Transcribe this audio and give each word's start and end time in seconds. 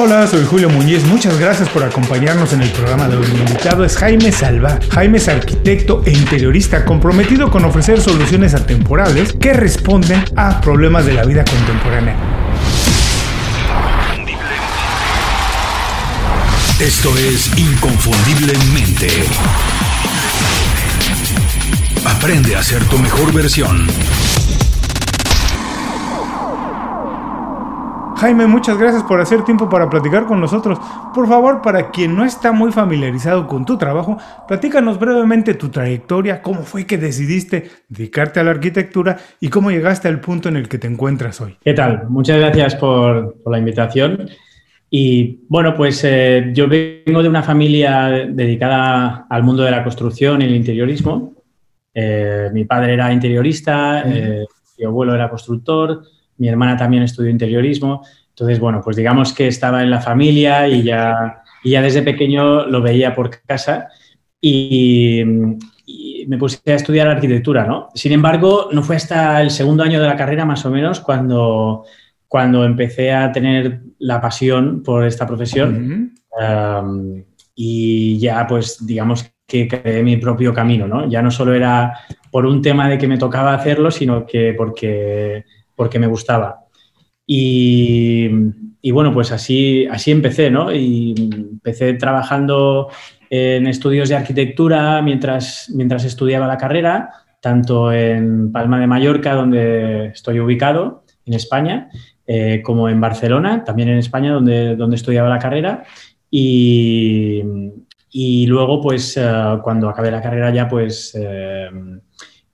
Hola, 0.00 0.28
soy 0.28 0.44
Julio 0.44 0.70
Muñiz. 0.70 1.02
Muchas 1.06 1.36
gracias 1.40 1.68
por 1.70 1.82
acompañarnos 1.82 2.52
en 2.52 2.62
el 2.62 2.70
programa 2.70 3.08
de 3.08 3.16
hoy. 3.16 3.26
Mi 3.32 3.40
invitado 3.40 3.84
es 3.84 3.96
Jaime 3.96 4.30
Salva. 4.30 4.78
Jaime 4.90 5.18
es 5.18 5.26
arquitecto 5.26 6.04
e 6.06 6.12
interiorista 6.12 6.84
comprometido 6.84 7.50
con 7.50 7.64
ofrecer 7.64 8.00
soluciones 8.00 8.54
atemporales 8.54 9.32
que 9.32 9.52
responden 9.54 10.24
a 10.36 10.60
problemas 10.60 11.04
de 11.04 11.14
la 11.14 11.24
vida 11.24 11.44
contemporánea. 11.44 12.14
Esto 16.78 17.18
es 17.18 17.58
Inconfundiblemente. 17.58 19.08
Aprende 22.04 22.54
a 22.54 22.62
ser 22.62 22.84
tu 22.84 22.98
mejor 22.98 23.32
versión. 23.32 23.88
Jaime, 28.18 28.48
muchas 28.48 28.76
gracias 28.76 29.04
por 29.04 29.20
hacer 29.20 29.44
tiempo 29.44 29.68
para 29.68 29.88
platicar 29.88 30.26
con 30.26 30.40
nosotros. 30.40 30.76
Por 31.14 31.28
favor, 31.28 31.62
para 31.62 31.92
quien 31.92 32.16
no 32.16 32.24
está 32.24 32.50
muy 32.50 32.72
familiarizado 32.72 33.46
con 33.46 33.64
tu 33.64 33.78
trabajo, 33.78 34.18
platícanos 34.48 34.98
brevemente 34.98 35.54
tu 35.54 35.68
trayectoria, 35.68 36.42
cómo 36.42 36.62
fue 36.62 36.84
que 36.84 36.98
decidiste 36.98 37.70
dedicarte 37.88 38.40
a 38.40 38.42
la 38.42 38.50
arquitectura 38.50 39.18
y 39.38 39.50
cómo 39.50 39.70
llegaste 39.70 40.08
al 40.08 40.18
punto 40.20 40.48
en 40.48 40.56
el 40.56 40.68
que 40.68 40.78
te 40.78 40.88
encuentras 40.88 41.40
hoy. 41.40 41.56
¿Qué 41.62 41.74
tal? 41.74 42.08
Muchas 42.08 42.38
gracias 42.40 42.74
por, 42.74 43.36
la 43.46 43.58
invitación. 43.58 44.28
Y 44.90 45.44
bueno, 45.48 45.76
pues 45.76 46.02
eh, 46.02 46.50
yo 46.52 46.66
vengo 46.66 47.22
de 47.22 47.28
una 47.28 47.44
familia 47.44 48.08
dedicada 48.08 49.26
al 49.30 49.44
mundo 49.44 49.62
de 49.62 49.70
la 49.70 49.84
construcción 49.84 50.42
y 50.42 50.46
el 50.46 50.56
interiorismo. 50.56 51.34
Eh, 51.94 52.50
mi 52.52 52.64
padre 52.64 52.94
era 52.94 53.12
interiorista, 53.12 54.02
eh, 54.04 54.44
mi 54.76 54.84
abuelo 54.84 55.14
era 55.14 55.30
constructor, 55.30 56.02
mi 56.38 56.48
hermana 56.48 56.76
también 56.76 57.02
estudió 57.02 57.30
interiorismo. 57.30 58.02
Entonces, 58.30 58.60
bueno, 58.60 58.80
pues 58.82 58.96
digamos 58.96 59.32
que 59.32 59.48
estaba 59.48 59.82
en 59.82 59.90
la 59.90 60.00
familia 60.00 60.68
y 60.68 60.82
ya, 60.82 61.42
ya 61.64 61.82
desde 61.82 62.02
pequeño 62.02 62.66
lo 62.66 62.80
veía 62.80 63.14
por 63.14 63.30
casa 63.42 63.88
y, 64.40 65.24
me 66.26 66.36
puse 66.36 66.60
a 66.66 66.74
estudiar 66.74 67.08
arquitectura, 67.08 67.64
¿no? 67.64 67.88
Sin 67.94 68.12
embargo, 68.12 68.68
no 68.70 68.82
fue 68.82 68.96
hasta 68.96 69.40
el 69.40 69.50
segundo 69.50 69.82
año 69.82 69.98
de 69.98 70.06
la 70.06 70.16
carrera, 70.16 70.44
más 70.44 70.64
o 70.66 70.70
menos, 70.70 71.00
cuando, 71.00 71.86
cuando 72.26 72.66
empecé 72.66 73.12
a 73.12 73.32
tener 73.32 73.80
la 73.98 74.20
pasión 74.20 74.82
por 74.82 75.06
esta 75.06 75.26
profesión. 75.26 76.12
y 77.54 78.18
ya, 78.18 78.46
pues, 78.46 78.84
digamos 78.86 79.32
que 79.46 79.66
creé 79.66 80.02
mi 80.02 80.18
propio 80.18 80.52
camino, 80.52 80.86
¿no? 80.86 81.08
Ya 81.08 81.22
no 81.22 81.30
solo 81.30 81.54
era 81.54 81.94
por 82.30 82.44
un 82.44 82.60
tema 82.60 82.88
de 82.88 82.98
que 82.98 83.08
me 83.08 83.16
tocaba 83.16 83.54
hacerlo, 83.54 83.90
sino 83.90 84.26
que 84.26 84.52
porque 84.52 85.44
porque 85.78 86.00
me 86.00 86.08
gustaba. 86.08 86.64
Y, 87.24 88.28
bueno, 88.90 89.14
pues 89.14 89.30
así, 89.30 89.86
así 89.86 90.10
empecé, 90.10 90.50
¿no? 90.50 90.74
Y 90.74 91.14
empecé 91.16 91.94
trabajando 91.94 92.88
en 93.30 93.66
estudios 93.68 94.08
de 94.08 94.16
arquitectura 94.16 95.00
mientras, 95.02 95.70
mientras 95.74 96.04
estudiaba 96.04 96.48
la 96.48 96.58
carrera, 96.58 97.10
tanto 97.40 97.92
en 97.92 98.50
Palma 98.50 98.80
de 98.80 98.88
Mallorca, 98.88 99.34
donde 99.34 100.06
estoy 100.06 100.40
ubicado, 100.40 101.04
en 101.26 101.34
España, 101.34 101.90
eh, 102.26 102.60
como 102.64 102.88
en 102.88 103.00
Barcelona, 103.00 103.62
también 103.62 103.90
en 103.90 103.98
España, 103.98 104.32
donde, 104.32 104.74
donde 104.74 104.96
estudiaba 104.96 105.28
la 105.28 105.38
carrera. 105.38 105.84
Y, 106.30 107.42
y 108.10 108.46
luego, 108.46 108.80
pues, 108.80 109.16
eh, 109.16 109.58
cuando 109.62 109.88
acabé 109.88 110.10
la 110.10 110.22
carrera 110.22 110.50
ya, 110.52 110.66
pues... 110.66 111.14
Eh, 111.14 111.70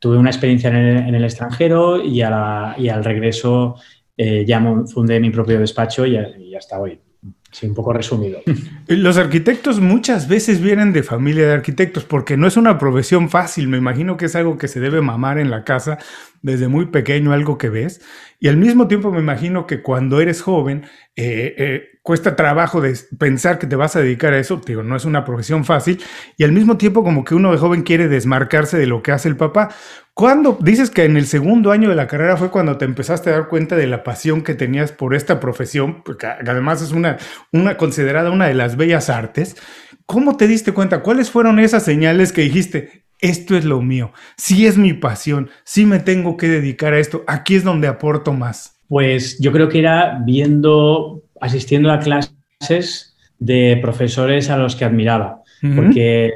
tuve 0.05 0.19
una 0.19 0.29
experiencia 0.29 0.69
en 0.69 1.15
el, 1.15 1.25
extranjero 1.25 1.99
y, 2.05 2.21
al 2.21 3.05
regreso 3.05 3.77
eh, 4.19 4.45
ya 4.47 4.63
fundé 4.93 5.19
mi 5.19 5.31
propio 5.31 5.59
despacho 5.59 6.05
y, 6.05 6.19
y 6.41 6.55
hasta 6.55 6.79
hoy. 6.79 7.01
Sí, 7.51 7.67
un 7.67 7.75
poco 7.75 7.95
resumido. 7.95 8.41
Los 8.87 9.17
arquitectos 9.17 9.81
muchas 9.81 10.29
veces 10.29 10.61
vienen 10.61 10.93
de 10.93 11.03
familia 11.03 11.47
de 11.47 11.55
arquitectos 11.55 12.05
porque 12.05 12.37
no 12.37 12.47
es 12.47 12.59
una 12.59 12.77
profesión 12.77 13.31
fácil. 13.31 13.67
Me 13.67 13.79
imagino 13.79 14.19
que 14.19 14.27
es 14.27 14.37
algo 14.37 14.59
que 14.59 14.69
se 14.69 14.79
debe 14.79 15.01
mamar 15.01 15.39
en 15.39 15.51
la 15.51 15.65
casa 15.65 15.97
desde 16.43 16.69
muy 16.69 16.85
pequeño, 16.85 17.33
algo 17.33 17.57
que 17.57 17.71
ves. 17.71 18.03
Y 18.45 18.49
al 18.49 18.59
mismo 18.59 18.89
tiempo 18.89 19.11
me 19.11 19.21
imagino 19.21 19.67
que 19.67 19.81
cuando 19.81 20.21
eres 20.21 20.43
joven 20.43 20.85
eh, 21.17 21.55
eh, 21.57 21.99
cuesta 22.03 22.37
trabajo 22.37 22.83
pensar 23.19 23.59
que 23.59 23.67
te 23.67 23.75
vas 23.75 23.97
a 23.97 24.01
dedicar 24.01 24.35
a 24.35 24.39
eso. 24.39 24.61
Digo, 24.67 24.83
no 24.83 24.97
es 24.97 25.07
una 25.07 25.25
profesión 25.25 25.65
fácil. 25.65 26.03
Y 26.37 26.45
al 26.45 26.53
mismo 26.53 26.77
tiempo 26.77 27.03
como 27.03 27.25
que 27.25 27.35
uno 27.35 27.53
de 27.53 27.57
joven 27.57 27.85
quiere 27.85 28.07
desmarcarse 28.07 28.77
de 28.77 28.87
lo 28.87 29.03
que 29.03 29.13
hace 29.13 29.31
el 29.31 29.39
papá. 29.39 29.71
¿Cuándo 30.13 30.59
dices 30.61 30.91
que 30.91 31.05
en 31.07 31.17
el 31.17 31.27
segundo 31.27 31.73
año 31.73 31.89
de 31.89 31.95
la 31.95 32.07
carrera 32.07 32.37
fue 32.37 32.51
cuando 32.51 32.77
te 32.77 32.85
empezaste 32.85 33.31
a 33.31 33.33
dar 33.33 33.49
cuenta 33.49 33.77
de 33.77 33.87
la 33.87 34.03
pasión 34.03 34.43
que 34.43 34.55
tenías 34.55 34.93
por 34.93 35.15
esta 35.15 35.41
profesión? 35.41 36.03
Porque 36.03 36.27
además 36.27 36.83
es 36.83 36.93
una 36.93 37.17
considerada 37.79 38.31
una 38.31 38.47
de 38.47 38.53
las 38.53 38.77
bellas 38.77 39.09
artes. 39.09 39.57
¿Cómo 40.05 40.37
te 40.37 40.47
diste 40.49 40.73
cuenta? 40.73 41.01
¿Cuáles 41.01 41.31
fueron 41.31 41.59
esas 41.61 41.83
señales 41.83 42.31
que 42.31 42.43
dijiste, 42.43 43.04
esto 43.25 43.57
es 43.57 43.65
lo 43.65 43.81
mío, 43.81 44.13
sí 44.37 44.67
es 44.67 44.77
mi 44.77 44.93
pasión, 44.93 45.49
sí 45.65 45.87
me 45.87 45.99
tengo 45.99 46.37
que 46.37 46.49
dedicar 46.49 46.93
a 46.93 46.99
esto, 46.99 47.25
aquí 47.27 47.55
es 47.55 47.65
donde 47.65 47.89
aporto 47.89 48.35
más? 48.35 48.77
Pues 48.87 49.39
yo 49.41 49.51
creo 49.51 49.71
que 49.71 49.79
era 49.79 50.21
viendo, 50.25 51.23
asistiendo 51.41 51.91
a 51.91 52.01
clases 52.01 53.17
de 53.39 53.79
profesores 53.81 54.51
a 54.51 54.59
los 54.59 54.77
que 54.77 54.85
admiraba, 54.85 55.43
porque 55.75 56.31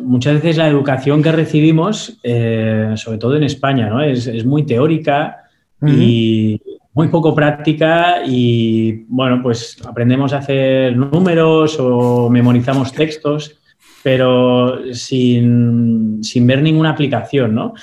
muchas 0.00 0.34
veces 0.34 0.56
la 0.56 0.68
educación 0.68 1.20
que 1.20 1.32
recibimos, 1.32 2.20
eh, 2.22 2.92
sobre 2.94 3.18
todo 3.18 3.36
en 3.36 3.42
España, 3.42 3.88
¿no? 3.88 4.00
es, 4.00 4.44
muy 4.44 4.64
teórica 4.64 5.48
y 5.84 6.60
muy 6.94 7.08
poco 7.08 7.34
práctica 7.34 8.22
y 8.24 9.04
bueno, 9.08 9.40
pues 9.42 9.76
aprendemos 9.84 10.32
a 10.32 10.38
hacer 10.38 10.96
números 10.96 11.76
o 11.80 12.30
memorizamos 12.30 12.92
textos 12.92 13.57
pero 14.02 14.94
sin, 14.94 16.20
ver 16.46 16.62
ninguna 16.62 16.90
aplicación, 16.90 17.54
¿no? 17.54 17.74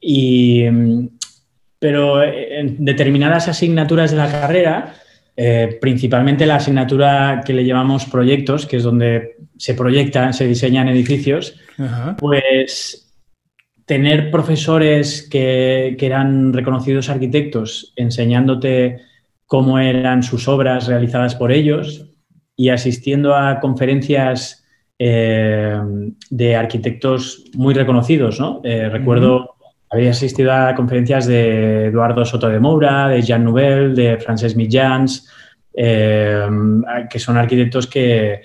Y, 0.00 0.64
pero 1.78 2.22
en 2.22 2.84
determinadas 2.84 3.48
asignaturas 3.48 4.10
de 4.10 4.16
la 4.16 4.30
carrera, 4.30 4.94
eh, 5.36 5.78
principalmente 5.80 6.46
la 6.46 6.56
asignatura 6.56 7.42
que 7.44 7.52
le 7.52 7.64
llamamos 7.64 8.04
proyectos, 8.06 8.66
que 8.66 8.76
es 8.76 8.82
donde 8.82 9.36
se 9.56 9.74
proyectan, 9.74 10.32
se 10.32 10.46
diseñan 10.46 10.88
edificios, 10.88 11.58
pues 12.18 13.12
tener 13.84 14.30
profesores 14.30 15.28
que, 15.28 15.96
que, 15.98 16.06
eran 16.06 16.52
reconocidos 16.52 17.10
arquitectos 17.10 17.92
enseñándote 17.96 19.00
cómo 19.46 19.78
eran 19.78 20.22
sus 20.22 20.48
obras 20.48 20.86
realizadas 20.86 21.34
por 21.34 21.52
ellos 21.52 22.10
y 22.56 22.70
asistiendo 22.70 23.34
a 23.34 23.60
conferencias 23.60 24.63
eh, 24.98 25.80
de 26.30 26.56
arquitectos 26.56 27.44
muy 27.54 27.74
reconocidos. 27.74 28.38
¿no? 28.40 28.60
Eh, 28.64 28.88
recuerdo 28.88 29.54
había 29.94 30.10
asistido 30.10 30.52
a 30.52 30.74
conferencias 30.74 31.26
de 31.26 31.86
Eduardo 31.86 32.24
Soto 32.24 32.48
de 32.48 32.58
Moura, 32.58 33.08
de 33.08 33.22
Jean 33.22 33.44
Nouvel, 33.44 33.94
de 33.94 34.18
Francesc 34.18 34.56
Mitjans, 34.56 35.28
eh, 35.72 36.46
que 37.08 37.18
son 37.20 37.36
arquitectos 37.36 37.86
que, 37.86 38.42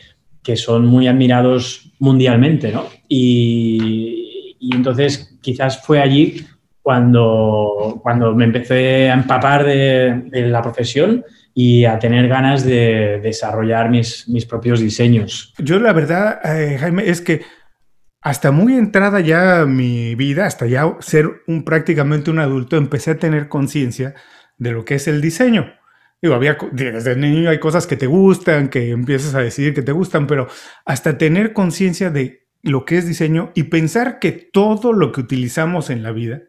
son 0.55 0.85
muy 0.85 1.07
admirados 1.07 1.91
mundialmente. 1.99 2.71
¿no? 2.71 2.85
Y, 3.07 4.55
entonces 4.71 5.37
quizás 5.41 5.81
fue 5.83 6.01
allí 6.01 6.45
cuando, 6.89 7.99
cuando 8.01 8.33
me 8.33 8.45
empecé 8.45 9.11
a 9.11 9.13
empapar 9.13 9.63
de, 9.63 10.23
de 10.25 10.47
la 10.47 10.59
profesión 10.59 11.23
y 11.53 11.85
a 11.85 11.99
tener 11.99 12.27
ganas 12.27 12.65
de 12.65 13.19
desarrollar 13.21 13.91
mis, 13.91 14.27
mis 14.27 14.47
propios 14.47 14.79
diseños. 14.79 15.53
Yo 15.59 15.79
la 15.79 15.93
verdad, 15.93 16.39
eh, 16.43 16.79
Jaime, 16.79 17.07
es 17.07 17.21
que 17.21 17.43
hasta 18.21 18.49
muy 18.49 18.73
entrada 18.73 19.19
ya 19.19 19.67
mi 19.67 20.15
vida, 20.15 20.47
hasta 20.47 20.65
ya 20.65 20.95
ser 20.99 21.43
un, 21.45 21.63
prácticamente 21.63 22.31
un 22.31 22.39
adulto, 22.39 22.75
empecé 22.75 23.11
a 23.11 23.19
tener 23.19 23.49
conciencia 23.49 24.15
de 24.57 24.71
lo 24.71 24.83
que 24.83 24.95
es 24.95 25.07
el 25.07 25.21
diseño. 25.21 25.71
Digo, 26.23 26.33
había, 26.33 26.57
desde 26.71 27.15
niño 27.15 27.51
hay 27.51 27.59
cosas 27.59 27.85
que 27.85 27.97
te 27.97 28.07
gustan, 28.07 28.69
que 28.69 28.89
empiezas 28.89 29.35
a 29.35 29.41
decidir 29.41 29.75
que 29.75 29.83
te 29.83 29.91
gustan, 29.91 30.25
pero 30.25 30.47
hasta 30.85 31.19
tener 31.19 31.53
conciencia 31.53 32.09
de 32.09 32.47
lo 32.63 32.83
que 32.83 32.97
es 32.97 33.07
diseño 33.07 33.51
y 33.53 33.65
pensar 33.65 34.17
que 34.17 34.31
todo 34.31 34.91
lo 34.91 35.11
que 35.11 35.21
utilizamos 35.21 35.91
en 35.91 36.01
la 36.01 36.11
vida, 36.11 36.48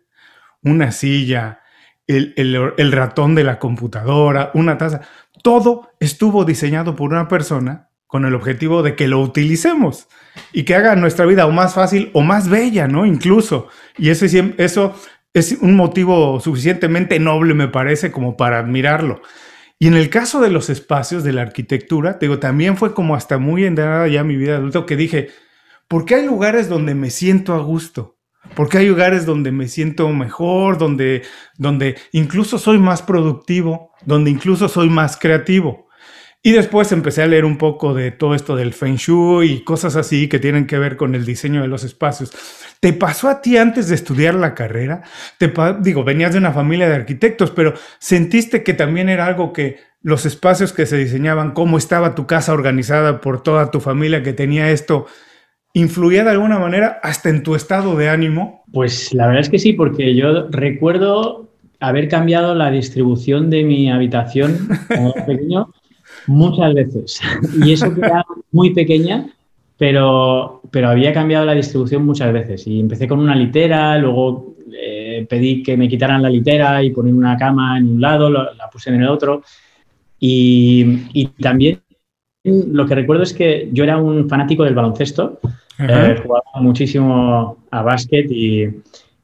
una 0.63 0.93
silla, 0.93 1.61
el, 2.07 2.93
ratón 2.93 3.35
de 3.35 3.45
la 3.45 3.59
computadora, 3.59 4.51
una 4.55 4.79
taza, 4.79 5.03
todo 5.43 5.91
estuvo 6.01 6.45
diseñado 6.45 6.97
por 6.97 7.13
una 7.13 7.29
persona 7.29 7.89
con 8.07 8.25
el 8.25 8.35
objetivo 8.35 8.83
de 8.83 8.97
que 8.97 9.07
lo 9.07 9.21
utilicemos 9.21 10.09
y 10.53 10.65
que 10.65 10.75
haga 10.75 10.97
nuestra 10.97 11.27
vida 11.27 11.47
o 11.47 11.53
más 11.53 11.75
fácil 11.75 12.11
o 12.13 12.23
más 12.23 12.49
bella, 12.49 12.89
¿no? 12.89 13.07
Incluso. 13.07 13.69
Y 13.97 14.11
eso, 14.11 14.27
eso 14.59 14.95
es 15.33 15.53
un 15.61 15.77
motivo 15.77 16.41
suficientemente 16.41 17.21
noble, 17.21 17.55
me 17.55 17.69
parece, 17.69 18.11
como 18.11 18.37
para 18.37 18.59
admirarlo. 18.59 19.23
Y 19.79 19.87
en 19.87 19.95
el 19.95 20.11
caso 20.11 20.41
de 20.41 20.51
los 20.51 20.69
espacios 20.69 21.25
de 21.25 21.33
la 21.33 21.43
arquitectura, 21.43 22.19
digo, 22.21 22.39
también 22.39 22.77
fue 22.77 22.93
como 22.93 23.15
hasta 23.15 23.39
muy 23.39 23.65
entrada 23.65 24.09
ya 24.09 24.25
mi 24.25 24.37
vida 24.37 24.57
adulta 24.57 24.85
que 24.85 24.97
dije, 24.97 25.31
¿por 25.89 26.05
qué 26.05 26.17
hay 26.17 26.27
lugares 26.27 26.69
donde 26.69 26.95
me 26.95 27.11
siento 27.11 27.55
a 27.55 27.61
gusto? 27.61 28.20
Porque 28.55 28.79
hay 28.79 28.89
lugares 28.89 29.27
donde 29.27 29.53
me 29.53 29.69
siento 29.69 30.09
mejor, 30.09 30.79
donde, 30.79 31.23
donde 31.57 31.97
incluso 32.13 32.59
soy 32.59 32.79
más 32.79 33.03
productivo, 33.03 33.93
donde 34.05 34.31
incluso 34.31 34.69
soy 34.69 34.89
más 34.89 35.17
creativo. 35.17 35.89
Y 36.43 36.53
después 36.53 36.91
empecé 36.91 37.23
a 37.23 37.27
leer 37.27 37.45
un 37.45 37.59
poco 37.59 37.93
de 37.93 38.13
todo 38.13 38.35
esto 38.35 38.57
del 38.57 38.73
Feng 38.73 38.97
Shui 38.97 39.53
y 39.53 39.65
cosas 39.65 39.95
así 39.97 40.27
que 40.27 40.39
tienen 40.39 40.67
que 40.67 40.79
ver 40.79 40.97
con 40.97 41.15
el 41.15 41.27
diseño 41.27 41.61
de 41.61 41.69
los 41.69 41.85
espacios. 41.85 42.33
¿Te 42.81 42.95
pasó 42.95 43.29
a 43.29 43.43
ti 43.43 43.59
antes 43.59 43.89
de 43.89 43.95
estudiar 43.95 44.35
la 44.35 44.55
carrera? 44.55 45.03
Te 45.37 45.53
digo, 45.81 46.03
venías 46.03 46.33
de 46.33 46.39
una 46.39 46.53
familia 46.53 46.89
de 46.89 46.95
arquitectos, 46.95 47.51
pero 47.51 47.75
¿sentiste 47.99 48.63
que 48.63 48.73
también 48.73 49.11
era 49.11 49.27
algo 49.27 49.53
que 49.53 49.81
los 50.03 50.25
espacios 50.25 50.73
que 50.73 50.87
se 50.87 50.97
diseñaban, 50.97 51.53
cómo 51.53 51.77
estaba 51.77 52.15
tu 52.15 52.27
casa 52.27 52.55
organizada 52.55 53.21
por 53.21 53.43
toda 53.43 53.71
tu 53.71 53.81
familia 53.81 54.23
que 54.23 54.33
tenía 54.33 54.71
esto, 54.71 55.07
influía 55.73 56.25
de 56.25 56.31
alguna 56.31 56.59
manera 56.59 56.99
hasta 57.03 57.29
en 57.29 57.43
tu 57.43 57.55
estado 57.55 57.97
de 57.97 58.09
ánimo? 58.09 58.65
Pues 58.73 59.13
la 59.15 59.27
verdad 59.27 59.43
es 59.43 59.49
que 59.49 59.59
sí, 59.59 59.73
porque 59.73 60.15
yo 60.15 60.49
recuerdo 60.49 61.49
haber 61.81 62.09
cambiado 62.09 62.55
la 62.55 62.71
distribución 62.71 63.51
de 63.51 63.65
mi 63.65 63.91
habitación 63.91 64.69
pequeño 65.27 65.73
muchas 66.27 66.75
veces. 66.75 67.21
Y 67.65 67.73
eso 67.73 67.87
era 67.97 68.25
muy 68.53 68.71
pequeña, 68.75 69.27
pero, 69.79 70.61
pero 70.71 70.89
había 70.89 71.13
cambiado 71.13 71.47
la 71.47 71.55
distribución 71.55 72.05
muchas 72.05 72.33
veces. 72.33 72.67
Y 72.67 72.81
empecé 72.81 73.09
con 73.09 73.19
una 73.19 73.35
litera, 73.35 73.97
luego 73.99 74.57
eh, 74.73 75.27
pedí 75.29 75.63
que 75.63 75.77
me 75.77 75.89
quitaran 75.89 76.23
la 76.23 76.31
litera 76.31 76.83
y 76.83 76.91
poner 76.91 77.15
una 77.15 77.37
cama 77.37 77.79
en 77.79 77.89
un 77.89 78.01
lado, 78.01 78.29
la 78.29 78.71
puse 78.71 78.91
en 78.91 79.03
el 79.03 79.09
otro. 79.09 79.43
Y, 80.19 81.07
y, 81.15 81.27
también 81.27 81.81
lo 82.45 82.87
que 82.87 82.95
recuerdo 82.95 83.23
es 83.23 83.33
que 83.33 83.69
yo 83.73 83.85
era 83.85 83.99
un 83.99 84.29
fanático 84.29 84.65
del 84.65 84.75
baloncesto, 84.75 85.41
eh, 85.79 86.17
jugaba 86.23 86.43
muchísimo 86.61 87.59
a 87.71 87.83
básquet 87.83 88.31
y, 88.31 88.69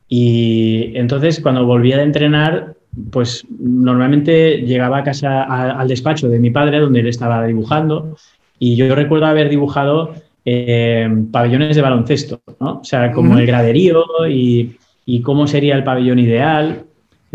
y 0.08 0.96
entonces 0.96 1.40
cuando 1.40 1.66
volvía 1.66 1.98
de 1.98 2.04
entrenar 2.04 2.76
pues 3.10 3.44
normalmente 3.50 4.62
llegaba 4.62 4.98
a 4.98 5.04
casa, 5.04 5.42
al 5.42 5.88
despacho 5.88 6.28
de 6.28 6.38
mi 6.38 6.50
padre, 6.50 6.80
donde 6.80 7.00
él 7.00 7.08
estaba 7.08 7.44
dibujando, 7.46 8.16
y 8.58 8.76
yo 8.76 8.94
recuerdo 8.94 9.26
haber 9.26 9.48
dibujado 9.48 10.14
eh, 10.44 11.08
pabellones 11.30 11.76
de 11.76 11.82
baloncesto, 11.82 12.40
¿no? 12.60 12.80
O 12.80 12.84
sea, 12.84 13.12
como 13.12 13.38
el 13.38 13.46
graderío 13.46 14.04
y, 14.28 14.76
cómo 15.22 15.46
sería 15.46 15.76
el 15.76 15.84
pabellón 15.84 16.18
ideal, 16.18 16.85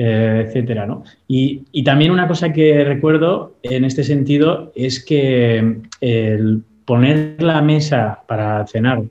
eh, 0.04 0.46
etcétera, 0.48 0.88
¿no? 0.88 1.04
Y, 1.28 1.84
también 1.84 2.10
una 2.10 2.28
cosa 2.28 2.52
que 2.52 2.84
recuerdo 2.84 3.54
en 3.62 3.86
este 3.86 4.04
sentido 4.04 4.72
es 4.74 5.06
que 5.06 5.78
el 6.02 6.64
poner 6.86 7.36
la 7.38 7.62
mesa 7.62 8.24
para 8.28 8.66
cenar 8.66 9.04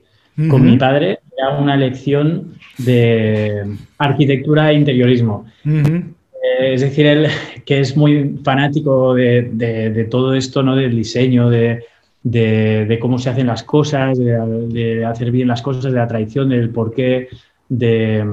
con 0.49 0.65
mi 0.65 0.75
padre 0.75 1.19
era 1.37 1.57
una 1.57 1.77
lección 1.77 2.55
de 2.77 3.63
arquitectura 3.99 4.69
e 4.69 4.73
interiorismo. 4.73 5.45
Eh, 5.65 6.73
es 6.73 6.81
decir, 6.81 7.05
él 7.05 7.27
que 7.63 7.79
es 7.79 7.95
muy 7.95 8.39
fanático 8.43 9.13
de, 9.13 10.07
todo 10.11 10.33
esto, 10.33 10.61
¿no? 10.61 10.75
Del 10.75 10.93
diseño, 10.93 11.49
de, 11.49 12.97
cómo 12.99 13.17
se 13.17 13.29
hacen 13.29 13.47
las 13.47 13.63
cosas, 13.63 14.17
de, 14.17 15.05
hacer 15.05 15.31
bien 15.31 15.47
las 15.47 15.61
cosas, 15.61 15.85
de 15.85 15.91
la 15.91 16.07
tradición, 16.07 16.49
del 16.49 16.69
porqué, 16.69 17.29
de 17.69 18.25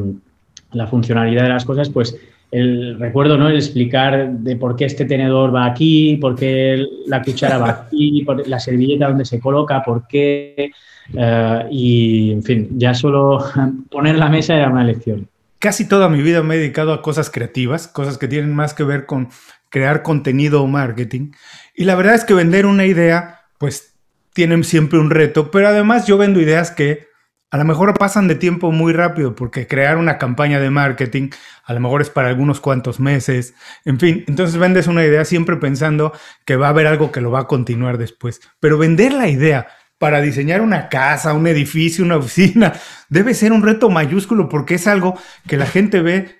la 0.72 0.88
funcionalidad 0.88 1.44
de 1.44 1.48
las 1.50 1.64
cosas, 1.64 1.88
pues 1.88 2.18
el 2.50 2.98
recuerdo, 2.98 3.36
¿no? 3.36 3.48
El 3.48 3.56
explicar 3.56 4.30
de 4.30 4.56
por 4.56 4.76
qué 4.76 4.86
este 4.86 5.04
tenedor 5.04 5.54
va 5.54 5.66
aquí, 5.66 6.16
por 6.20 6.34
qué 6.34 6.84
la 7.06 7.22
cuchara 7.22 7.58
va 7.58 7.70
aquí, 7.86 8.22
por 8.24 8.46
la 8.46 8.58
servilleta 8.58 9.08
donde 9.08 9.24
se 9.24 9.40
coloca, 9.40 9.82
por 9.82 10.06
qué. 10.06 10.70
Eh, 11.14 11.66
y, 11.70 12.32
en 12.32 12.42
fin, 12.42 12.68
ya 12.72 12.94
solo 12.94 13.44
poner 13.90 14.16
la 14.16 14.28
mesa 14.28 14.54
era 14.54 14.70
una 14.70 14.84
lección 14.84 15.28
casi 15.58 15.88
toda 15.88 16.08
mi 16.08 16.22
vida 16.22 16.42
me 16.42 16.54
he 16.54 16.58
dedicado 16.58 16.92
a 16.92 17.02
cosas 17.02 17.30
creativas, 17.30 17.88
cosas 17.88 18.18
que 18.18 18.28
tienen 18.28 18.54
más 18.54 18.74
que 18.74 18.84
ver 18.84 19.06
con 19.06 19.28
crear 19.70 20.02
contenido 20.02 20.62
o 20.62 20.66
marketing. 20.66 21.32
Y 21.74 21.84
la 21.84 21.94
verdad 21.94 22.14
es 22.14 22.24
que 22.24 22.34
vender 22.34 22.66
una 22.66 22.86
idea, 22.86 23.42
pues 23.58 23.94
tienen 24.32 24.64
siempre 24.64 24.98
un 24.98 25.10
reto, 25.10 25.50
pero 25.50 25.68
además 25.68 26.06
yo 26.06 26.16
vendo 26.16 26.40
ideas 26.40 26.70
que 26.70 27.07
a 27.50 27.56
lo 27.56 27.64
mejor 27.64 27.94
pasan 27.94 28.28
de 28.28 28.34
tiempo 28.34 28.72
muy 28.72 28.92
rápido, 28.92 29.34
porque 29.34 29.66
crear 29.66 29.96
una 29.96 30.18
campaña 30.18 30.60
de 30.60 30.70
marketing 30.70 31.30
a 31.64 31.72
lo 31.72 31.80
mejor 31.80 32.02
es 32.02 32.10
para 32.10 32.28
algunos 32.28 32.60
cuantos 32.60 33.00
meses, 33.00 33.54
en 33.84 33.98
fin, 33.98 34.24
entonces 34.26 34.56
vendes 34.58 34.86
una 34.86 35.04
idea 35.04 35.24
siempre 35.24 35.56
pensando 35.56 36.12
que 36.44 36.56
va 36.56 36.66
a 36.66 36.70
haber 36.70 36.86
algo 36.86 37.12
que 37.12 37.20
lo 37.20 37.30
va 37.30 37.40
a 37.40 37.46
continuar 37.46 37.98
después, 37.98 38.40
pero 38.60 38.78
vender 38.78 39.12
la 39.12 39.28
idea 39.28 39.68
para 39.98 40.20
diseñar 40.20 40.60
una 40.60 40.88
casa, 40.88 41.34
un 41.34 41.46
edificio, 41.46 42.04
una 42.04 42.16
oficina, 42.16 42.72
debe 43.08 43.34
ser 43.34 43.52
un 43.52 43.62
reto 43.62 43.90
mayúsculo 43.90 44.48
porque 44.48 44.74
es 44.74 44.86
algo 44.86 45.18
que 45.46 45.56
la 45.56 45.66
gente 45.66 46.00
ve, 46.00 46.38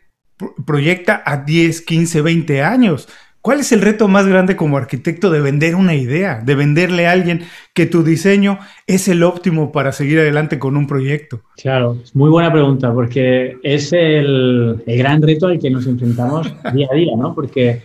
proyecta 0.65 1.23
a 1.25 1.39
10, 1.39 1.83
15, 1.83 2.23
20 2.23 2.63
años. 2.63 3.09
¿Cuál 3.41 3.61
es 3.61 3.71
el 3.73 3.81
reto 3.81 4.09
más 4.09 4.27
grande 4.27 4.57
como 4.57 4.77
arquitecto 4.77 5.31
de 5.31 5.41
vender 5.41 5.77
una 5.77 5.95
idea, 5.95 6.41
de 6.45 6.55
venderle 6.55 7.07
a 7.07 7.13
alguien 7.13 7.43
que 7.73 7.87
tu 7.87 8.03
diseño 8.03 8.59
es 8.87 9.07
el 9.09 9.23
óptimo 9.23 9.71
para 9.71 9.93
seguir 9.93 10.19
adelante 10.19 10.59
con 10.59 10.77
un 10.77 10.87
proyecto? 10.87 11.41
Claro, 11.57 11.97
es 12.03 12.15
muy 12.17 12.31
buena 12.31 12.53
pregunta 12.53 12.93
porque 12.93 13.57
es 13.63 13.93
el, 13.93 14.83
gran 14.87 15.23
reto 15.23 15.47
al 15.47 15.59
que 15.59 15.71
nos 15.71 15.87
enfrentamos 15.87 16.53
día 16.75 16.89
a 16.91 16.95
día, 16.95 17.17
¿no? 17.17 17.35
Porque 17.35 17.83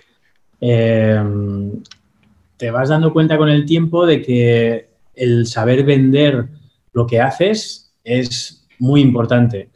eh, 0.60 1.24
te 2.58 2.72
vas 2.72 2.90
dando 2.90 3.14
cuenta 3.14 3.38
con 3.38 3.50
el 3.50 3.66
tiempo 3.66 4.06
de 4.06 4.22
que 4.22 4.88
el 5.16 5.46
saber 5.46 5.84
vender 5.84 6.48
lo 6.94 7.06
que 7.06 7.22
haces 7.22 7.94
es 8.04 8.66
muy 8.80 9.02
importante. 9.02 9.70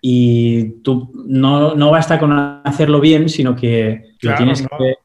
Y 0.00 0.82
tú 0.82 1.10
no, 1.26 1.74
no 1.74 1.90
basta 1.90 2.18
con 2.18 2.32
hacerlo 2.32 3.00
bien, 3.00 3.28
sino 3.28 3.54
que 3.54 4.14
lo 4.20 4.34
tienes 4.34 4.62
que, 4.62 4.96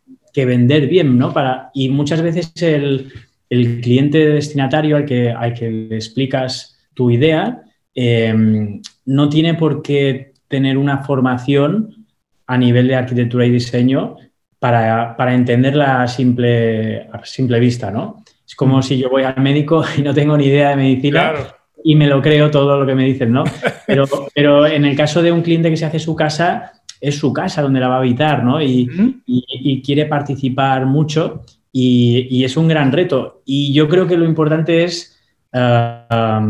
vender 0.45 0.87
bien, 0.87 1.17
¿no? 1.17 1.33
Para, 1.33 1.71
y 1.73 1.89
muchas 1.89 2.21
veces 2.21 2.51
el, 2.61 3.11
cliente 3.49 4.25
destinatario 4.25 4.97
al 4.97 5.05
que, 5.05 5.31
al 5.31 5.53
que 5.53 5.69
le 5.69 5.95
explicas 5.95 6.77
tu 6.93 7.09
idea 7.09 7.61
em, 7.95 8.81
no 9.05 9.29
tiene 9.29 9.53
por 9.53 9.81
qué 9.81 10.33
tener 10.49 10.77
una 10.77 10.99
formación 11.03 12.07
a 12.45 12.57
nivel 12.57 12.87
de 12.87 12.95
arquitectura 12.95 13.45
y 13.45 13.51
diseño 13.51 14.17
para, 14.59 15.15
para 15.15 15.33
entenderla 15.33 16.01
a 16.01 16.07
simple, 16.07 17.07
a 17.11 17.23
simple 17.23 17.59
vista, 17.59 17.91
¿no? 17.91 18.23
Es 18.45 18.55
como 18.55 18.81
si 18.81 18.97
yo 18.97 19.09
voy 19.09 19.23
al 19.23 19.41
médico 19.41 19.83
y 19.97 20.01
no 20.01 20.13
tengo 20.13 20.37
ni 20.37 20.45
idea 20.45 20.69
de 20.69 20.75
medicina 20.77 21.33
y 21.83 21.95
me 21.95 22.07
lo 22.07 22.21
creo 22.21 22.49
todo 22.49 22.79
lo 22.79 22.85
que 22.85 22.95
me 22.95 23.05
dicen, 23.05 23.31
¿no? 23.31 23.43
Pero, 23.85 24.05
pero 24.33 24.65
en 24.65 24.85
el 24.85 24.95
caso 24.95 25.21
de 25.21 25.31
un 25.31 25.41
cliente 25.41 25.69
que 25.69 25.77
se 25.77 25.85
hace 25.85 25.99
su 25.99 26.15
casa, 26.15 26.76
es 26.99 27.17
su 27.17 27.31
casa 27.33 27.61
donde 27.61 27.79
la 27.79 27.87
va 27.87 27.95
a 27.95 27.99
habitar, 27.99 28.43
¿no? 28.43 28.61
Y, 28.61 28.87
quiere 29.83 30.05
participar 30.05 30.85
mucho 30.85 31.41
y, 31.71 32.43
es 32.43 32.57
un 32.57 32.67
gran 32.67 32.91
reto. 32.91 33.41
Y 33.45 33.73
yo 33.73 33.87
creo 33.87 34.07
que 34.07 34.17
lo 34.17 34.25
importante 34.25 34.83
es 34.83 35.17
ah, 35.53 36.41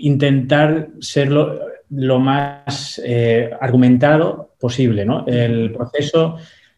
intentar 0.00 0.88
ser 1.00 1.30
lo, 1.30 2.18
más 2.18 3.00
eh, 3.04 3.50
argumentado 3.60 4.54
posible, 4.58 5.04
¿no? 5.04 5.26
El 5.26 5.72
proceso, 5.72 6.36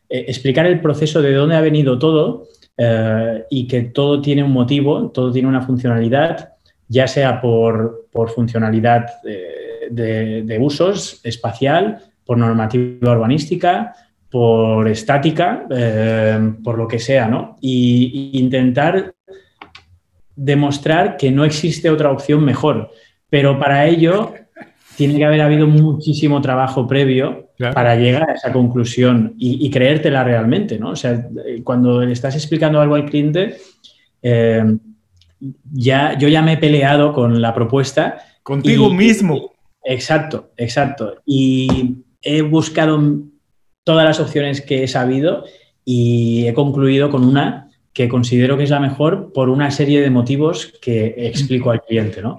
eh, 0.08 0.24
explicar 0.28 0.66
el 0.66 0.80
proceso 0.80 1.22
de 1.22 1.32
dónde 1.32 1.56
ha 1.56 1.60
venido 1.60 1.98
todo 1.98 2.48
eh, 2.76 3.44
y 3.50 3.66
que 3.66 3.82
todo 3.82 4.20
tiene 4.20 4.42
un 4.42 4.52
motivo, 4.52 5.10
todo 5.10 5.32
tiene 5.32 5.48
una 5.48 5.62
funcionalidad, 5.62 6.54
ya 6.88 7.06
sea 7.06 7.40
por, 7.40 8.06
funcionalidad 8.34 9.06
de, 9.90 10.58
usos 10.60 11.20
espacial, 11.22 12.00
por 12.28 12.36
normativa 12.36 13.12
urbanística, 13.12 13.94
por 14.30 14.86
estática, 14.86 15.64
eh, 15.70 16.52
por 16.62 16.76
lo 16.76 16.86
que 16.86 16.98
sea, 16.98 17.26
¿no? 17.26 17.56
Y, 17.62 18.32
intentar 18.34 19.14
demostrar 20.36 21.16
que 21.16 21.30
no 21.30 21.46
existe 21.46 21.88
otra 21.88 22.12
opción 22.12 22.44
mejor. 22.44 22.90
Pero 23.30 23.58
para 23.58 23.86
ello 23.86 24.34
tiene 24.94 25.16
que 25.16 25.24
haber 25.24 25.40
habido 25.40 25.66
muchísimo 25.66 26.42
trabajo 26.42 26.86
previo 26.86 27.48
para 27.72 27.96
llegar 27.96 28.28
a 28.28 28.34
esa 28.34 28.52
conclusión 28.52 29.32
y, 29.38 29.70
creértela 29.70 30.22
realmente, 30.22 30.78
¿no? 30.78 30.90
O 30.90 30.96
sea, 30.96 31.26
cuando 31.64 32.04
le 32.04 32.12
estás 32.12 32.34
explicando 32.34 32.78
algo 32.78 32.96
al 32.96 33.06
cliente, 33.06 33.56
eh, 34.20 34.76
ya, 35.72 36.18
yo 36.18 36.28
ya 36.28 36.42
me 36.42 36.52
he 36.52 36.58
peleado 36.58 37.14
con 37.14 37.40
la 37.40 37.54
propuesta. 37.54 38.18
Contigo 38.42 38.92
mismo. 38.92 39.52
Exacto, 39.82 40.50
exacto. 40.58 41.22
Y 41.24 42.04
he 42.36 42.42
buscado 42.42 43.00
todas 43.84 44.04
las 44.04 44.20
opciones 44.20 44.60
que 44.60 44.84
he 44.84 44.88
sabido 44.88 45.44
y 45.84 46.46
he 46.46 46.52
concluido 46.52 47.10
con 47.10 47.24
una 47.24 47.68
que 47.94 48.08
considero 48.08 48.56
que 48.56 48.64
es 48.64 48.70
la 48.70 48.80
mejor 48.80 49.32
por 49.32 49.48
una 49.48 49.70
serie 49.70 50.00
de 50.00 50.10
motivos 50.10 50.74
que 50.80 51.14
explico 51.16 51.70
al 51.70 51.82
cliente, 51.82 52.20
¿no? 52.20 52.38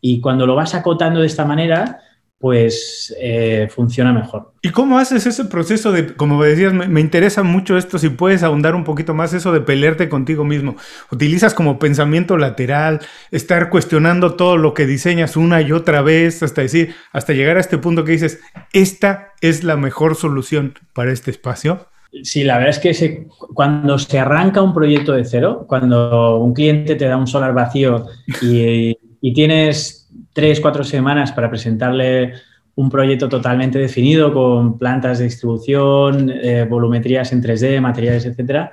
Y 0.00 0.20
cuando 0.20 0.46
lo 0.46 0.54
vas 0.54 0.74
acotando 0.74 1.20
de 1.20 1.26
esta 1.26 1.44
manera, 1.44 2.00
pues 2.40 3.14
eh, 3.20 3.68
funciona 3.70 4.14
mejor. 4.14 4.54
¿Y 4.62 4.70
cómo 4.70 4.98
haces 4.98 5.26
ese 5.26 5.44
proceso 5.44 5.92
de, 5.92 6.14
como 6.14 6.42
decías, 6.42 6.72
me, 6.72 7.00
interesa 7.00 7.42
mucho 7.42 7.76
esto, 7.76 7.98
si 7.98 8.08
puedes 8.08 8.42
ahondar 8.42 8.74
un 8.74 8.82
poquito 8.82 9.12
más 9.12 9.34
eso 9.34 9.52
de 9.52 9.60
pelearte 9.60 10.08
contigo 10.08 10.42
mismo? 10.42 10.76
¿Utilizas 11.12 11.52
como 11.52 11.78
pensamiento 11.78 12.38
lateral, 12.38 13.00
estar 13.30 13.68
cuestionando 13.68 14.36
todo 14.36 14.56
lo 14.56 14.72
que 14.72 14.86
diseñas 14.86 15.36
una 15.36 15.60
y 15.60 15.72
otra 15.72 16.00
vez 16.00 16.42
hasta 16.42 16.62
decir, 16.62 16.94
hasta 17.12 17.34
llegar 17.34 17.58
a 17.58 17.60
este 17.60 17.76
punto 17.76 18.04
que 18.04 18.12
dices, 18.12 18.40
esta 18.72 19.34
es 19.42 19.62
la 19.62 19.76
mejor 19.76 20.16
solución 20.16 20.78
para 20.94 21.12
este 21.12 21.30
espacio? 21.30 21.88
Sí, 22.22 22.42
la 22.42 22.56
verdad 22.56 22.70
es 22.70 22.78
que 22.78 23.26
cuando 23.54 23.98
se 23.98 24.18
arranca 24.18 24.62
un 24.62 24.72
proyecto 24.72 25.12
de 25.12 25.26
cero, 25.26 25.66
cuando 25.68 26.38
un 26.38 26.54
cliente 26.54 26.96
te 26.96 27.04
da 27.04 27.18
un 27.18 27.26
solar 27.26 27.52
vacío 27.52 28.06
y, 28.42 28.96
tienes 29.34 29.99
tres, 30.32 30.60
cuatro 30.60 30.84
semanas 30.84 31.32
para 31.32 31.48
presentarle 31.48 32.34
un 32.76 32.88
proyecto 32.88 33.28
totalmente 33.28 33.78
definido 33.78 34.32
con 34.32 34.78
plantas 34.78 35.18
de 35.18 35.24
distribución, 35.24 36.30
eh, 36.30 36.66
volumetrías 36.68 37.32
en 37.32 37.42
3D, 37.42 37.80
materiales, 37.80 38.24
etcétera, 38.24 38.70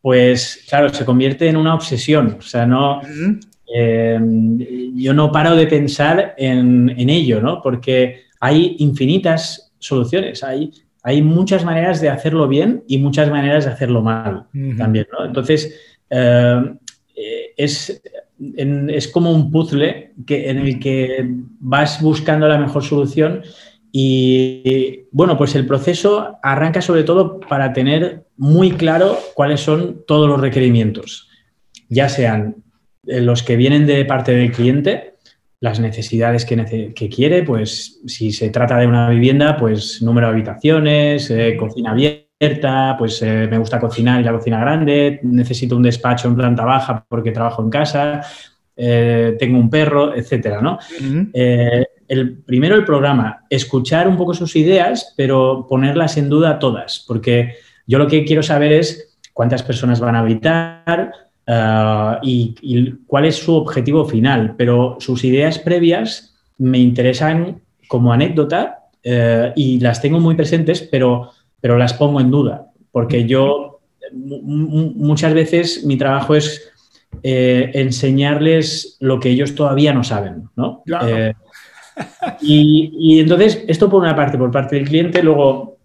pues 0.00 0.64
claro, 0.68 0.88
se 0.88 1.04
convierte 1.04 1.48
en 1.48 1.56
una 1.56 1.74
obsesión. 1.74 2.36
O 2.38 2.42
sea, 2.42 2.66
no, 2.66 3.00
eh, 3.74 4.20
yo 4.94 5.12
no 5.12 5.32
paro 5.32 5.56
de 5.56 5.66
pensar 5.66 6.34
en, 6.36 6.94
en, 6.96 7.10
ello, 7.10 7.40
¿no? 7.40 7.60
Porque 7.62 8.24
hay 8.40 8.76
infinitas 8.78 9.72
soluciones, 9.78 10.42
hay 10.44 10.72
hay 11.04 11.20
muchas 11.20 11.64
maneras 11.66 12.00
de 12.00 12.08
hacerlo 12.08 12.48
bien 12.48 12.82
y 12.88 12.96
muchas 12.96 13.30
maneras 13.30 13.66
de 13.66 13.72
hacerlo 13.72 14.00
mal 14.00 14.46
también, 14.78 15.06
¿no? 15.12 15.26
Entonces, 15.26 15.78
eh, 16.08 17.52
es, 17.58 18.02
es, 18.56 19.08
como 19.08 19.30
un 19.32 19.50
puzzle 19.50 20.12
que, 20.26 20.50
en 20.50 20.58
el 20.58 20.78
que 20.78 21.26
vas 21.60 22.00
buscando 22.02 22.48
la 22.48 22.58
mejor 22.58 22.82
solución 22.84 23.42
y, 23.92 25.02
bueno, 25.12 25.38
pues 25.38 25.54
el 25.54 25.66
proceso 25.66 26.38
arranca 26.42 26.80
sobre 26.82 27.04
todo 27.04 27.38
para 27.38 27.72
tener 27.72 28.24
muy 28.36 28.72
claro 28.72 29.16
cuáles 29.34 29.60
son 29.60 30.02
todos 30.06 30.28
los 30.28 30.40
requerimientos, 30.40 31.28
ya 31.88 32.08
sean 32.08 32.56
los 33.04 33.42
que 33.42 33.56
vienen 33.56 33.86
de 33.86 34.04
parte 34.04 34.32
del 34.32 34.50
cliente, 34.50 35.14
las 35.60 35.78
necesidades 35.78 36.44
que, 36.44 37.08
quiere, 37.08 37.42
pues 37.42 38.00
si 38.06 38.32
se 38.32 38.50
trata 38.50 38.78
de 38.78 38.86
una 38.86 39.08
vivienda, 39.10 39.56
pues 39.56 40.02
número 40.02 40.26
de 40.26 40.32
habitaciones, 40.34 41.30
eh, 41.30 41.56
cocina 41.56 41.94
abierta, 42.40 42.96
pues 42.98 43.20
eh, 43.22 43.46
me 43.50 43.58
gusta 43.58 43.80
cocinar 43.80 44.20
y 44.20 44.24
la 44.24 44.32
cocina 44.32 44.60
grande, 44.60 45.20
necesito 45.22 45.76
un 45.76 45.82
despacho 45.82 46.28
en 46.28 46.36
planta 46.36 46.64
baja 46.64 47.04
porque 47.08 47.30
trabajo 47.30 47.62
en 47.62 47.70
casa, 47.70 48.22
eh, 48.76 49.36
tengo 49.38 49.58
un 49.58 49.70
perro, 49.70 50.14
etcétera, 50.14 50.60
¿no? 50.60 50.78
el, 52.06 52.38
primero 52.44 52.74
el 52.74 52.84
programa, 52.84 53.44
escuchar 53.48 54.08
un 54.08 54.16
poco 54.16 54.34
sus 54.34 54.56
ideas, 54.56 55.14
pero 55.16 55.66
ponerlas 55.68 56.16
en 56.16 56.28
duda 56.28 56.58
todas, 56.58 57.04
porque 57.06 57.54
yo 57.86 57.98
lo 57.98 58.06
que 58.06 58.24
quiero 58.24 58.42
saber 58.42 58.72
es 58.72 59.16
cuántas 59.32 59.62
personas 59.62 60.00
van 60.00 60.16
a 60.16 60.20
habitar, 60.20 61.12
y, 62.22 62.94
cuál 63.06 63.26
es 63.26 63.36
su 63.36 63.54
objetivo 63.54 64.04
final, 64.06 64.54
pero 64.56 64.96
sus 65.00 65.24
ideas 65.24 65.58
previas 65.58 66.34
me 66.58 66.78
interesan 66.78 67.60
como 67.88 68.12
anécdota 68.12 68.78
eh, 69.02 69.52
y 69.54 69.80
las 69.80 70.00
tengo 70.00 70.20
muy 70.20 70.34
presentes, 70.34 70.82
pero, 70.82 71.30
pero 71.64 71.78
las 71.78 71.94
pongo 71.94 72.20
en 72.20 72.30
duda, 72.30 72.66
porque 72.92 73.24
yo 73.24 73.80
muchas 74.12 75.32
veces 75.32 75.86
mi 75.86 75.96
trabajo 75.96 76.34
es 76.34 76.70
eh, 77.22 77.70
enseñarles 77.72 78.98
lo 79.00 79.18
que 79.18 79.30
ellos 79.30 79.54
todavía 79.54 79.94
no 79.94 80.04
saben, 80.04 80.50
¿no? 80.56 80.82
Eh, 81.08 81.32
y, 82.42 82.92
y, 82.98 83.20
entonces, 83.20 83.64
esto 83.66 83.88
por 83.88 84.02
una 84.02 84.14
parte, 84.14 84.36
por 84.36 84.50
parte 84.50 84.76
del 84.76 84.86
cliente, 84.86 85.22
luego 85.22 85.78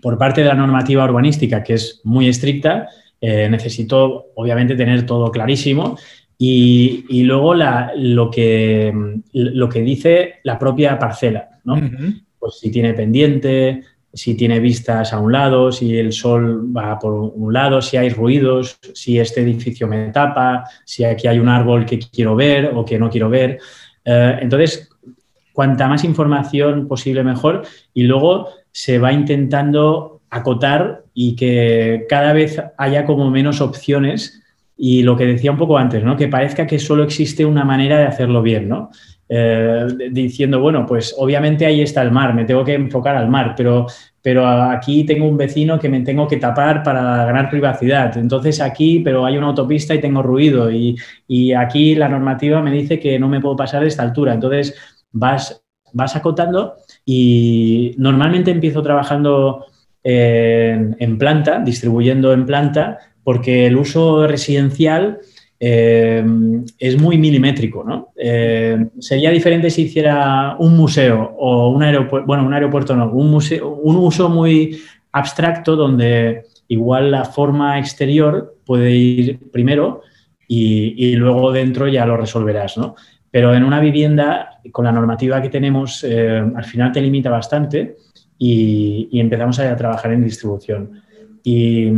por 0.00 0.16
parte 0.16 0.42
de 0.42 0.46
la 0.46 0.54
normativa 0.54 1.04
urbanística, 1.04 1.64
que 1.64 1.74
es 1.74 2.00
muy 2.04 2.28
estricta, 2.28 2.88
eh, 3.20 3.48
necesito, 3.50 4.26
obviamente, 4.36 4.76
tener 4.76 5.04
todo 5.04 5.32
clarísimo. 5.32 5.98
Y, 6.38 7.24
luego 7.24 7.54
lo, 7.56 8.30
que, 8.30 8.92
lo 9.32 9.68
que 9.68 9.80
dice 9.80 10.34
la 10.44 10.60
propia 10.60 10.96
parcela, 10.96 11.48
¿no? 11.64 11.74
Pues 12.38 12.60
si 12.60 12.70
tiene 12.70 12.94
pendiente, 12.94 13.82
si 14.14 14.34
tiene 14.34 14.60
vistas 14.60 15.12
a 15.12 15.18
un 15.18 15.32
lado, 15.32 15.72
si 15.72 15.96
el 15.96 16.12
sol 16.12 16.74
va 16.74 16.98
por 16.98 17.12
un 17.12 17.52
lado, 17.52 17.82
si 17.82 17.96
hay 17.96 18.10
ruidos, 18.10 18.78
si 18.94 19.18
este 19.18 19.42
edificio 19.42 19.88
me 19.88 20.10
tapa, 20.10 20.64
si 20.84 21.04
aquí 21.04 21.26
hay 21.26 21.38
un 21.38 21.48
árbol 21.48 21.84
que 21.84 21.98
quiero 21.98 22.36
ver 22.36 22.72
o 22.74 22.84
que 22.84 22.98
no 22.98 23.10
quiero 23.10 23.28
ver. 23.28 23.58
Eh, 24.04 24.38
entonces, 24.40 24.88
cuanta 25.52 25.88
más 25.88 26.04
información 26.04 26.86
posible 26.86 27.24
mejor 27.24 27.62
y 27.92 28.04
luego 28.04 28.48
se 28.70 28.98
va 28.98 29.12
intentando 29.12 30.22
acotar 30.30 31.04
y 31.12 31.36
que 31.36 32.06
cada 32.08 32.32
vez 32.32 32.60
haya 32.76 33.04
como 33.04 33.30
menos 33.30 33.60
opciones 33.60 34.42
y 34.76 35.02
lo 35.02 35.16
que 35.16 35.26
decía 35.26 35.52
un 35.52 35.58
poco 35.58 35.78
antes, 35.78 36.02
¿no? 36.02 36.16
que 36.16 36.28
parezca 36.28 36.66
que 36.66 36.78
solo 36.78 37.04
existe 37.04 37.44
una 37.44 37.64
manera 37.64 37.98
de 37.98 38.06
hacerlo 38.06 38.42
bien, 38.42 38.68
¿no? 38.68 38.90
Eh, 39.28 39.86
diciendo, 40.10 40.60
bueno, 40.60 40.84
pues 40.86 41.14
obviamente 41.16 41.64
ahí 41.64 41.80
está 41.80 42.02
el 42.02 42.10
mar, 42.10 42.34
me 42.34 42.44
tengo 42.44 42.62
que 42.62 42.74
enfocar 42.74 43.16
al 43.16 43.28
mar, 43.28 43.54
pero, 43.56 43.86
pero 44.20 44.46
aquí 44.46 45.04
tengo 45.04 45.26
un 45.26 45.36
vecino 45.36 45.78
que 45.78 45.88
me 45.88 46.00
tengo 46.00 46.28
que 46.28 46.36
tapar 46.36 46.82
para 46.82 47.24
ganar 47.24 47.48
privacidad. 47.48 48.16
Entonces 48.18 48.60
aquí, 48.60 49.00
pero 49.00 49.24
hay 49.24 49.36
una 49.38 49.48
autopista 49.48 49.94
y 49.94 50.00
tengo 50.00 50.22
ruido 50.22 50.70
y, 50.70 50.96
y 51.26 51.52
aquí 51.52 51.94
la 51.94 52.08
normativa 52.08 52.60
me 52.60 52.70
dice 52.70 53.00
que 53.00 53.18
no 53.18 53.28
me 53.28 53.40
puedo 53.40 53.56
pasar 53.56 53.82
de 53.82 53.88
esta 53.88 54.02
altura. 54.02 54.34
Entonces 54.34 54.74
vas, 55.10 55.64
vas 55.92 56.16
acotando 56.16 56.74
y 57.04 57.94
normalmente 57.96 58.50
empiezo 58.50 58.82
trabajando 58.82 59.64
en, 60.04 61.18
planta, 61.18 61.60
distribuyendo 61.60 62.32
en 62.32 62.46
planta, 62.46 62.98
porque 63.22 63.66
el 63.66 63.76
uso 63.76 64.26
residencial 64.26 65.20
eh, 65.60 66.24
es 66.78 67.00
muy 67.00 67.18
milimétrico. 67.18 67.84
¿no? 67.84 68.08
Eh, 68.16 68.88
sería 68.98 69.30
diferente 69.30 69.70
si 69.70 69.82
hiciera 69.82 70.56
un 70.58 70.76
museo 70.76 71.34
o 71.38 71.70
un 71.70 71.82
aeropuerto, 71.82 72.26
bueno, 72.26 72.44
un 72.44 72.54
aeropuerto 72.54 72.94
no, 72.96 73.10
un, 73.10 73.30
museo, 73.30 73.68
un 73.68 73.96
uso 73.96 74.28
muy 74.28 74.80
abstracto 75.12 75.76
donde 75.76 76.44
igual 76.68 77.10
la 77.10 77.24
forma 77.24 77.78
exterior 77.78 78.56
puede 78.66 78.92
ir 78.92 79.50
primero 79.50 80.02
y, 80.46 81.16
luego 81.16 81.50
dentro 81.52 81.88
ya 81.88 82.06
lo 82.06 82.16
resolverás. 82.16 82.76
¿no? 82.76 82.94
Pero 83.30 83.54
en 83.54 83.64
una 83.64 83.80
vivienda, 83.80 84.60
con 84.70 84.84
la 84.84 84.92
normativa 84.92 85.40
que 85.40 85.48
tenemos, 85.48 86.04
eh, 86.04 86.44
al 86.54 86.64
final 86.64 86.92
te 86.92 87.00
limita 87.00 87.30
bastante 87.30 87.96
y, 88.38 89.08
empezamos 89.18 89.58
a, 89.58 89.74
trabajar 89.76 90.12
en 90.12 90.24
distribución. 90.24 91.02
Y 91.42 91.90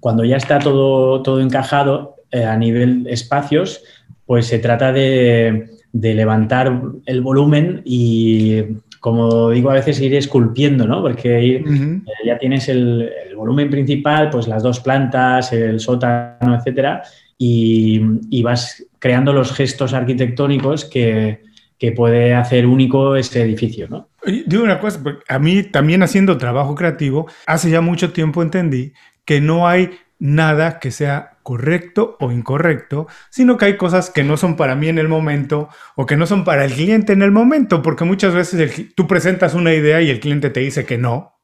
cuando 0.00 0.24
ya 0.24 0.36
está 0.36 0.58
todo, 0.58 1.22
todo 1.22 1.40
encajado 1.40 2.16
eh, 2.32 2.44
a 2.44 2.56
nivel 2.56 3.06
espacios, 3.08 3.82
pues 4.26 4.46
se 4.46 4.58
trata 4.58 4.92
de, 4.92 5.68
levantar 5.92 6.80
el 7.06 7.20
volumen 7.20 7.82
y, 7.84 8.62
como 8.98 9.50
digo, 9.50 9.70
a 9.70 9.74
veces 9.74 10.00
ir 10.00 10.14
esculpiendo, 10.14 10.86
¿no? 10.86 11.02
Porque 11.02 11.56
eh, 11.56 12.02
ya 12.24 12.38
tienes 12.38 12.68
el, 12.68 13.10
volumen 13.36 13.70
principal, 13.70 14.30
pues 14.30 14.46
las 14.46 14.62
dos 14.62 14.80
plantas, 14.80 15.52
el 15.52 15.80
sótano, 15.80 16.54
etcétera, 16.56 17.02
y, 17.36 18.00
y 18.30 18.42
vas 18.42 18.86
creando 19.00 19.32
los 19.32 19.52
gestos 19.52 19.94
arquitectónicos 19.94 20.84
que, 20.84 21.40
que 21.82 21.90
puede 21.90 22.32
hacer 22.32 22.64
único 22.64 23.16
ese 23.16 23.42
edificio, 23.42 23.88
¿no? 23.88 24.08
Digo 24.46 24.62
una 24.62 24.78
cosa, 24.78 25.02
a 25.28 25.38
mí 25.40 25.64
también 25.64 26.04
haciendo 26.04 26.38
trabajo 26.38 26.76
creativo, 26.76 27.26
hace 27.44 27.70
ya 27.70 27.80
mucho 27.80 28.12
tiempo 28.12 28.40
entendí 28.40 28.92
que 29.24 29.40
no 29.40 29.66
hay 29.66 29.90
nada 30.20 30.78
que 30.78 30.92
sea 30.92 31.31
correcto 31.42 32.16
o 32.20 32.30
incorrecto, 32.32 33.06
sino 33.30 33.56
que 33.56 33.66
hay 33.66 33.76
cosas 33.76 34.10
que 34.10 34.24
no 34.24 34.36
son 34.36 34.56
para 34.56 34.74
mí 34.74 34.88
en 34.88 34.98
el 34.98 35.08
momento 35.08 35.68
o 35.96 36.06
que 36.06 36.16
no 36.16 36.26
son 36.26 36.44
para 36.44 36.64
el 36.64 36.72
cliente 36.72 37.12
en 37.12 37.22
el 37.22 37.32
momento, 37.32 37.82
porque 37.82 38.04
muchas 38.04 38.34
veces 38.34 38.92
tú 38.94 39.06
presentas 39.06 39.54
una 39.54 39.74
idea 39.74 40.00
y 40.02 40.10
el 40.10 40.20
cliente 40.20 40.50
te 40.50 40.60
dice 40.60 40.84
que 40.84 40.98
no. 40.98 41.38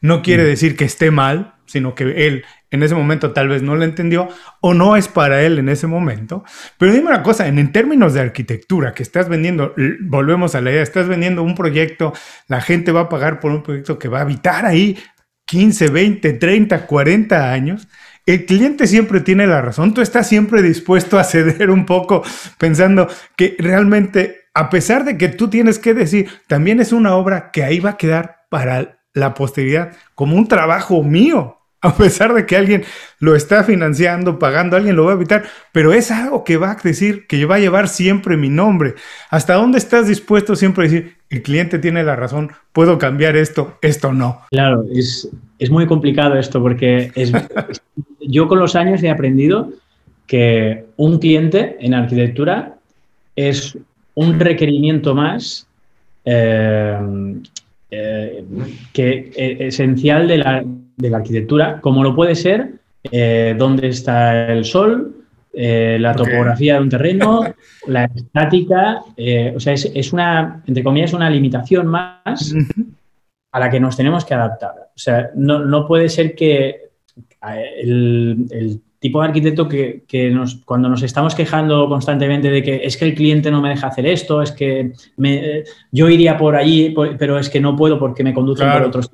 No 0.00 0.20
quiere 0.22 0.42
mm. 0.42 0.46
decir 0.46 0.76
que 0.76 0.84
esté 0.84 1.10
mal, 1.10 1.54
sino 1.66 1.94
que 1.94 2.26
él 2.26 2.44
en 2.72 2.82
ese 2.82 2.94
momento 2.94 3.32
tal 3.32 3.48
vez 3.48 3.62
no 3.62 3.76
lo 3.76 3.84
entendió 3.84 4.28
o 4.60 4.74
no 4.74 4.96
es 4.96 5.06
para 5.06 5.42
él 5.42 5.58
en 5.58 5.68
ese 5.68 5.86
momento. 5.86 6.42
Pero 6.78 6.92
dime 6.92 7.08
una 7.08 7.22
cosa, 7.22 7.46
en, 7.46 7.70
términos 7.70 8.14
de 8.14 8.20
arquitectura, 8.20 8.94
que 8.94 9.02
estás 9.02 9.28
vendiendo, 9.28 9.74
volvemos 10.00 10.54
a 10.54 10.60
la 10.60 10.70
idea, 10.70 10.82
estás 10.82 11.06
vendiendo 11.06 11.42
un 11.42 11.54
proyecto, 11.54 12.12
la 12.48 12.60
gente 12.60 12.90
va 12.90 13.02
a 13.02 13.08
pagar 13.08 13.40
por 13.40 13.52
un 13.52 13.62
proyecto 13.62 13.98
que 13.98 14.08
va 14.08 14.18
a 14.18 14.22
habitar 14.22 14.66
ahí 14.66 14.98
15, 15.44 15.90
20, 15.90 16.32
30, 16.32 16.86
40 16.86 17.52
años. 17.52 17.88
El 18.24 18.46
cliente 18.46 18.86
siempre 18.86 19.20
tiene 19.20 19.46
la 19.48 19.60
razón, 19.60 19.94
tú 19.94 20.00
estás 20.00 20.28
siempre 20.28 20.62
dispuesto 20.62 21.18
a 21.18 21.24
ceder 21.24 21.70
un 21.70 21.86
poco 21.86 22.22
pensando 22.56 23.08
que 23.36 23.56
realmente, 23.58 24.42
a 24.54 24.70
pesar 24.70 25.04
de 25.04 25.18
que 25.18 25.28
tú 25.28 25.48
tienes 25.48 25.80
que 25.80 25.92
decir, 25.92 26.28
también 26.46 26.78
es 26.78 26.92
una 26.92 27.16
obra 27.16 27.50
que 27.50 27.64
ahí 27.64 27.80
va 27.80 27.90
a 27.90 27.96
quedar 27.96 28.46
para 28.48 29.00
la 29.12 29.34
posteridad, 29.34 29.96
como 30.14 30.36
un 30.36 30.46
trabajo 30.46 31.02
mío, 31.02 31.58
a 31.80 31.96
pesar 31.96 32.32
de 32.32 32.46
que 32.46 32.56
alguien 32.56 32.84
lo 33.18 33.34
está 33.34 33.64
financiando, 33.64 34.38
pagando, 34.38 34.76
alguien 34.76 34.94
lo 34.94 35.04
va 35.04 35.12
a 35.12 35.16
evitar, 35.16 35.42
pero 35.72 35.92
es 35.92 36.12
algo 36.12 36.44
que 36.44 36.56
va 36.56 36.70
a 36.70 36.76
decir, 36.80 37.26
que 37.26 37.44
va 37.44 37.56
a 37.56 37.58
llevar 37.58 37.88
siempre 37.88 38.36
mi 38.36 38.48
nombre. 38.48 38.94
¿Hasta 39.30 39.54
dónde 39.54 39.78
estás 39.78 40.06
dispuesto 40.06 40.54
siempre 40.54 40.86
a 40.86 40.88
decir, 40.88 41.16
el 41.32 41.42
cliente 41.42 41.78
tiene 41.78 42.04
la 42.04 42.14
razón, 42.14 42.52
puedo 42.72 42.98
cambiar 42.98 43.36
esto, 43.36 43.78
esto 43.80 44.12
no? 44.12 44.42
Claro, 44.50 44.84
es, 44.94 45.30
muy 45.70 45.86
complicado 45.86 46.36
esto 46.36 46.60
porque 46.60 47.10
es, 47.14 47.32
yo 48.20 48.48
con 48.48 48.58
los 48.58 48.76
años 48.76 49.02
he 49.02 49.08
aprendido 49.08 49.70
que 50.26 50.84
un 50.96 51.18
cliente 51.18 51.78
en 51.80 51.94
arquitectura 51.94 52.74
es 53.34 53.78
un 54.14 54.38
requerimiento 54.38 55.14
más 55.14 55.66
eh, 56.26 56.98
eh, 57.90 58.44
que, 58.92 59.32
esencial 59.58 60.28
de 60.28 60.36
la, 60.36 60.64
la 60.98 61.16
arquitectura, 61.16 61.80
como 61.80 62.04
lo 62.04 62.14
puede 62.14 62.34
ser 62.34 62.74
eh, 63.10 63.54
dónde 63.58 63.88
está 63.88 64.52
el 64.52 64.66
sol, 64.66 65.16
eh, 65.52 65.98
la 66.00 66.14
topografía 66.14 66.74
de 66.74 66.80
un 66.80 66.88
terreno, 66.88 67.42
la 67.86 68.04
estática. 68.04 69.02
o 69.54 69.60
sea, 69.60 69.72
es, 69.74 70.12
una, 70.12 70.62
entre 70.66 70.82
comillas, 70.82 71.12
una 71.12 71.30
limitación 71.30 71.86
más 71.86 72.54
a 73.52 73.60
la 73.60 73.70
que 73.70 73.80
nos 73.80 73.96
tenemos 73.96 74.24
que 74.24 74.34
adaptar. 74.34 74.74
O 74.94 74.98
sea, 74.98 75.30
no, 75.34 75.86
puede 75.86 76.08
ser 76.08 76.34
que 76.34 76.90
el 77.40 78.80
tipo 79.02 79.20
de 79.20 79.26
arquitecto 79.26 79.68
que, 79.68 80.30
nos, 80.32 80.54
cuando 80.64 80.88
nos 80.88 81.02
estamos 81.02 81.34
quejando 81.34 81.88
constantemente 81.88 82.48
de 82.48 82.62
que 82.62 82.80
es 82.84 82.96
que 82.96 83.04
el 83.04 83.14
cliente 83.16 83.50
no 83.50 83.60
me 83.60 83.70
deja 83.70 83.88
hacer 83.88 84.06
esto, 84.06 84.40
es 84.40 84.52
que 84.52 84.92
me, 85.16 85.64
yo 85.90 86.08
iría 86.08 86.38
por 86.38 86.54
allí, 86.54 86.94
pero 87.18 87.36
es 87.36 87.50
que 87.50 87.60
no 87.60 87.74
puedo 87.74 87.98
porque 87.98 88.22
me 88.22 88.32
conducen 88.32 88.70
por 88.70 88.82
otros 88.82 89.10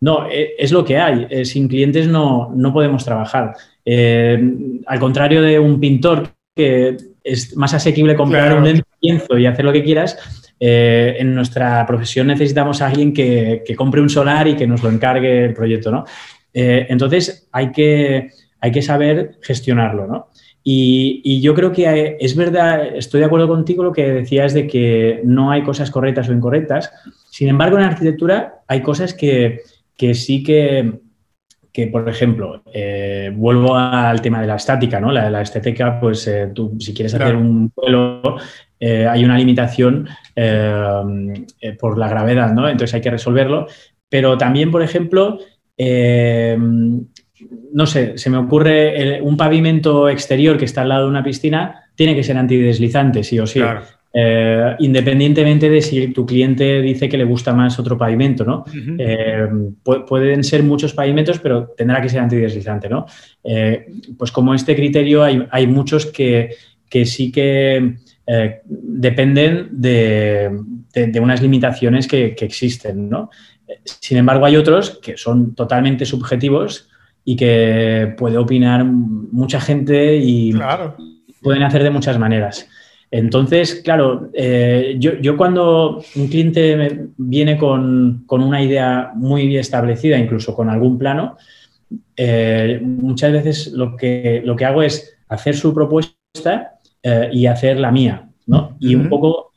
No, 0.00 0.26
es 0.30 0.70
lo 0.70 0.84
que 0.84 0.98
hay. 0.98 1.26
Eh, 1.30 1.46
sin 1.46 1.66
clientes 1.66 2.06
no, 2.06 2.52
no 2.54 2.74
podemos 2.74 3.06
trabajar. 3.06 3.54
Eh, 3.86 4.52
al 4.84 4.98
contrario 4.98 5.40
de 5.40 5.58
un 5.58 5.80
pintor 5.80 6.28
que 6.54 6.96
es 7.22 7.56
más 7.56 7.72
asequible 7.72 8.14
comprar 8.14 8.58
un 8.58 8.82
lienzo 9.00 9.38
y 9.38 9.46
hacer 9.46 9.64
lo 9.64 9.72
que 9.72 9.84
quieras, 9.84 10.18
eh, 10.60 11.16
en 11.18 11.34
nuestra 11.34 11.86
profesión 11.86 12.26
necesitamos 12.26 12.82
a 12.82 12.88
alguien 12.88 13.12
que, 13.14 13.62
que, 13.64 13.76
compre 13.76 14.00
un 14.00 14.10
solar 14.10 14.48
y 14.48 14.56
que 14.56 14.66
nos 14.66 14.82
lo 14.82 14.90
encargue 14.90 15.44
el 15.44 15.54
proyecto, 15.54 15.90
¿no? 15.90 16.04
entonces 16.58 17.50
hay 17.52 17.70
que 17.70 18.30
hay 18.60 18.72
que 18.72 18.82
saber 18.82 19.38
gestionarlo, 19.42 20.06
¿no? 20.06 20.28
Y, 20.68 21.40
yo 21.40 21.54
creo 21.54 21.70
que 21.70 22.16
es 22.18 22.34
verdad, 22.34 22.96
estoy 22.96 23.20
de 23.20 23.26
acuerdo 23.26 23.46
contigo 23.46 23.84
lo 23.84 23.92
que 23.92 24.10
decías 24.10 24.52
de 24.52 24.66
que 24.66 25.20
no 25.24 25.52
hay 25.52 25.62
cosas 25.62 25.92
correctas 25.92 26.28
o 26.28 26.32
incorrectas. 26.32 26.90
Sin 27.30 27.48
embargo, 27.48 27.78
en 27.78 27.84
arquitectura 27.84 28.62
hay 28.66 28.82
cosas 28.82 29.14
que, 29.14 29.60
sí 30.14 30.42
que, 30.42 30.98
que, 31.76 31.88
por 31.88 32.08
ejemplo, 32.08 32.62
eh, 32.72 33.30
vuelvo 33.34 33.76
al 33.76 34.22
tema 34.22 34.40
de 34.40 34.46
la 34.46 34.56
estática, 34.56 34.98
¿no? 34.98 35.12
La, 35.12 35.42
estética, 35.42 36.00
pues 36.00 36.26
eh, 36.26 36.50
tú 36.54 36.74
si 36.80 36.94
quieres 36.94 37.12
hacer 37.12 37.36
un 37.36 37.70
vuelo, 37.76 38.38
eh, 38.80 39.06
hay 39.06 39.22
una 39.26 39.36
limitación 39.36 40.08
por 41.78 41.98
la 41.98 42.08
gravedad, 42.08 42.54
¿no? 42.54 42.66
Entonces 42.66 42.94
hay 42.94 43.02
que 43.02 43.10
resolverlo. 43.10 43.66
Pero 44.08 44.38
también, 44.38 44.70
por 44.70 44.80
ejemplo, 44.80 45.38
no 47.74 47.86
sé, 47.86 48.16
se 48.16 48.30
me 48.30 48.38
ocurre 48.38 49.20
un 49.20 49.36
pavimento 49.36 50.08
exterior 50.08 50.56
que 50.56 50.64
está 50.64 50.80
al 50.80 50.88
lado 50.88 51.04
de 51.04 51.10
una 51.10 51.22
piscina, 51.22 51.90
tiene 51.94 52.14
que 52.14 52.24
ser 52.24 52.38
antideslizante, 52.38 53.22
sí 53.22 53.38
o 53.38 53.46
sí. 53.46 53.60
Eh, 54.18 54.76
independientemente 54.78 55.68
de 55.68 55.82
si 55.82 56.08
tu 56.08 56.24
cliente 56.24 56.80
dice 56.80 57.06
que 57.06 57.18
le 57.18 57.24
gusta 57.24 57.52
más 57.52 57.78
otro 57.78 57.98
pavimento, 57.98 58.46
¿no? 58.46 58.64
Eh, 58.98 59.46
pueden 59.84 60.42
ser 60.42 60.62
muchos 60.62 60.94
pavimentos, 60.94 61.38
pero 61.38 61.74
tendrá 61.76 62.00
que 62.00 62.08
ser 62.08 62.20
antideslizante, 62.20 62.88
¿no? 62.88 63.04
Eh, 63.44 63.92
pues 64.16 64.32
como 64.32 64.54
este 64.54 64.74
criterio 64.74 65.22
hay, 65.22 65.66
muchos 65.66 66.06
que, 66.06 66.56
sí 67.04 67.30
que 67.30 67.96
dependen 68.64 69.68
de, 69.72 70.50
unas 71.20 71.42
limitaciones 71.42 72.08
que, 72.08 72.34
que 72.34 72.46
existen, 72.46 73.10
¿no? 73.10 73.28
Sin 73.84 74.16
embargo, 74.16 74.46
hay 74.46 74.56
otros 74.56 74.98
que 75.02 75.18
son 75.18 75.54
totalmente 75.54 76.06
subjetivos 76.06 76.88
y 77.22 77.36
que 77.36 78.14
puede 78.16 78.38
opinar 78.38 78.82
mucha 78.82 79.60
gente 79.60 80.16
y 80.16 80.54
pueden 81.42 81.64
hacer 81.64 81.82
de 81.82 81.90
muchas 81.90 82.18
maneras. 82.18 82.66
Entonces, 83.10 83.82
claro, 83.84 84.30
eh, 84.34 84.96
yo, 84.98 85.36
cuando 85.36 86.02
un 86.16 86.28
cliente 86.28 87.08
viene 87.16 87.56
con, 87.56 88.24
una 88.28 88.62
idea 88.62 89.12
muy 89.14 89.46
bien 89.46 89.60
establecida, 89.60 90.18
incluso 90.18 90.54
con 90.54 90.68
algún 90.68 90.98
plano, 90.98 91.36
eh, 92.16 92.80
muchas 92.82 93.32
veces 93.32 93.72
lo 93.72 93.96
que, 93.96 94.42
lo 94.44 94.56
que 94.56 94.64
hago 94.64 94.82
es 94.82 95.16
hacer 95.28 95.56
su 95.56 95.72
propuesta 95.72 96.78
eh, 97.02 97.30
y 97.32 97.46
hacer 97.46 97.78
la 97.78 97.92
mía, 97.92 98.28
¿no? 98.46 98.76
Y 98.80 98.94
un 98.94 99.08
poco 99.08 99.52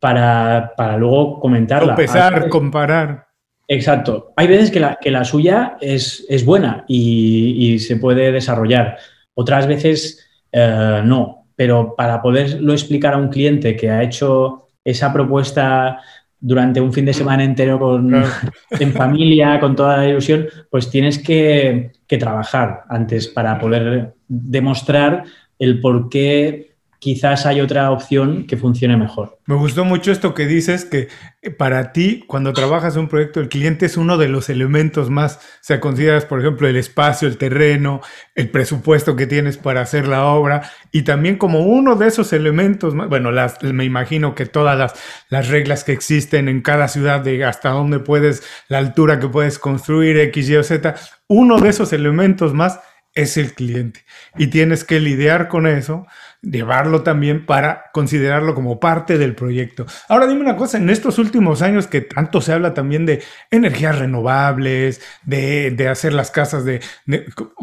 para, 0.00 0.72
para 0.76 0.96
luego 0.96 1.38
comentarla. 1.40 1.92
Empezar, 1.92 2.48
comparar. 2.48 3.28
Exacto. 3.68 4.32
Hay 4.34 4.46
veces 4.46 4.70
que 4.70 4.80
la, 4.80 4.98
que 4.98 5.10
la 5.10 5.24
suya 5.24 5.76
es, 5.80 6.24
es 6.28 6.44
buena 6.44 6.84
y, 6.88 7.78
se 7.80 7.96
puede 7.96 8.32
desarrollar. 8.32 8.96
Otras 9.34 9.66
veces 9.66 10.26
eh, 10.50 11.02
no. 11.04 11.37
Pero 11.58 11.96
para 11.96 12.22
poderlo 12.22 12.72
explicar 12.72 13.14
a 13.14 13.18
un 13.18 13.30
cliente 13.30 13.74
que 13.74 13.90
ha 13.90 14.04
hecho 14.04 14.68
esa 14.84 15.12
propuesta 15.12 15.98
durante 16.38 16.80
un 16.80 16.92
fin 16.92 17.04
de 17.04 17.12
semana 17.12 17.42
entero 17.42 17.80
con, 17.80 18.14
en 18.70 18.92
familia, 18.92 19.58
con 19.58 19.74
toda 19.74 19.96
la 19.96 20.08
ilusión, 20.08 20.46
pues 20.70 20.88
tienes 20.88 21.18
que, 21.18 21.90
que 22.06 22.16
trabajar 22.16 22.84
antes 22.88 23.26
para 23.26 23.58
poder 23.58 24.14
demostrar 24.28 25.24
el 25.58 25.80
por 25.80 26.08
qué 26.08 26.76
quizás 26.98 27.46
hay 27.46 27.60
otra 27.60 27.90
opción 27.90 28.46
que 28.46 28.56
funcione 28.56 28.96
mejor. 28.96 29.38
Me 29.46 29.54
gustó 29.54 29.84
mucho 29.84 30.10
esto 30.10 30.34
que 30.34 30.46
dices, 30.46 30.84
que 30.84 31.08
eh, 31.42 31.50
para 31.50 31.92
ti, 31.92 32.24
cuando 32.26 32.52
trabajas 32.52 32.96
un 32.96 33.08
proyecto, 33.08 33.40
el 33.40 33.48
cliente 33.48 33.86
es 33.86 33.96
uno 33.96 34.18
de 34.18 34.28
los 34.28 34.48
elementos 34.50 35.08
más, 35.08 35.36
o 35.36 35.38
sea, 35.62 35.80
consideras, 35.80 36.24
por 36.24 36.40
ejemplo, 36.40 36.66
el 36.66 36.76
espacio, 36.76 37.28
el 37.28 37.38
terreno, 37.38 38.00
el 38.34 38.50
presupuesto 38.50 39.14
que 39.14 39.26
tienes 39.26 39.58
para 39.58 39.80
hacer 39.80 40.08
la 40.08 40.26
obra, 40.26 40.70
y 40.90 41.02
también 41.02 41.36
como 41.36 41.60
uno 41.60 41.94
de 41.94 42.08
esos 42.08 42.32
elementos, 42.32 42.94
bueno, 42.94 43.30
las, 43.30 43.62
me 43.62 43.84
imagino 43.84 44.34
que 44.34 44.46
todas 44.46 44.76
las, 44.76 44.94
las 45.28 45.48
reglas 45.48 45.84
que 45.84 45.92
existen 45.92 46.48
en 46.48 46.62
cada 46.62 46.88
ciudad, 46.88 47.20
de 47.20 47.44
hasta 47.44 47.70
dónde 47.70 48.00
puedes, 48.00 48.42
la 48.68 48.78
altura 48.78 49.20
que 49.20 49.28
puedes 49.28 49.58
construir, 49.58 50.18
X, 50.18 50.48
Y 50.50 50.56
o 50.56 50.64
Z, 50.64 50.94
uno 51.28 51.60
de 51.60 51.68
esos 51.68 51.92
elementos 51.92 52.54
más 52.54 52.80
es 53.14 53.36
el 53.36 53.54
cliente. 53.54 54.04
Y 54.36 54.48
tienes 54.48 54.84
que 54.84 55.00
lidiar 55.00 55.48
con 55.48 55.66
eso 55.66 56.06
llevarlo 56.42 57.02
también 57.02 57.46
para 57.46 57.90
considerarlo 57.92 58.54
como 58.54 58.78
parte 58.78 59.18
del 59.18 59.34
proyecto. 59.34 59.86
Ahora 60.08 60.26
dime 60.26 60.40
una 60.40 60.56
cosa, 60.56 60.78
en 60.78 60.88
estos 60.90 61.18
últimos 61.18 61.62
años 61.62 61.86
que 61.86 62.00
tanto 62.00 62.40
se 62.40 62.52
habla 62.52 62.74
también 62.74 63.06
de 63.06 63.22
energías 63.50 63.98
renovables, 63.98 65.00
de, 65.24 65.88
hacer 65.90 66.12
las 66.12 66.30
casas 66.30 66.64
de, 66.64 66.80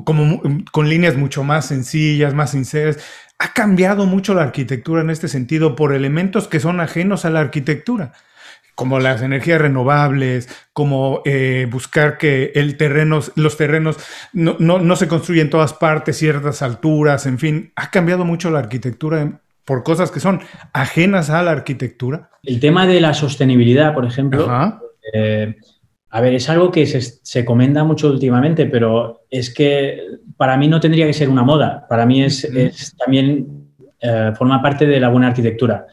como, 0.03 0.41
con 0.71 0.89
líneas 0.89 1.15
mucho 1.15 1.43
más 1.43 1.67
sencillas, 1.67 2.33
más 2.33 2.51
sinceras, 2.51 2.99
ha 3.39 3.53
cambiado 3.53 4.05
mucho 4.05 4.33
la 4.33 4.43
arquitectura 4.43 5.01
en 5.01 5.09
este 5.09 5.27
sentido 5.27 5.75
por 5.75 5.93
elementos 5.93 6.47
que 6.47 6.59
son 6.59 6.79
ajenos 6.79 7.25
a 7.25 7.29
la 7.29 7.41
arquitectura 7.41 8.13
como 8.75 8.99
las 8.99 9.21
energías 9.21 9.59
renovables, 9.59 10.49
como 10.73 11.21
eh, 11.25 11.67
buscar 11.71 12.17
que 12.17 12.51
el 12.55 12.77
terreno, 12.77 13.21
los 13.35 13.57
terrenos 13.57 13.97
no, 14.33 14.57
no, 14.59 14.95
se 14.95 15.07
construyen 15.07 15.47
en 15.47 15.49
todas 15.49 15.73
partes, 15.73 16.17
ciertas 16.17 16.61
alturas, 16.61 17.25
en 17.25 17.39
fin, 17.39 17.71
ha 17.75 17.89
cambiado 17.89 18.25
mucho 18.25 18.51
la 18.51 18.59
arquitectura 18.59 19.41
por 19.63 19.83
cosas 19.83 20.11
que 20.11 20.19
son 20.19 20.41
ajenas 20.73 21.29
a 21.29 21.41
la 21.41 21.51
arquitectura. 21.51 22.29
El 22.43 22.59
tema 22.59 22.85
de 22.85 23.01
la 23.01 23.13
sostenibilidad, 23.13 23.93
por 23.93 24.05
ejemplo, 24.05 24.47
eh, 25.13 25.55
a 26.09 26.21
ver, 26.21 26.33
es 26.35 26.49
algo 26.49 26.71
que 26.71 26.85
se, 26.85 27.01
se, 27.01 27.43
comenta 27.43 27.83
mucho 27.83 28.09
últimamente, 28.09 28.67
pero 28.67 29.25
es 29.29 29.53
que 29.53 30.01
para 30.37 30.57
mí 30.57 30.67
no 30.67 30.79
tendría 30.79 31.07
que 31.07 31.13
ser 31.13 31.29
una 31.29 31.43
moda, 31.43 31.85
para 31.89 32.05
mí 32.05 32.23
es, 32.23 32.43
es 32.43 32.95
también 32.95 33.64
eh, 34.07 34.33
forma 34.35 34.61
parte 34.61 34.85
de 34.85 34.99
la 34.99 35.09
buena 35.09 35.27
arquitectura. 35.27 35.87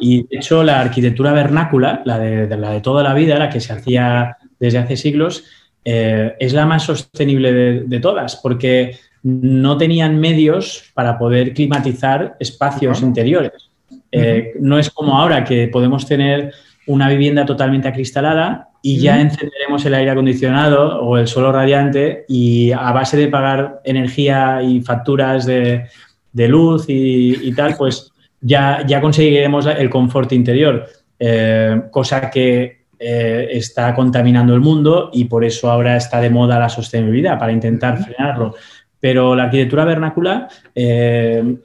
Y 0.00 0.26
de 0.26 0.36
hecho, 0.38 0.64
la 0.64 0.80
arquitectura 0.80 1.32
vernácula, 1.32 2.02
la 2.04 2.18
de, 2.18 2.56
la 2.56 2.70
de 2.70 2.80
toda 2.80 3.04
la 3.04 3.14
vida, 3.14 3.38
la 3.38 3.50
que 3.50 3.60
se 3.60 3.72
hacía 3.72 4.36
desde 4.58 4.78
hace 4.78 4.96
siglos, 4.96 5.44
eh, 5.84 6.34
es 6.40 6.54
la 6.54 6.66
más 6.66 6.82
sostenible 6.82 7.52
de, 7.84 8.00
todas, 8.00 8.34
porque 8.34 8.96
no 9.22 9.76
tenían 9.76 10.18
medios 10.18 10.90
para 10.94 11.18
poder 11.18 11.54
climatizar 11.54 12.36
espacios 12.40 13.00
interiores. 13.00 13.70
Eh, 14.10 14.54
no 14.58 14.76
es 14.78 14.90
como 14.90 15.16
ahora 15.16 15.44
que 15.44 15.68
podemos 15.68 16.04
tener 16.04 16.52
una 16.88 17.08
vivienda 17.08 17.46
totalmente 17.46 17.86
acristalada 17.86 18.70
y 18.82 18.98
ya 18.98 19.20
encenderemos 19.20 19.84
el 19.86 19.94
aire 19.94 20.10
acondicionado 20.10 21.00
o 21.00 21.16
el 21.16 21.28
suelo 21.28 21.52
radiante 21.52 22.24
y 22.26 22.72
a 22.72 22.90
base 22.90 23.16
de 23.16 23.28
pagar 23.28 23.80
energía 23.84 24.62
y 24.62 24.80
facturas 24.80 25.46
de, 25.46 25.86
de 26.32 26.48
luz 26.48 26.84
y, 26.88 27.52
tal, 27.52 27.76
pues 27.76 28.12
ya, 28.40 28.84
ya 28.86 29.00
conseguiremos 29.00 29.66
el 29.66 29.90
confort 29.90 30.32
interior, 30.32 30.86
eh, 31.18 31.82
cosa 31.90 32.30
que 32.30 32.82
eh, 32.98 33.48
está 33.50 33.94
contaminando 33.94 34.54
el 34.54 34.60
mundo 34.60 35.10
y 35.12 35.24
por 35.24 35.44
eso 35.44 35.70
ahora 35.70 35.96
está 35.96 36.20
de 36.20 36.30
moda 36.30 36.58
la 36.58 36.68
sostenibilidad, 36.68 37.38
para 37.38 37.52
intentar 37.52 38.02
frenarlo. 38.02 38.54
Pero 38.98 39.34
la 39.34 39.44
arquitectura 39.44 39.84
vernácula 39.84 40.48
eh, 40.74 41.56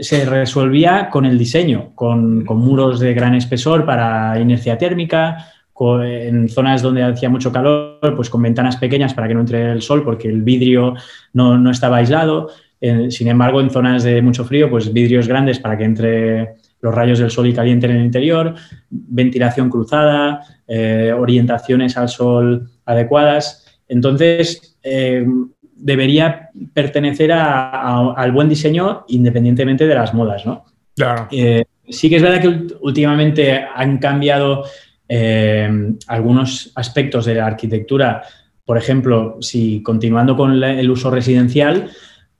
se, 0.00 0.24
resolvía 0.24 1.10
con 1.10 1.26
el 1.26 1.38
diseño, 1.38 1.90
con, 1.94 2.46
con, 2.46 2.58
muros 2.58 2.98
de 2.98 3.12
gran 3.12 3.34
espesor 3.34 3.84
para 3.84 4.38
inercia 4.40 4.78
térmica, 4.78 5.52
en 5.90 6.48
zonas 6.48 6.82
donde 6.82 7.02
hacía 7.02 7.28
mucho 7.28 7.52
calor, 7.52 8.14
pues 8.14 8.30
con 8.30 8.42
ventanas 8.42 8.76
pequeñas 8.76 9.14
para 9.14 9.26
que 9.26 9.34
no 9.34 9.40
entre 9.40 9.72
el 9.72 9.82
sol, 9.82 10.04
porque 10.04 10.28
el 10.28 10.42
vidrio 10.42 10.94
no, 11.32 11.58
no 11.58 11.70
estaba 11.70 11.96
aislado 11.96 12.50
sin 13.10 13.28
embargo, 13.28 13.60
en 13.60 13.70
zonas 13.70 14.02
de 14.02 14.20
mucho 14.22 14.44
frío, 14.44 14.68
pues 14.68 14.92
vidrios 14.92 15.28
grandes 15.28 15.60
para 15.60 15.78
que 15.78 15.84
entre 15.84 16.54
los 16.82 16.94
rayos 16.94 17.20
del 17.20 17.30
sol 17.30 17.46
y 17.46 17.54
caliente 17.54 17.86
en 17.86 17.92
el 17.92 18.04
interior, 18.04 18.54
ventilación 18.90 19.70
cruzada, 19.70 20.40
eh, 20.66 21.14
orientaciones 21.16 21.96
al 21.96 22.08
sol 22.08 22.68
adecuadas. 22.84 23.80
Entonces, 23.88 24.78
eh, 24.82 25.24
debería 25.76 26.50
pertenecer 26.74 27.30
al 27.32 28.32
buen 28.32 28.48
diseño 28.48 29.04
independientemente 29.08 29.86
de 29.86 29.94
las 29.94 30.12
modas, 30.12 30.44
¿no? 30.44 30.64
Claro. 30.96 31.28
Eh, 31.30 31.64
sí 31.88 32.10
que 32.10 32.16
es 32.16 32.22
verdad 32.22 32.40
que 32.40 32.74
últimamente 32.80 33.64
han 33.74 33.98
cambiado 33.98 34.64
algunos 36.06 36.72
aspectos 36.74 37.26
de 37.26 37.34
la 37.34 37.46
arquitectura. 37.46 38.22
Por 38.64 38.78
ejemplo, 38.78 39.36
si 39.42 39.82
continuando 39.82 40.34
con 40.34 40.64
el 40.64 40.90
uso 40.90 41.10
residencial, 41.10 41.90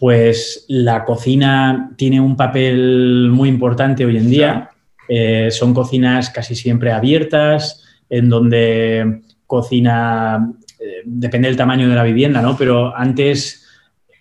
pues 0.03 0.65
la 0.67 1.05
cocina 1.05 1.93
tiene 1.97 2.21
un 2.21 2.35
papel 2.35 3.29
muy 3.31 3.49
importante 3.49 4.05
hoy 4.05 4.17
en 4.17 4.29
día. 4.29 4.69
Eh, 5.07 5.49
son 5.53 5.73
cocinas 5.73 6.29
casi 6.31 6.57
siempre 6.57 6.91
abiertas, 6.91 7.85
en 8.11 8.29
donde 8.29 9.21
cocina, 9.47 10.55
eh, 10.81 11.03
depende 11.05 11.47
del 11.47 11.57
tamaño 11.57 11.89
de 11.89 11.95
la 11.95 12.03
vivienda, 12.03 12.43
¿no? 12.43 12.57
Pero 12.57 12.93
antes 12.97 13.65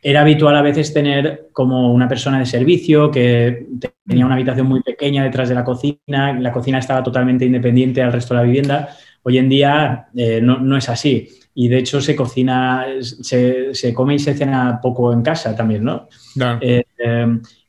era 0.03 0.21
habitual 0.21 0.55
a 0.55 0.61
veces 0.61 0.93
tener 0.93 1.49
como 1.51 1.91
una 1.91 2.07
persona 2.07 2.37
de 2.37 2.45
servicio 2.45 3.09
que 3.09 3.65
tenía 4.05 4.27
una 4.27 4.35
habitación 4.35 4.67
muy 4.67 4.83
pequeña 4.83 5.23
detrás 5.23 5.49
de 5.49 5.55
la 5.55 5.63
cocina, 5.63 6.31
la 6.39 6.51
cocina 6.51 6.77
estaba 6.77 7.01
totalmente 7.01 7.45
independiente 7.45 8.03
al 8.03 8.13
resto 8.13 8.35
de 8.35 8.39
la 8.41 8.45
vivienda. 8.45 8.89
Hoy 9.23 9.39
en 9.39 9.49
día 9.49 10.09
eh, 10.15 10.41
no, 10.43 10.77
es 10.77 10.89
así. 10.89 11.27
Y 11.53 11.67
de 11.67 11.79
hecho 11.79 11.99
se 11.99 12.15
cocina, 12.15 12.85
se, 13.01 13.93
come 13.93 14.15
y 14.15 14.19
se 14.19 14.33
cena 14.33 14.79
poco 14.81 15.11
en 15.11 15.21
casa 15.21 15.55
también, 15.55 15.83
¿no? 15.83 16.07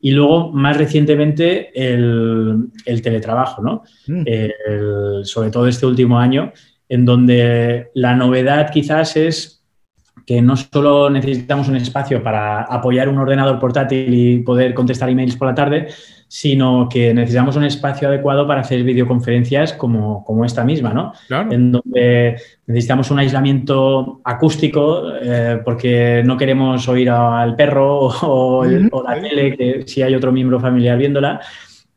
Y 0.01 0.11
luego, 0.11 0.53
más 0.53 0.77
recientemente, 0.77 1.71
el, 1.75 2.71
teletrabajo, 3.03 3.63
¿no? 3.63 3.83
Mm. 4.07 5.25
sobre 5.25 5.51
todo 5.51 5.67
este 5.67 5.87
último 5.87 6.19
año, 6.19 6.53
en 6.89 7.05
donde 7.05 7.89
la 7.95 8.15
novedad 8.15 8.71
quizás 8.71 9.17
es 9.17 9.63
que 10.27 10.41
no 10.41 10.57
solo 10.57 11.11
necesitamos 11.11 11.69
un 11.69 11.77
espacio 11.77 12.23
para 12.23 12.63
apoyar 12.63 13.09
un 13.09 13.19
ordenador 13.19 13.59
portátil 13.59 14.13
y 14.13 14.39
poder 14.41 14.75
contestar 14.75 15.09
emails 15.09 15.37
por 15.37 15.49
la 15.49 15.55
tarde, 15.55 15.89
sino 16.35 16.89
que 16.89 17.13
necesitamos 17.13 17.57
un 17.57 17.65
espacio 17.65 18.09
adecuado 18.09 18.47
para 18.47 18.63
hacer 18.63 18.83
videoconferencias 18.85 19.75
como, 19.75 20.25
como 20.25 20.47
esta 20.47 20.65
misma, 20.65 20.95
¿no? 20.95 21.13
En 21.51 21.73
donde 21.73 22.41
necesitamos 22.67 23.11
un 23.11 23.19
aislamiento 23.19 24.23
acústico 24.25 25.13
eh, 25.21 25.61
porque 25.63 26.23
no 26.25 26.39
queremos 26.39 26.89
oír 26.89 27.11
al 27.11 27.55
perro 27.55 28.09
o, 28.23 28.65
la 28.65 29.21
tele, 29.21 29.55
que 29.55 29.85
si 29.87 30.01
hay 30.01 30.15
otro 30.15 30.33
miembro 30.33 30.59
familiar 30.59 30.97
viéndola, 30.97 31.39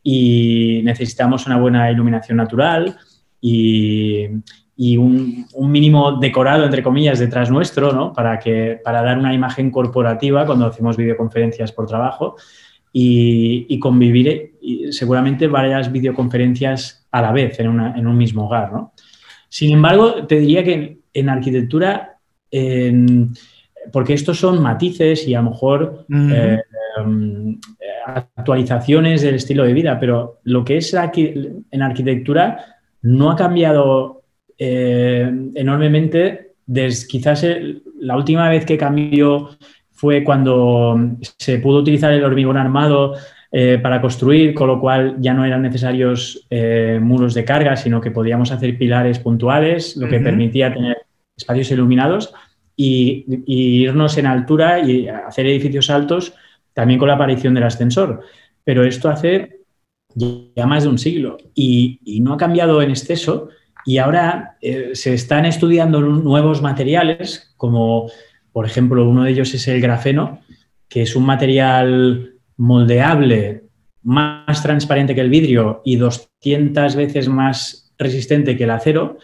y 0.04 0.82
necesitamos 0.84 1.46
una 1.46 1.58
buena 1.58 1.90
iluminación 1.90 2.36
natural 2.36 2.98
y, 3.40 4.28
un, 4.98 5.48
mínimo 5.62 6.20
decorado, 6.20 6.66
entre 6.66 6.84
comillas, 6.84 7.20
detrás 7.20 7.50
nuestro, 7.50 7.94
¿no? 7.94 8.12
Para, 8.12 8.38
que, 8.38 8.82
para 8.84 9.02
dar 9.02 9.18
una 9.18 9.34
imagen 9.34 9.72
corporativa 9.72 10.46
cuando 10.46 10.66
hacemos 10.66 10.98
videoconferencias 10.98 11.72
por 11.72 11.88
trabajo 11.88 12.36
y, 12.98 13.78
convivir 13.80 14.54
seguramente 14.92 15.48
varias 15.48 15.92
videoconferencias 15.92 17.06
a 17.12 17.22
la 17.22 17.34
vez 17.34 17.60
en, 17.60 17.68
un 17.68 18.18
mismo 18.18 18.46
hogar. 18.46 18.72
¿no? 18.72 18.94
Sin 19.50 19.74
embargo, 19.74 20.26
te 20.26 20.40
diría 20.40 20.64
que 20.64 21.00
en 21.14 21.30
arquitectura, 21.30 22.18
porque 23.92 24.14
estos 24.14 24.40
son 24.40 24.64
matices 24.64 25.28
y 25.28 25.34
a 25.34 25.42
lo 25.42 25.50
mejor 25.50 26.06
eh, 26.10 26.62
em, 26.98 27.60
actualizaciones 28.06 29.22
del 29.22 29.36
estilo 29.36 29.66
de 29.66 29.74
vida, 29.74 30.00
pero 30.00 30.40
lo 30.44 30.64
que 30.64 30.78
es 30.78 30.94
aquí, 30.96 31.34
en 31.70 31.82
arquitectura 31.82 32.78
no 33.02 33.30
ha 33.30 33.36
cambiado 33.36 34.24
eh, 34.58 35.30
enormemente 35.54 36.54
desde 36.66 37.08
quizás 37.08 37.46
la 38.00 38.16
última 38.16 38.48
vez 38.48 38.66
que 38.66 38.78
cambió 38.78 39.50
fue 39.96 40.24
cuando 40.24 41.00
se 41.22 41.58
pudo 41.60 41.80
utilizar 41.80 42.12
el 42.12 42.24
hormigón 42.24 42.58
armado 42.58 43.16
eh, 43.52 43.80
para 43.82 44.02
construir, 44.02 44.54
con 44.54 44.68
lo 44.68 44.82
cual 44.82 45.16
ya 45.20 45.34
no 45.34 45.46
eran 45.46 45.62
necesarios 45.62 46.46
eh, 46.50 47.00
muros 47.02 47.34
de 47.34 47.46
carga, 47.46 47.78
sino 47.78 48.02
que 48.02 48.12
podíamos 48.12 48.52
hacer 48.52 48.78
pilares 48.78 49.20
puntuales, 49.20 49.96
lo 49.96 50.10
que 50.10 50.20
permitía 50.20 50.74
tener 50.74 50.98
espacios 51.38 51.72
iluminados 51.72 52.34
y, 52.76 53.26
irnos 53.48 54.18
en 54.18 54.26
altura 54.26 54.80
y 54.80 55.08
hacer 55.08 55.46
edificios 55.46 55.90
altos 55.90 56.34
también 56.74 57.00
con 57.00 57.08
la 57.08 57.16
aparición 57.16 57.54
del 57.54 57.64
ascensor. 57.64 58.22
Pero 58.66 58.84
esto 58.84 59.08
hace 59.08 59.62
ya 60.14 60.66
más 60.66 60.84
de 60.84 60.90
un 60.90 60.98
siglo 60.98 61.38
y, 61.54 62.20
no 62.22 62.34
ha 62.34 62.38
cambiado 62.38 62.82
en 62.82 62.90
exceso 62.90 63.48
y 63.86 64.00
ahora 64.00 64.58
eh, 64.62 64.90
se 64.94 65.14
están 65.14 65.46
estudiando 65.46 66.02
nuevos 66.02 66.62
materiales 66.62 67.54
como 67.56 68.10
por 68.56 68.66
ejemplo, 68.66 69.06
uno 69.06 69.26
de 69.26 69.32
ellos 69.32 69.54
es 69.54 69.68
el 69.68 69.82
grafeno, 69.82 70.40
que 70.88 71.02
es 71.02 71.18
un 71.18 71.26
material 71.26 72.36
moldeable, 72.56 73.64
más 74.04 74.64
transparente 74.64 75.14
que 75.14 75.20
el 75.20 75.30
vidrio 75.30 75.82
y 75.84 75.98
200 75.98 76.96
veces 76.96 77.28
más 77.28 77.94
resistente 77.98 78.56
que 78.56 78.64
el 78.64 78.70
acero. 78.70 79.18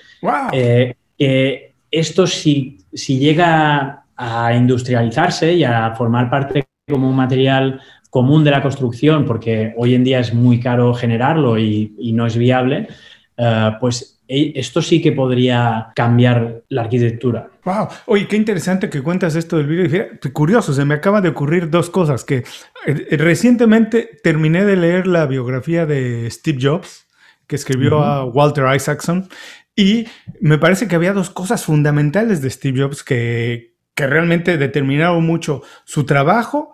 Eh, 0.52 1.74
esto 1.90 2.28
si, 2.28 2.80
si 2.92 3.20
llega 3.20 4.04
a 4.18 4.54
industrializarse 4.54 5.54
y 5.54 5.64
a 5.64 5.92
formar 5.92 6.30
parte 6.30 6.66
como 6.86 7.08
un 7.08 7.16
material 7.16 7.80
común 8.10 8.44
de 8.44 8.52
la 8.52 8.62
construcción, 8.62 9.24
porque 9.24 9.74
hoy 9.78 9.96
en 9.96 10.04
día 10.04 10.20
es 10.20 10.34
muy 10.34 10.60
caro 10.60 10.94
generarlo 10.94 11.58
y, 11.58 12.12
no 12.14 12.26
es 12.26 12.36
viable, 12.36 12.90
eh, 13.38 13.72
pues 13.80 14.21
esto 14.32 14.82
sí 14.82 15.02
que 15.02 15.12
podría 15.12 15.92
cambiar 15.94 16.64
la 16.70 16.84
arquitectura. 16.84 17.50
Wow, 17.66 17.90
oye, 18.06 18.28
qué 18.28 18.38
interesante 18.38 18.90
que 18.90 19.02
cuentas 19.02 19.36
esto 19.36 19.58
del 19.58 19.68
vídeo. 19.68 20.08
Curioso, 20.32 20.74
se 20.74 20.86
me 20.86 20.94
acaba 20.94 21.20
de 21.20 21.30
ocurrir 21.30 21.70
dos 21.70 21.90
cosas. 21.90 22.24
Que 22.24 22.44
eh, 22.88 23.18
recientemente 23.18 24.10
terminé 24.24 24.64
de 24.64 24.78
leer 24.78 25.06
la 25.06 25.26
biografía 25.26 25.86
de 25.86 26.30
Steve 26.32 26.60
Jobs, 26.62 27.08
que 27.46 27.58
escribió 27.58 28.00
a 28.00 28.24
Walter 28.24 28.66
Isaacson, 28.74 29.28
y 29.76 30.06
me 30.40 30.58
parece 30.58 30.88
que 30.88 30.96
había 30.96 31.12
dos 31.12 31.30
cosas 31.30 31.66
fundamentales 31.66 32.42
de 32.42 32.50
Steve 32.50 32.82
Jobs 32.82 33.04
que, 33.04 33.76
que 33.96 34.08
realmente 34.08 34.58
determinaron 34.58 35.26
mucho 35.26 35.62
su 35.84 36.06
trabajo 36.06 36.72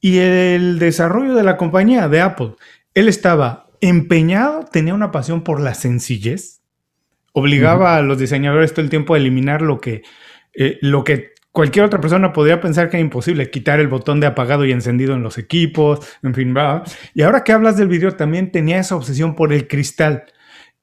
y 0.00 0.18
el 0.18 0.78
desarrollo 0.78 1.34
de 1.34 1.42
la 1.42 1.58
compañía 1.58 2.08
de 2.08 2.22
Apple. 2.22 2.54
Él 2.94 3.08
estaba 3.08 3.66
empeñado, 3.82 4.64
tenía 4.72 4.94
una 4.94 5.10
pasión 5.10 5.42
por 5.42 5.60
la 5.60 5.74
sencillez 5.74 6.63
obligaba 7.34 7.96
a 7.96 8.02
los 8.02 8.18
diseñadores 8.18 8.72
todo 8.72 8.84
el 8.84 8.90
tiempo 8.90 9.14
a 9.14 9.18
eliminar 9.18 9.60
lo 9.60 9.80
que, 9.80 10.02
eh, 10.54 10.78
lo 10.80 11.02
que 11.02 11.34
cualquier 11.50 11.84
otra 11.84 12.00
persona 12.00 12.32
podría 12.32 12.60
pensar 12.60 12.88
que 12.88 12.96
era 12.96 13.04
imposible, 13.04 13.50
quitar 13.50 13.80
el 13.80 13.88
botón 13.88 14.20
de 14.20 14.26
apagado 14.26 14.64
y 14.64 14.72
encendido 14.72 15.14
en 15.14 15.22
los 15.22 15.36
equipos, 15.36 16.00
en 16.22 16.34
fin, 16.34 16.54
va. 16.56 16.84
Y 17.12 17.22
ahora 17.22 17.44
que 17.44 17.52
hablas 17.52 17.76
del 17.76 17.88
video, 17.88 18.12
también 18.12 18.52
tenía 18.52 18.78
esa 18.78 18.96
obsesión 18.96 19.34
por 19.34 19.52
el 19.52 19.66
cristal 19.66 20.24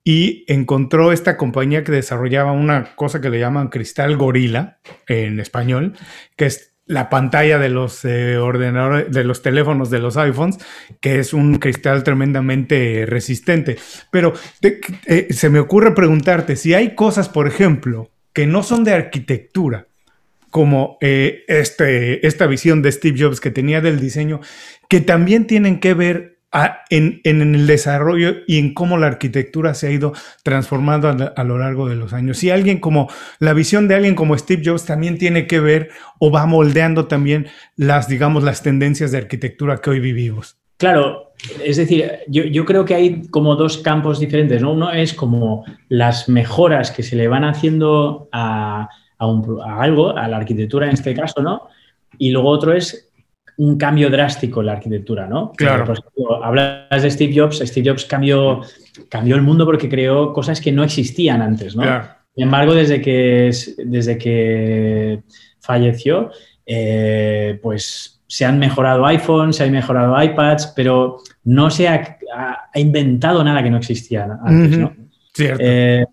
y 0.03 0.43
encontró 0.51 1.11
esta 1.11 1.37
compañía 1.37 1.83
que 1.83 1.91
desarrollaba 1.91 2.51
una 2.51 2.95
cosa 2.95 3.21
que 3.21 3.29
le 3.29 3.39
llaman 3.39 3.69
cristal 3.69 4.17
gorila 4.17 4.79
en 5.07 5.39
español, 5.39 5.93
que 6.35 6.47
es 6.47 6.70
la 6.91 7.09
pantalla 7.09 7.57
de 7.57 7.69
los 7.69 8.03
eh, 8.03 8.37
ordenadores, 8.37 9.11
de 9.11 9.23
los 9.23 9.41
teléfonos, 9.41 9.89
de 9.89 9.99
los 9.99 10.17
iPhones, 10.17 10.57
que 10.99 11.19
es 11.19 11.33
un 11.33 11.57
cristal 11.57 12.03
tremendamente 12.03 13.05
resistente. 13.07 13.77
Pero 14.11 14.33
eh, 14.61 15.27
se 15.31 15.49
me 15.49 15.59
ocurre 15.59 15.95
preguntarte 15.95 16.57
si 16.57 16.73
hay 16.73 16.93
cosas, 16.93 17.29
por 17.29 17.47
ejemplo, 17.47 18.11
que 18.33 18.45
no 18.45 18.61
son 18.61 18.83
de 18.83 18.93
arquitectura, 18.93 19.87
como 20.49 20.97
eh, 20.99 21.45
este, 21.47 22.27
esta 22.27 22.45
visión 22.45 22.81
de 22.81 22.91
Steve 22.91 23.17
Jobs 23.17 23.39
que 23.39 23.51
tenía 23.51 23.79
del 23.79 24.01
diseño, 24.01 24.41
que 24.89 24.99
también 24.99 25.47
tienen 25.47 25.79
que 25.79 25.93
ver 25.93 26.40
en, 26.89 27.21
el 27.23 27.67
desarrollo 27.67 28.35
y 28.47 28.59
en 28.59 28.73
cómo 28.73 28.97
la 28.97 29.07
arquitectura 29.07 29.73
se 29.73 29.87
ha 29.87 29.91
ido 29.91 30.13
transformando 30.43 31.07
a, 31.35 31.43
lo 31.43 31.57
largo 31.57 31.87
de 31.87 31.95
los 31.95 32.13
años. 32.13 32.37
Si 32.37 32.49
alguien 32.49 32.79
como 32.79 33.09
la 33.39 33.53
visión 33.53 33.87
de 33.87 33.95
alguien 33.95 34.15
como 34.15 34.37
Steve 34.37 34.61
Jobs 34.65 34.85
también 34.85 35.17
tiene 35.17 35.47
que 35.47 35.59
ver 35.59 35.89
o 36.19 36.31
va 36.31 36.45
moldeando 36.45 37.05
también 37.05 37.47
las, 37.77 38.07
digamos, 38.07 38.43
las 38.43 38.63
tendencias 38.63 39.11
de 39.11 39.19
arquitectura 39.19 39.77
que 39.77 39.91
hoy 39.91 39.99
vivimos. 39.99 40.57
Claro, 40.77 41.33
es 41.63 41.77
decir, 41.77 42.11
yo, 42.27 42.65
creo 42.65 42.85
que 42.85 42.95
hay 42.95 43.21
como 43.29 43.55
dos 43.55 43.77
campos 43.77 44.19
diferentes, 44.19 44.61
¿no? 44.61 44.73
Uno 44.73 44.91
es 44.91 45.13
como 45.13 45.63
las 45.89 46.27
mejoras 46.27 46.91
que 46.91 47.03
se 47.03 47.15
le 47.15 47.27
van 47.27 47.43
haciendo 47.43 48.27
a, 48.31 48.89
a 49.19 49.81
algo, 49.81 50.17
a 50.17 50.27
la 50.27 50.37
arquitectura 50.37 50.87
en 50.87 50.93
este 50.93 51.13
caso, 51.13 51.41
¿no? 51.41 51.67
Y 52.17 52.31
luego 52.31 52.49
otro 52.49 52.73
es 52.73 53.10
un 53.61 53.77
cambio 53.77 54.09
drástico 54.09 54.61
en 54.61 54.65
la 54.65 54.73
arquitectura, 54.73 55.27
¿no? 55.27 55.51
Claro. 55.51 55.85
Por 55.85 55.99
ejemplo, 55.99 56.43
hablas 56.43 57.03
de 57.03 57.11
Steve 57.11 57.31
Jobs, 57.35 57.59
Steve 57.59 57.91
Jobs 57.91 58.05
cambió, 58.05 58.61
cambió 59.07 59.35
el 59.35 59.43
mundo 59.43 59.65
porque 59.65 59.87
creó 59.87 60.33
cosas 60.33 60.59
que 60.59 60.71
no 60.71 60.83
existían 60.83 61.43
antes, 61.43 61.75
¿no? 61.75 61.83
Sin 62.33 62.45
embargo, 62.45 62.73
desde 62.73 63.01
que, 63.01 63.51
desde 63.85 64.17
que 64.17 65.21
falleció, 65.59 66.31
eh, 66.65 67.59
pues 67.61 68.23
se 68.25 68.45
han 68.45 68.57
mejorado 68.57 69.05
iPhones, 69.05 69.57
se 69.57 69.65
han 69.65 69.71
mejorado 69.71 70.19
iPads, 70.23 70.73
pero 70.75 71.17
no 71.43 71.69
se 71.69 71.87
ha, 71.87 72.17
inventado 72.73 73.43
nada 73.43 73.61
que 73.61 73.69
no 73.69 73.77
existía 73.77 74.39
antes, 74.43 74.79
¿no? 74.79 74.95
Cierto. 75.35 75.61
Eh, 75.63 76.03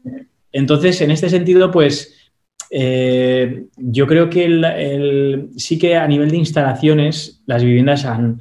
entonces, 0.52 1.00
en 1.00 1.12
este 1.12 1.30
sentido, 1.30 1.70
pues 1.70 2.17
eh, 2.70 3.64
yo 3.76 4.06
creo 4.06 4.28
que 4.28 5.48
sí 5.56 5.78
que 5.78 5.96
a 5.96 6.06
nivel 6.06 6.30
de 6.30 6.36
instalaciones 6.36 7.42
las 7.46 7.62
viviendas 7.62 8.04
han, 8.04 8.40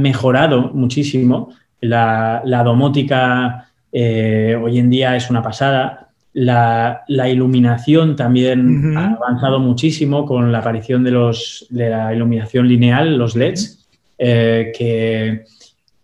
mejorado 0.00 0.70
muchísimo. 0.72 1.50
La, 1.80 2.42
domótica 2.64 3.70
eh, 3.92 4.58
hoy 4.60 4.78
en 4.78 4.90
día 4.90 5.16
es 5.16 5.28
una 5.30 5.42
pasada. 5.42 6.10
La, 6.32 7.04
iluminación 7.08 8.16
también 8.16 8.96
ha 8.96 9.12
avanzado 9.12 9.58
muchísimo 9.58 10.24
con 10.24 10.52
la 10.52 10.58
aparición 10.58 11.04
de, 11.04 11.10
los, 11.10 11.66
de 11.70 11.90
la 11.90 12.14
iluminación 12.14 12.68
lineal, 12.68 13.16
los 13.16 13.36
LEDs, 13.36 13.86
eh, 14.18 14.72
que, 14.76 15.44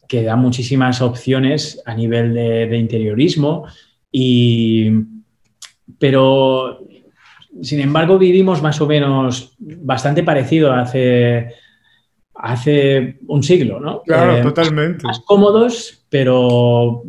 que, 0.06 0.22
da 0.22 0.36
muchísimas 0.36 1.00
opciones 1.00 1.82
a 1.86 1.94
nivel 1.94 2.34
de, 2.34 2.66
de 2.66 2.76
interiorismo. 2.76 3.64
Y, 4.10 4.90
pero 5.98 6.78
sin 7.60 7.80
embargo, 7.80 8.18
vivimos 8.18 8.62
más 8.62 8.80
o 8.80 8.86
menos 8.86 9.54
bastante 9.58 10.22
parecido 10.22 10.72
hace, 10.72 11.48
hace 12.34 13.18
un 13.26 13.42
siglo, 13.42 13.78
¿no? 13.80 14.02
Claro, 14.02 14.38
eh, 14.38 14.42
totalmente. 14.42 15.04
Más 15.04 15.20
cómodos, 15.20 16.06
pero 16.08 17.02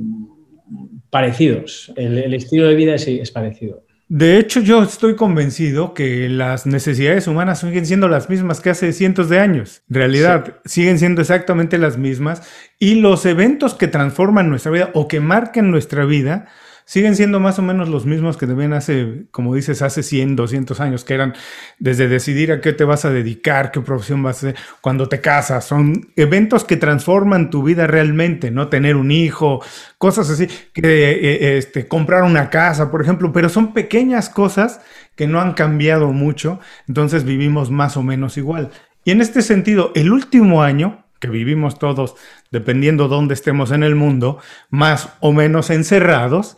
parecidos. 1.10 1.94
El, 1.96 2.34
estilo 2.34 2.68
de 2.68 2.76
vida 2.76 2.96
es 2.96 3.32
parecido. 3.32 3.86
De 4.10 4.38
hecho, 4.38 4.60
yo 4.60 4.84
estoy 4.84 5.16
convencido 5.16 5.94
que 5.94 6.28
las 6.30 6.66
necesidades 6.66 7.28
humanas 7.28 7.62
siguen 7.62 7.86
siendo 7.86 8.10
las 8.10 8.30
mismas 8.30 8.60
que 8.60 8.70
hace 8.70 8.92
cientos 8.92 9.30
de 9.30 9.40
años. 9.40 9.82
En 9.90 9.96
realidad, 9.96 10.58
siguen 10.66 11.00
siendo 11.00 11.22
exactamente 11.22 11.78
las 11.78 11.98
mismas. 11.98 12.48
Y 12.78 12.96
los 12.96 13.26
eventos 13.26 13.74
que 13.74 13.88
transforman 13.88 14.50
nuestra 14.50 14.72
vida 14.72 14.92
o 14.94 15.08
que 15.08 15.20
marcan 15.20 15.72
nuestra 15.72 16.06
vida 16.06 16.48
siguen 16.86 17.16
siendo 17.16 17.40
más 17.40 17.60
o 17.60 17.62
menos 17.62 17.90
los 17.90 18.06
mismos 18.06 18.38
que 18.38 18.46
deben 18.46 18.74
hace, 18.74 19.26
como 19.32 19.56
dices, 19.56 19.82
hace 19.82 20.04
100, 20.04 20.36
200 20.36 20.80
años, 20.80 21.04
que 21.04 21.14
eran 21.14 21.34
desde 21.80 22.08
decidir 22.08 22.52
a 22.52 22.62
qué 22.62 22.74
te 22.74 22.84
vas 22.84 23.06
a 23.06 23.10
dedicar, 23.10 23.72
qué 23.72 23.82
profesión 23.82 24.24
vas 24.24 24.44
a 24.44 24.50
hacer, 24.50 24.56
cuando 24.82 25.08
te 25.08 25.22
casas. 25.22 25.66
Son 25.66 26.12
eventos 26.16 26.64
que 26.64 26.78
transforman 26.78 27.50
tu 27.50 27.64
vida 27.64 27.88
realmente, 27.88 28.52
¿no? 28.52 28.68
Tener 28.68 28.96
un 28.96 29.12
hijo, 29.12 29.62
cosas 29.98 30.30
así, 30.30 30.48
que 30.74 30.82
eh, 30.84 31.58
este, 31.58 31.88
comprar 31.88 32.24
una 32.24 32.50
casa, 32.50 32.92
por 32.92 33.02
ejemplo, 33.02 33.32
pero 33.32 33.50
son 33.50 33.74
pequeñas 33.74 34.30
cosas 34.30 34.82
que 35.16 35.28
no 35.28 35.40
han 35.40 35.54
cambiado 35.54 36.12
mucho, 36.12 36.60
entonces 36.88 37.24
vivimos 37.24 37.72
más 37.72 37.98
o 37.98 38.04
menos 38.04 38.38
igual. 38.38 38.72
Y 39.06 39.12
en 39.12 39.22
este 39.22 39.42
sentido, 39.42 39.92
el 39.96 40.12
último 40.12 40.64
año, 40.64 41.06
que 41.20 41.30
vivimos 41.30 41.80
todos, 41.80 42.16
dependiendo 42.52 43.08
dónde 43.08 43.34
estemos 43.34 43.72
en 43.72 43.84
el 43.84 43.96
mundo, 43.96 44.40
más 44.70 45.10
o 45.20 45.32
menos 45.32 45.70
encerrados, 45.70 46.58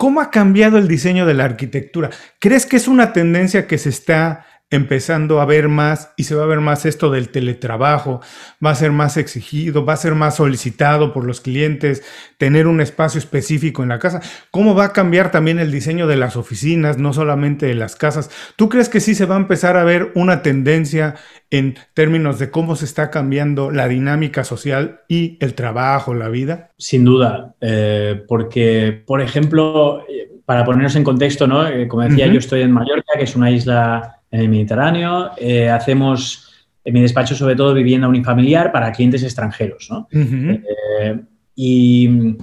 ¿Cómo 0.00 0.22
ha 0.22 0.30
cambiado 0.30 0.78
el 0.78 0.88
diseño 0.88 1.26
de 1.26 1.34
la 1.34 1.44
arquitectura? 1.44 2.08
¿Crees 2.38 2.64
que 2.64 2.78
es 2.78 2.88
una 2.88 3.12
tendencia 3.12 3.66
que 3.66 3.76
se 3.76 3.90
está 3.90 4.46
empezando 4.70 5.40
a 5.40 5.44
ver 5.44 5.68
más 5.68 6.12
y 6.16 6.24
se 6.24 6.36
va 6.36 6.44
a 6.44 6.46
ver 6.46 6.60
más 6.60 6.86
esto 6.86 7.10
del 7.10 7.30
teletrabajo, 7.30 8.20
va 8.64 8.70
a 8.70 8.74
ser 8.76 8.92
más 8.92 9.16
exigido, 9.16 9.84
va 9.84 9.94
a 9.94 9.98
ser 9.98 10.14
más 10.14 10.36
solicitado 10.36 11.12
por 11.12 11.24
los 11.24 11.40
clientes, 11.40 12.04
tener 12.38 12.68
un 12.68 12.80
espacio 12.80 13.18
específico 13.18 13.82
en 13.82 13.88
la 13.88 13.98
casa. 13.98 14.20
¿Cómo 14.52 14.76
va 14.76 14.86
a 14.86 14.92
cambiar 14.92 15.32
también 15.32 15.58
el 15.58 15.72
diseño 15.72 16.06
de 16.06 16.16
las 16.16 16.36
oficinas, 16.36 16.98
no 16.98 17.12
solamente 17.12 17.66
de 17.66 17.74
las 17.74 17.96
casas? 17.96 18.30
¿Tú 18.54 18.68
crees 18.68 18.88
que 18.88 19.00
sí 19.00 19.16
se 19.16 19.26
va 19.26 19.34
a 19.34 19.40
empezar 19.40 19.76
a 19.76 19.84
ver 19.84 20.12
una 20.14 20.42
tendencia 20.42 21.16
en 21.50 21.74
términos 21.94 22.38
de 22.38 22.50
cómo 22.50 22.76
se 22.76 22.84
está 22.84 23.10
cambiando 23.10 23.72
la 23.72 23.88
dinámica 23.88 24.44
social 24.44 25.00
y 25.08 25.36
el 25.40 25.54
trabajo, 25.54 26.14
la 26.14 26.28
vida? 26.28 26.70
Sin 26.78 27.04
duda, 27.04 27.56
eh, 27.60 28.22
porque, 28.28 29.02
por 29.04 29.20
ejemplo, 29.20 30.02
eh, 30.08 30.30
para 30.44 30.64
ponernos 30.64 30.94
en 30.94 31.04
contexto, 31.04 31.48
¿no? 31.48 31.66
Eh, 31.66 31.88
como 31.88 32.02
decía, 32.02 32.26
yo 32.28 32.38
estoy 32.38 32.62
en 32.62 32.72
Mallorca, 32.72 33.12
que 33.16 33.24
es 33.24 33.34
una 33.34 33.50
isla 33.50 34.19
en 34.30 34.40
el 34.40 34.48
Mediterráneo. 34.48 35.32
Eh, 35.36 35.68
hacemos 35.68 36.50
en 36.84 36.94
mi 36.94 37.02
despacho 37.02 37.34
sobre 37.34 37.56
todo 37.56 37.74
vivienda 37.74 38.08
unifamiliar 38.08 38.72
para 38.72 38.92
clientes 38.92 39.22
extranjeros. 39.22 39.88
¿no? 39.90 40.08
Eh, 40.12 41.20
y 41.54 42.36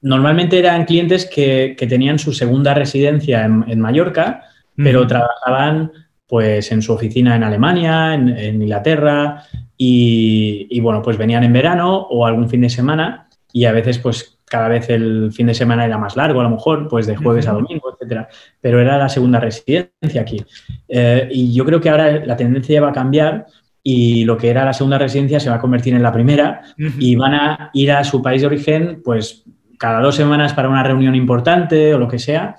normalmente 0.00 0.58
eran 0.58 0.84
clientes 0.84 1.26
que, 1.26 1.76
tenían 1.88 2.18
su 2.18 2.32
segunda 2.32 2.74
residencia 2.74 3.44
en, 3.44 3.80
Mallorca, 3.80 4.42
pero 4.76 5.06
trabajaban 5.06 5.92
pues 6.26 6.72
en 6.72 6.80
su 6.80 6.94
oficina 6.94 7.36
en 7.36 7.44
Alemania, 7.44 8.14
en, 8.14 8.62
Inglaterra, 8.62 9.44
y, 9.76 10.66
y, 10.70 10.80
bueno, 10.80 11.02
pues 11.02 11.18
venían 11.18 11.44
en 11.44 11.52
verano 11.52 11.96
o 11.96 12.24
algún 12.24 12.48
fin 12.48 12.62
de 12.62 12.70
semana 12.70 13.28
y 13.52 13.64
a 13.64 13.72
veces 13.72 13.98
pues 13.98 14.38
cada 14.52 14.68
vez 14.68 14.90
el 14.90 15.32
fin 15.32 15.46
de 15.46 15.54
semana 15.54 15.86
era 15.86 15.96
más 15.96 16.14
largo, 16.14 16.40
a 16.40 16.42
lo 16.42 16.50
mejor, 16.50 16.86
pues 16.86 17.06
de 17.06 17.16
jueves 17.16 17.48
a 17.48 17.52
domingo, 17.52 17.90
etcétera. 17.94 18.28
Pero 18.60 18.82
era 18.82 18.98
la 18.98 19.08
segunda 19.08 19.40
residencia 19.40 20.20
aquí. 20.20 20.44
Eh, 20.86 21.26
y 21.32 21.54
yo 21.54 21.64
creo 21.64 21.80
que 21.80 21.88
ahora 21.88 22.22
la 22.26 22.36
tendencia 22.36 22.78
va 22.82 22.90
a 22.90 22.92
cambiar 22.92 23.46
y 23.82 24.26
lo 24.26 24.36
que 24.36 24.50
era 24.50 24.66
la 24.66 24.74
segunda 24.74 24.98
residencia 24.98 25.40
se 25.40 25.48
va 25.48 25.56
a 25.56 25.58
convertir 25.58 25.94
en 25.94 26.02
la 26.02 26.12
primera 26.12 26.60
y 26.76 27.16
van 27.16 27.32
a 27.32 27.70
ir 27.72 27.92
a 27.92 28.04
su 28.04 28.20
país 28.20 28.42
de 28.42 28.48
origen, 28.48 29.00
pues 29.02 29.42
cada 29.78 30.02
dos 30.02 30.16
semanas 30.16 30.52
para 30.52 30.68
una 30.68 30.82
reunión 30.82 31.14
importante 31.14 31.94
o 31.94 31.98
lo 31.98 32.06
que 32.06 32.18
sea, 32.18 32.56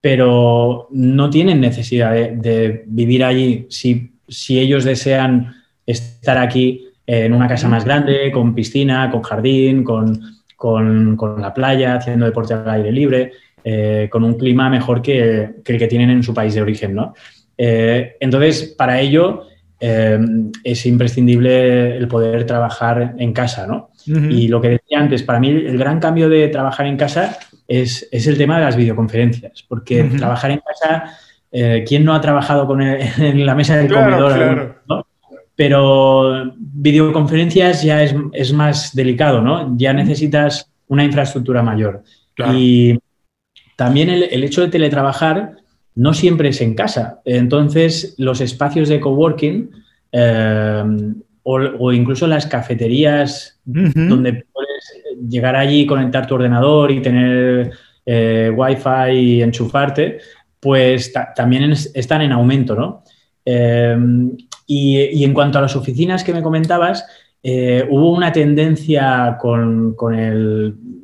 pero 0.00 0.88
no 0.90 1.30
tienen 1.30 1.60
necesidad 1.60 2.10
de, 2.10 2.82
vivir 2.88 3.22
allí 3.22 3.68
si, 3.70 4.14
si 4.26 4.58
ellos 4.58 4.82
desean 4.82 5.54
estar 5.86 6.38
aquí 6.38 6.88
en 7.06 7.32
una 7.32 7.46
casa 7.46 7.68
más 7.68 7.84
grande, 7.84 8.32
con 8.32 8.52
piscina, 8.52 9.08
con 9.12 9.22
jardín, 9.22 9.84
con 9.84 10.35
con, 10.56 11.16
la 11.38 11.54
playa, 11.54 11.96
haciendo 11.96 12.26
deporte 12.26 12.54
al 12.54 12.68
aire 12.68 12.90
libre, 12.90 13.32
eh, 13.62 14.08
con 14.10 14.24
un 14.24 14.34
clima 14.34 14.70
mejor 14.70 15.02
que, 15.02 15.50
el 15.64 15.78
que 15.78 15.86
tienen 15.86 16.10
en 16.10 16.22
su 16.22 16.32
país 16.32 16.54
de 16.54 16.62
origen. 16.62 16.94
¿no? 16.94 17.14
Eh, 17.56 18.16
entonces, 18.20 18.74
para 18.76 19.00
ello 19.00 19.42
eh, 19.78 20.18
es 20.64 20.86
imprescindible 20.86 21.96
el 21.96 22.08
poder 22.08 22.46
trabajar 22.46 23.14
en 23.18 23.32
casa. 23.32 23.66
¿no? 23.66 23.90
Y 24.06 24.48
lo 24.48 24.60
que 24.60 24.70
decía 24.70 25.00
antes, 25.00 25.22
para 25.22 25.40
mí 25.40 25.50
el 25.50 25.78
gran 25.78 26.00
cambio 26.00 26.28
de 26.28 26.48
trabajar 26.48 26.86
en 26.86 26.96
casa 26.96 27.36
es, 27.68 28.08
el 28.12 28.38
tema 28.38 28.58
de 28.58 28.64
las 28.64 28.76
videoconferencias, 28.76 29.64
porque 29.68 30.04
trabajar 30.04 30.52
en 30.52 30.60
casa, 30.60 31.18
¿quién 31.84 32.04
no 32.04 32.14
ha 32.14 32.20
trabajado 32.20 32.66
con 32.68 32.80
en 32.82 33.44
la 33.44 33.54
mesa 33.56 33.76
del 33.76 33.92
comedor? 33.92 34.82
Pero 35.56 36.52
videoconferencias 36.58 37.82
ya 37.82 38.02
es, 38.02 38.52
más 38.52 38.94
delicado, 38.94 39.40
¿no? 39.40 39.74
Ya 39.78 39.94
necesitas 39.94 40.70
una 40.86 41.02
infraestructura 41.02 41.62
mayor. 41.62 42.04
Y 42.54 42.98
también 43.74 44.10
el, 44.10 44.44
hecho 44.44 44.60
de 44.60 44.68
teletrabajar 44.68 45.56
no 45.94 46.12
siempre 46.12 46.50
es 46.50 46.60
en 46.60 46.74
casa. 46.74 47.20
Entonces, 47.24 48.14
los 48.18 48.42
espacios 48.42 48.90
de 48.90 49.00
coworking 49.00 49.70
eh, 50.12 50.84
o, 51.42 51.92
incluso 51.92 52.26
las 52.26 52.46
cafeterías 52.46 53.58
donde 53.64 54.44
puedes 54.52 55.04
llegar 55.28 55.56
allí, 55.56 55.86
conectar 55.86 56.26
tu 56.26 56.34
ordenador 56.34 56.90
y 56.90 57.00
tener 57.00 57.70
eh, 58.04 58.52
wifi 58.54 59.12
y 59.12 59.42
enchufarte, 59.42 60.18
pues 60.60 61.12
también 61.34 61.72
están 61.72 62.22
en 62.22 62.32
aumento, 62.32 62.74
¿no? 62.74 63.04
Eh, 63.44 63.96
y, 64.66 65.22
en 65.22 65.32
cuanto 65.32 65.58
a 65.58 65.62
las 65.62 65.76
oficinas 65.76 66.24
que 66.24 66.34
me 66.34 66.42
comentabas, 66.42 67.06
eh, 67.42 67.86
hubo 67.88 68.12
una 68.12 68.32
tendencia 68.32 69.38
con, 69.40 69.94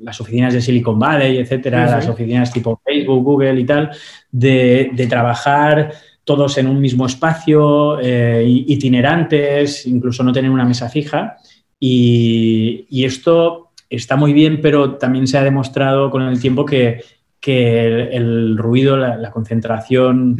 las 0.02 0.20
oficinas 0.20 0.52
de 0.52 0.60
Silicon 0.60 0.98
Valley, 0.98 1.38
etcétera, 1.38 1.88
las 1.88 2.08
oficinas 2.08 2.52
tipo 2.52 2.80
Facebook, 2.84 3.22
Google 3.22 3.60
y 3.60 3.64
tal, 3.64 3.90
de, 4.32 5.06
trabajar 5.08 5.92
todos 6.24 6.58
en 6.58 6.66
un 6.66 6.80
mismo 6.80 7.06
espacio, 7.06 8.00
eh, 8.00 8.44
itinerantes, 8.46 9.86
incluso 9.86 10.24
no 10.24 10.32
tener 10.32 10.50
una 10.50 10.64
mesa 10.64 10.88
fija. 10.88 11.36
Y, 11.78 13.04
esto 13.04 13.70
está 13.88 14.16
muy 14.16 14.32
bien, 14.32 14.60
pero 14.60 14.94
también 14.96 15.26
se 15.26 15.38
ha 15.38 15.44
demostrado 15.44 16.10
con 16.10 16.22
el 16.22 16.40
tiempo 16.40 16.64
que, 16.64 17.02
el, 17.44 18.56
ruido, 18.56 18.96
la, 18.96 19.30
concentración 19.30 20.36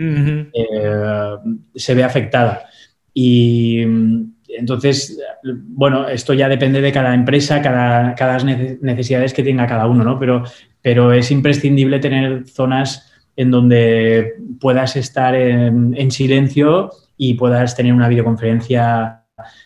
eh, 0.53 1.37
se 1.75 1.95
ve 1.95 2.05
afectada. 2.05 2.67
Y 3.15 3.85
mm, 3.87 4.33
entonces, 4.59 5.19
bueno, 5.43 6.09
esto 6.09 6.35
ya 6.35 6.49
depende 6.49 6.81
de 6.81 6.93
cada 6.93 7.15
empresa, 7.15 7.63
cada, 7.63 8.15
cada 8.15 8.39
necesidades 8.45 9.33
que 9.33 9.43
tenga 9.43 9.67
cada 9.67 9.87
uno, 9.87 10.05
¿no? 10.05 10.19
Pero, 10.19 10.45
pero 10.81 11.13
es 11.13 11.31
imprescindible 11.31 11.99
tener 11.99 12.47
zonas 12.47 13.13
en 13.37 13.51
donde 13.51 14.35
puedas 14.61 14.97
estar 14.97 15.35
en, 15.35 16.11
silencio 16.11 16.91
y 17.17 17.35
puedas 17.35 17.75
tener 17.77 17.95
una 17.95 18.09
videoconferencia 18.09 19.25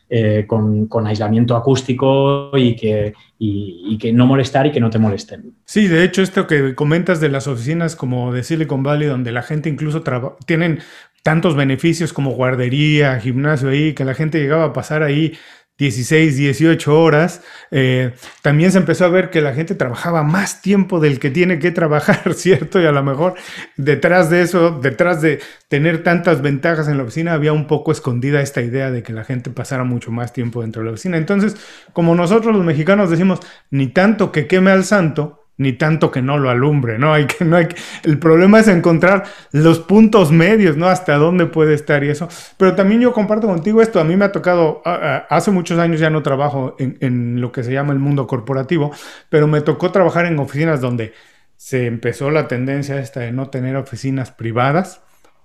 eh, 0.08 0.44
con, 0.46 0.88
aislamiento 1.06 1.56
acústico 1.56 2.56
y 2.56 2.76
que, 2.76 3.12
y, 3.38 3.98
que 3.98 4.12
no 4.12 4.26
molestar 4.26 4.66
y 4.66 4.72
que 4.72 4.80
no 4.80 4.88
te 4.88 4.98
molesten. 4.98 5.52
Sí, 5.64 5.88
de 5.88 6.04
hecho, 6.04 6.22
esto 6.22 6.46
que 6.46 6.74
comentas 6.76 7.20
de 7.20 7.28
las 7.28 7.48
oficinas 7.48 7.96
como 7.96 8.32
de 8.32 8.44
Silicon 8.44 8.84
Valley, 8.84 9.08
donde 9.08 9.32
la 9.32 9.42
gente 9.42 9.68
incluso 9.68 10.02
tienen 10.46 10.78
tantos 11.26 11.56
beneficios 11.56 12.12
como 12.12 12.30
guardería, 12.30 13.18
gimnasio 13.18 13.70
ahí, 13.70 13.94
que 13.94 14.04
la 14.04 14.14
gente 14.14 14.38
llegaba 14.38 14.66
a 14.66 14.72
pasar 14.72 15.02
ahí 15.02 15.36
16, 15.76 16.36
18 16.36 17.02
horas. 17.02 17.42
Eh, 17.72 18.12
también 18.42 18.70
se 18.70 18.78
empezó 18.78 19.06
a 19.06 19.08
ver 19.08 19.28
que 19.30 19.40
la 19.40 19.52
gente 19.52 19.74
trabajaba 19.74 20.22
más 20.22 20.62
tiempo 20.62 21.00
del 21.00 21.18
que 21.18 21.30
tiene 21.30 21.58
que 21.58 21.72
trabajar, 21.72 22.32
¿cierto? 22.34 22.80
Y 22.80 22.86
a 22.86 22.92
lo 22.92 23.02
mejor 23.02 23.34
detrás 23.76 24.30
de 24.30 24.42
eso, 24.42 24.78
detrás 24.80 25.20
de 25.20 25.40
tener 25.66 26.04
tantas 26.04 26.42
ventajas 26.42 26.86
en 26.86 26.96
la 26.96 27.02
oficina, 27.02 27.32
había 27.32 27.52
un 27.52 27.66
poco 27.66 27.90
escondida 27.90 28.40
esta 28.40 28.62
idea 28.62 28.92
de 28.92 29.02
que 29.02 29.12
la 29.12 29.24
gente 29.24 29.50
pasara 29.50 29.82
mucho 29.82 30.12
más 30.12 30.32
tiempo 30.32 30.62
dentro 30.62 30.82
de 30.82 30.86
la 30.86 30.92
oficina. 30.92 31.16
Entonces, 31.16 31.56
como 31.92 32.14
nosotros 32.14 32.54
los 32.54 32.64
mexicanos 32.64 33.10
decimos, 33.10 33.40
ni 33.68 33.88
tanto 33.88 34.30
que 34.30 34.46
queme 34.46 34.70
al 34.70 34.84
santo, 34.84 35.45
ni 35.58 35.72
tanto 35.72 36.10
que 36.10 36.20
no 36.22 36.38
lo 36.38 36.50
alumbre, 36.50 36.98
¿no? 36.98 37.14
Hay 37.14 37.26
que, 37.26 37.44
no 37.44 37.56
hay 37.56 37.68
el 38.04 38.18
problema 38.18 38.60
es 38.60 38.68
encontrar 38.68 39.24
los 39.52 39.78
puntos 39.80 40.32
medios, 40.32 40.76
¿no? 40.76 40.86
Hasta 40.88 41.14
dónde 41.16 41.46
puede 41.46 41.74
estar 41.74 42.04
y 42.04 42.10
eso. 42.10 42.28
Pero 42.56 42.74
también 42.74 43.00
yo 43.00 43.12
comparto 43.12 43.46
contigo 43.46 43.80
esto, 43.80 44.00
a 44.00 44.04
mí 44.04 44.16
me 44.16 44.26
ha 44.26 44.32
tocado, 44.32 44.82
hace 44.84 45.50
muchos 45.50 45.78
años 45.78 46.00
ya 46.00 46.10
no 46.10 46.22
trabajo 46.22 46.76
en 46.78 47.40
lo 47.40 47.52
que 47.52 47.62
se 47.62 47.72
llama 47.72 47.92
el 47.92 47.98
mundo 47.98 48.26
corporativo, 48.26 48.92
pero 49.30 49.46
me 49.46 49.60
tocó 49.60 49.92
trabajar 49.92 50.26
en 50.26 50.38
oficinas 50.38 50.80
donde 50.80 51.14
se 51.56 51.86
empezó 51.86 52.30
la 52.30 52.48
tendencia 52.48 52.98
esta 52.98 53.20
de 53.20 53.32
no 53.32 53.48
tener 53.48 53.76
oficinas 53.76 54.30
privadas, 54.30 55.00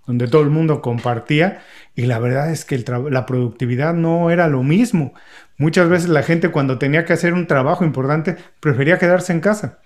donde 0.08 0.28
todo 0.28 0.42
el 0.42 0.50
mundo 0.50 0.82
compartía 0.82 1.62
y 1.96 2.06
la 2.06 2.20
verdad 2.20 2.52
es 2.52 2.66
que 2.66 2.84
la 3.10 3.26
productividad 3.26 3.94
no 3.94 4.30
era 4.30 4.48
lo 4.48 4.62
mismo. 4.62 5.14
Muchas 5.58 5.88
veces 5.88 6.10
la 6.10 6.24
gente 6.24 6.50
cuando 6.50 6.80
tenía 6.80 7.06
que 7.06 7.14
hacer 7.14 7.34
un 7.34 7.48
trabajo 7.48 7.86
importante 7.86 8.36
prefería 8.60 8.98
quedarse 8.98 9.32
en 9.32 9.40
casa 9.40 9.80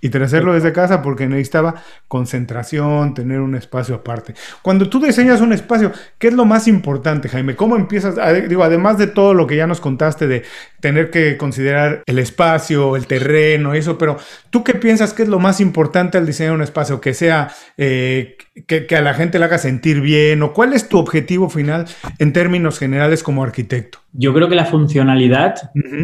y 0.00 0.16
hacerlo 0.22 0.54
desde 0.54 0.72
casa 0.72 1.02
porque 1.02 1.26
necesitaba 1.26 1.82
concentración, 2.08 3.14
tener 3.14 3.40
un 3.40 3.54
espacio 3.54 3.94
aparte. 3.94 4.34
Cuando 4.62 4.88
tú 4.88 5.00
diseñas 5.00 5.40
un 5.40 5.52
espacio, 5.52 5.92
¿qué 6.18 6.28
es 6.28 6.34
lo 6.34 6.44
más 6.44 6.68
importante, 6.68 7.28
Jaime? 7.28 7.56
¿Cómo 7.56 7.76
empiezas? 7.76 8.16
Digo, 8.48 8.64
además 8.64 8.98
de 8.98 9.06
todo 9.06 9.34
lo 9.34 9.46
que 9.46 9.56
ya 9.56 9.66
nos 9.66 9.80
contaste 9.80 10.26
de 10.26 10.42
tener 10.80 11.10
que 11.10 11.36
considerar 11.36 12.02
el 12.06 12.18
espacio, 12.18 12.96
el 12.96 13.06
terreno, 13.06 13.74
eso, 13.74 13.98
pero 13.98 14.16
¿tú 14.50 14.64
qué 14.64 14.74
piensas 14.74 15.12
que 15.12 15.22
es 15.22 15.28
lo 15.28 15.38
más 15.38 15.60
importante 15.60 16.18
al 16.18 16.26
diseñar 16.26 16.54
un 16.54 16.62
espacio? 16.62 17.00
Que 17.00 17.14
sea, 17.14 17.50
eh, 17.76 18.36
que, 18.66 18.86
a 18.96 19.02
la 19.02 19.14
gente 19.14 19.38
le 19.38 19.44
haga 19.44 19.58
sentir 19.58 20.00
bien, 20.00 20.42
o 20.42 20.52
cuál 20.52 20.72
es 20.72 20.88
tu 20.88 20.98
objetivo 20.98 21.48
final 21.48 21.86
en 22.18 22.32
términos 22.32 22.78
generales 22.78 23.22
como 23.22 23.42
arquitecto? 23.42 23.98
Yo 24.12 24.34
creo 24.34 24.48
que 24.48 24.56
la 24.56 24.66
funcionalidad 24.66 25.54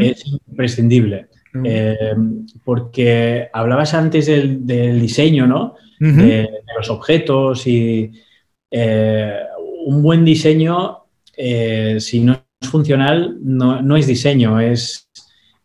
es 0.01 0.25
imprescindible. 0.49 1.29
Eh, 1.65 2.15
porque 2.65 3.49
hablabas 3.53 3.95
antes 3.95 4.27
del, 4.27 5.01
diseño, 5.01 5.47
¿no? 5.47 5.75
de, 5.99 6.49
los 6.77 6.91
objetos 6.91 7.67
y 7.67 8.11
eh, 8.71 9.39
un 9.87 10.03
buen 10.03 10.25
diseño, 10.25 11.05
eh, 11.37 11.97
si 12.01 12.21
no 12.21 12.43
es 12.61 12.69
funcional, 12.69 13.37
no, 13.41 13.97
es 13.97 14.07
diseño, 14.07 14.61
es... 14.61 15.09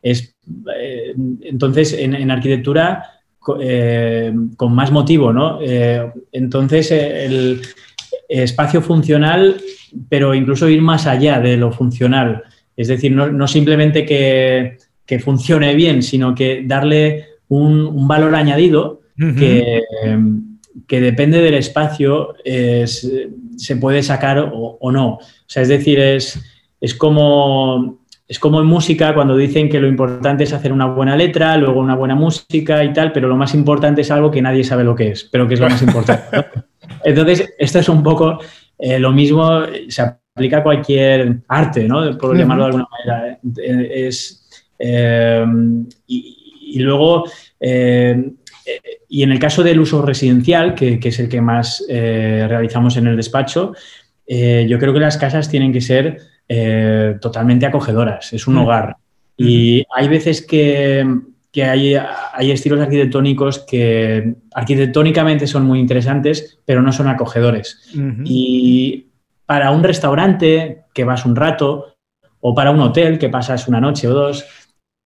es 0.02 0.36
entonces, 1.44 1.94
en, 1.94 2.32
arquitectura, 2.32 3.06
con 3.40 4.74
más 4.74 4.92
motivo, 4.92 5.32
¿no? 5.32 5.60
entonces, 6.32 6.92
el 6.92 7.62
espacio 8.28 8.82
funcional, 8.82 9.62
pero 10.10 10.34
incluso 10.34 10.68
ir 10.68 10.82
más 10.82 11.06
allá 11.06 11.40
de 11.40 11.58
lo 11.58 11.72
funcional. 11.72 12.44
Es 12.76 12.88
decir, 12.88 13.12
no 13.12 13.48
simplemente 13.48 14.06
que 14.06 14.78
que 15.12 15.20
funcione 15.20 15.76
bien, 15.76 16.02
sino 16.04 16.34
que 16.34 16.64
darle 16.66 17.26
un, 17.50 18.08
valor 18.08 18.34
añadido 18.34 19.02
que, 19.18 19.82
que, 20.88 21.02
depende 21.02 21.42
del 21.42 21.56
espacio 21.56 22.34
se 22.46 23.76
puede 23.76 24.04
sacar 24.04 24.52
o, 24.54 24.90
no. 24.90 25.16
O 25.16 25.20
sea, 25.48 25.64
es 25.64 25.68
decir, 25.68 26.00
es, 26.00 26.42
es 26.80 26.96
como 26.96 28.00
es 28.26 28.40
como 28.40 28.62
en 28.62 28.68
música 28.68 29.14
cuando 29.14 29.36
dicen 29.36 29.68
que 29.68 29.82
lo 29.82 29.88
importante 29.90 30.46
es 30.46 30.54
hacer 30.54 30.72
una 30.72 30.86
buena 30.86 31.18
letra, 31.18 31.58
luego 31.58 31.82
una 31.82 31.96
buena 31.96 32.16
música 32.16 32.82
y 32.86 32.94
tal, 32.94 33.12
pero 33.12 33.28
lo 33.28 33.36
más 33.36 33.54
importante 33.54 34.00
es 34.00 34.12
algo 34.12 34.32
que 34.32 34.42
nadie 34.42 34.64
sabe 34.64 34.86
lo 34.86 34.96
que 34.96 35.10
es, 35.10 35.26
pero 35.26 35.46
que 35.46 35.56
es 35.56 35.60
lo 35.60 35.68
más 35.68 35.82
importante. 35.82 36.24
Entonces, 37.04 37.54
esto 37.60 37.80
es 37.80 37.90
un 37.90 38.02
poco 38.02 38.40
eh, 38.80 38.98
lo 38.98 39.12
mismo, 39.12 39.64
se 39.90 40.02
aplica 40.02 40.60
a 40.60 40.64
cualquier 40.64 41.42
arte, 41.50 41.86
¿no? 41.90 42.18
Por 42.18 42.38
llamarlo 42.38 42.64
de 42.64 42.68
alguna 42.68 42.88
manera. 42.90 43.40
Eh, 43.58 44.08
es, 44.08 44.41
Em, 44.82 45.86
y, 46.08 46.80
luego, 46.80 47.26
em, 47.60 48.36
y 49.08 49.24
en 49.24 49.32
el 49.32 49.40
caso 49.40 49.62
del 49.62 49.80
uso 49.80 50.02
residencial, 50.02 50.74
que, 50.74 51.00
es 51.02 51.20
el 51.20 51.30
que 51.30 51.42
más 51.42 51.86
eh, 51.88 52.46
realizamos 52.50 52.98
en 52.98 53.08
el 53.08 53.16
despacho, 53.16 53.74
eh, 54.26 54.66
yo 54.68 54.80
creo 54.80 54.94
que 54.94 55.00
las 55.00 55.18
casas 55.18 55.50
tienen 55.50 55.72
que 55.72 55.82
ser 55.82 56.18
eh, 56.48 57.18
totalmente 57.22 57.66
acogedoras, 57.66 58.34
es 58.34 58.48
un 58.48 58.56
mm. 58.56 58.58
hogar. 58.58 58.96
Y 59.38 59.84
hay 59.96 60.08
veces 60.08 60.46
que, 60.46 61.04
hay, 61.56 61.96
hay, 61.96 62.52
estilos 62.52 62.80
arquitectónicos 62.80 63.60
que 63.60 64.36
arquitectónicamente 64.54 65.48
son 65.48 65.66
muy 65.66 65.80
interesantes, 65.80 66.60
pero 66.64 66.84
no 66.84 66.92
son 66.92 67.08
acogedores. 67.08 67.90
Y 68.24 69.08
para 69.48 69.72
un 69.72 69.84
restaurante 69.84 70.84
que 70.94 71.06
vas 71.06 71.26
un 71.26 71.36
rato, 71.36 71.92
o 72.42 72.54
para 72.54 72.72
un 72.72 72.82
hotel 72.82 73.18
que 73.20 73.30
pasas 73.30 73.68
una 73.68 73.80
noche 73.80 74.08
o 74.08 74.14
dos, 74.14 74.46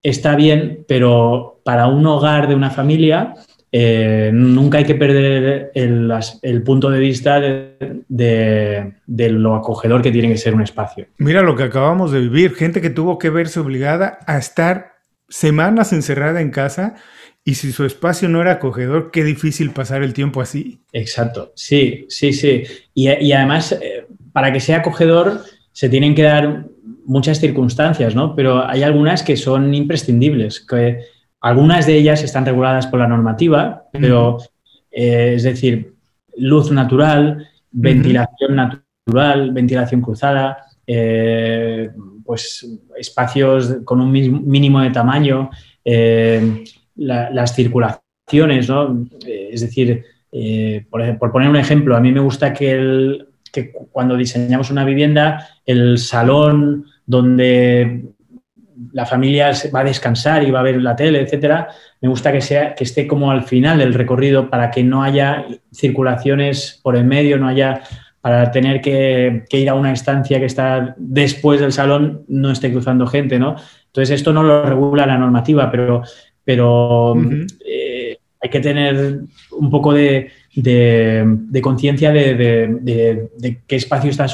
está 0.08 0.36
bien, 0.36 0.84
pero 0.86 1.60
para 1.64 1.88
un 1.88 2.06
hogar 2.06 2.48
de 2.48 2.54
una 2.54 2.70
familia 2.70 3.34
eh, 3.72 4.30
nunca 4.32 4.78
hay 4.78 4.84
que 4.84 4.94
perder 4.94 5.72
el, 5.74 6.62
punto 6.62 6.88
de 6.88 6.98
vista 7.00 7.40
de, 7.40 8.94
lo 9.06 9.56
acogedor 9.56 10.00
que 10.02 10.12
tiene 10.12 10.28
que 10.28 10.38
ser 10.38 10.54
un 10.54 10.62
espacio. 10.62 11.06
Mira 11.18 11.42
lo 11.42 11.56
que 11.56 11.64
acabamos 11.64 12.12
de 12.12 12.20
vivir, 12.20 12.54
gente 12.54 12.80
que 12.80 12.90
tuvo 12.90 13.18
que 13.18 13.30
verse 13.30 13.60
obligada 13.60 14.20
a 14.26 14.38
estar 14.38 14.92
semanas 15.28 15.92
encerrada 15.92 16.40
en 16.40 16.50
casa 16.50 16.94
y 17.44 17.56
si 17.56 17.72
su 17.72 17.84
espacio 17.84 18.28
no 18.28 18.40
era 18.40 18.52
acogedor, 18.52 19.10
qué 19.10 19.24
difícil 19.24 19.70
pasar 19.70 20.02
el 20.02 20.14
tiempo 20.14 20.40
así. 20.40 20.80
Exacto, 20.92 21.52
sí, 21.56 22.06
sí, 22.08 22.32
sí. 22.32 22.62
Y, 22.94 23.08
y 23.08 23.32
además, 23.32 23.72
eh, 23.72 24.06
para 24.32 24.52
que 24.52 24.60
sea 24.60 24.78
acogedor, 24.78 25.42
se 25.72 25.88
tienen 25.88 26.14
que 26.14 26.22
dar 26.22 26.66
muchas 27.06 27.40
circunstancias, 27.40 28.14
¿no? 28.14 28.34
Pero 28.34 28.66
hay 28.66 28.82
algunas 28.82 29.22
que 29.22 29.36
son 29.36 29.72
imprescindibles, 29.74 30.60
que 30.60 31.00
algunas 31.40 31.86
de 31.86 31.96
ellas 31.96 32.22
están 32.22 32.44
reguladas 32.44 32.86
por 32.86 32.98
la 32.98 33.08
normativa, 33.08 33.84
pero 33.92 34.38
eh, 34.90 35.34
es 35.36 35.44
decir, 35.44 35.94
luz 36.36 36.70
natural, 36.70 37.48
ventilación 37.70 38.56
natural, 38.56 39.52
ventilación 39.52 40.00
cruzada, 40.00 40.58
eh, 40.86 41.90
pues 42.24 42.66
espacios 42.96 43.78
con 43.84 44.00
un 44.00 44.10
mínimo 44.10 44.80
de 44.80 44.90
tamaño, 44.90 45.50
eh, 45.84 46.64
las 46.96 47.54
circulaciones, 47.54 48.68
¿no? 48.68 49.06
Es 49.24 49.60
decir, 49.60 50.04
por, 50.90 51.18
por, 51.18 51.30
poner 51.30 51.48
un 51.48 51.56
ejemplo, 51.56 51.96
a 51.96 52.00
mí 52.00 52.10
me 52.10 52.20
gusta 52.20 52.52
que, 52.52 52.72
el, 52.72 53.28
que 53.52 53.72
cuando 53.92 54.16
diseñamos 54.16 54.70
una 54.70 54.84
vivienda, 54.84 55.46
el 55.64 55.98
salón 55.98 56.86
donde 57.06 58.04
la 58.92 59.06
familia 59.06 59.52
va 59.74 59.80
a 59.80 59.84
descansar 59.84 60.44
y 60.44 60.50
va 60.50 60.60
a 60.60 60.64
ver 60.64 60.80
la 60.82 60.96
tele, 60.96 61.20
etcétera, 61.20 61.68
me 62.00 62.08
gusta 62.08 62.30
que, 62.30 62.40
sea, 62.40 62.74
que 62.74 62.84
esté 62.84 63.06
como 63.06 63.30
al 63.30 63.44
final 63.44 63.78
del 63.78 63.94
recorrido 63.94 64.50
para 64.50 64.70
que 64.70 64.84
no 64.84 65.02
haya 65.02 65.46
circulaciones 65.72 66.80
por 66.82 66.96
el 66.96 67.04
medio, 67.04 67.38
no 67.38 67.48
haya 67.48 67.82
para 68.20 68.50
tener 68.50 68.80
que, 68.80 69.44
ir 69.48 69.68
a 69.68 69.74
una 69.74 69.92
estancia 69.92 70.40
que 70.40 70.46
está 70.46 70.94
después 70.98 71.60
del 71.60 71.72
salón, 71.72 72.24
no 72.28 72.50
esté 72.50 72.72
cruzando 72.72 73.06
gente, 73.06 73.38
¿no? 73.38 73.54
Entonces, 73.86 74.16
esto 74.16 74.32
no 74.32 74.42
lo 74.42 74.64
regula 74.64 75.06
la 75.06 75.16
normativa, 75.16 75.70
pero, 75.70 76.02
pero 76.44 77.14
eh, 77.64 78.18
hay 78.42 78.50
que 78.50 78.60
tener 78.60 79.20
un 79.52 79.70
poco 79.70 79.92
de, 79.92 80.32
conciencia 81.62 82.10
de, 82.10 83.60
qué 83.66 83.76
espacio 83.76 84.10
está 84.10 84.26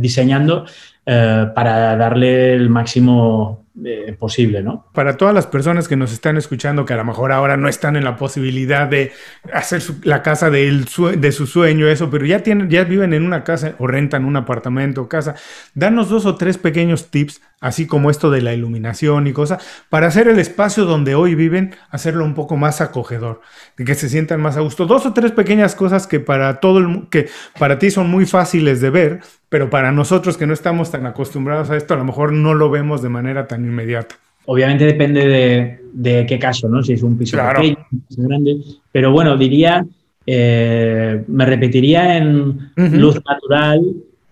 diseñando 0.00 0.66
eh, 1.06 1.46
para 1.54 1.96
darle 1.96 2.52
el 2.54 2.68
máximo 2.68 3.64
eh, 3.84 4.14
posible, 4.18 4.62
¿no? 4.62 4.86
Para 4.92 5.16
todas 5.16 5.32
las 5.32 5.46
personas 5.46 5.86
que 5.86 5.96
nos 5.96 6.12
están 6.12 6.36
escuchando, 6.36 6.84
que 6.84 6.94
a 6.94 6.96
lo 6.96 7.04
mejor 7.04 7.30
ahora 7.30 7.56
no 7.56 7.68
están 7.68 7.96
en 7.96 8.04
la 8.04 8.16
posibilidad 8.16 8.88
de 8.88 9.12
hacer 9.52 9.80
la 10.02 10.22
casa 10.22 10.50
de, 10.50 10.84
de 11.16 11.32
su 11.32 11.46
sueño, 11.46 11.86
eso, 11.86 12.10
pero 12.10 12.26
ya, 12.26 12.42
tienen, 12.42 12.68
ya 12.68 12.84
viven 12.84 13.14
en 13.14 13.24
una 13.24 13.44
casa 13.44 13.74
o 13.78 13.86
rentan 13.86 14.24
un 14.24 14.36
apartamento 14.36 15.02
o 15.02 15.08
casa, 15.08 15.36
danos 15.74 16.08
dos 16.08 16.26
o 16.26 16.34
tres 16.34 16.58
pequeños 16.58 17.10
tips 17.10 17.40
así 17.60 17.86
como 17.86 18.10
esto 18.10 18.30
de 18.30 18.42
la 18.42 18.54
iluminación 18.54 19.26
y 19.26 19.32
cosas, 19.32 19.64
para 19.88 20.06
hacer 20.06 20.28
el 20.28 20.38
espacio 20.38 20.84
donde 20.84 21.14
hoy 21.14 21.34
viven, 21.34 21.74
hacerlo 21.90 22.24
un 22.24 22.34
poco 22.34 22.56
más 22.56 22.80
acogedor, 22.80 23.40
de 23.76 23.84
que 23.84 23.94
se 23.94 24.08
sientan 24.08 24.40
más 24.40 24.56
a 24.56 24.60
gusto. 24.60 24.86
Dos 24.86 25.06
o 25.06 25.12
tres 25.12 25.32
pequeñas 25.32 25.74
cosas 25.74 26.06
que 26.06 26.20
para 26.20 26.60
todo 26.60 26.78
el, 26.78 27.08
que 27.10 27.28
para 27.58 27.78
ti 27.78 27.90
son 27.90 28.08
muy 28.10 28.26
fáciles 28.26 28.80
de 28.80 28.90
ver, 28.90 29.20
pero 29.48 29.70
para 29.70 29.92
nosotros 29.92 30.36
que 30.36 30.46
no 30.46 30.52
estamos 30.52 30.90
tan 30.90 31.06
acostumbrados 31.06 31.70
a 31.70 31.76
esto, 31.76 31.94
a 31.94 31.96
lo 31.96 32.04
mejor 32.04 32.32
no 32.32 32.54
lo 32.54 32.70
vemos 32.70 33.02
de 33.02 33.08
manera 33.08 33.46
tan 33.46 33.64
inmediata. 33.64 34.16
Obviamente 34.46 34.84
depende 34.84 35.80
de, 35.92 36.26
qué 36.26 36.38
caso, 36.38 36.68
¿no? 36.68 36.82
Si 36.82 36.94
es 36.94 37.02
un 37.02 37.18
piso 37.18 37.36
pequeño, 37.36 37.76
un 37.92 38.00
piso 38.00 38.22
grande. 38.22 38.56
Pero 38.92 39.12
bueno, 39.12 39.36
diría, 39.36 39.84
eh, 40.26 41.22
me 41.26 41.44
repetiría 41.44 42.16
en 42.16 42.70
luz 42.76 43.20
natural, 43.26 43.80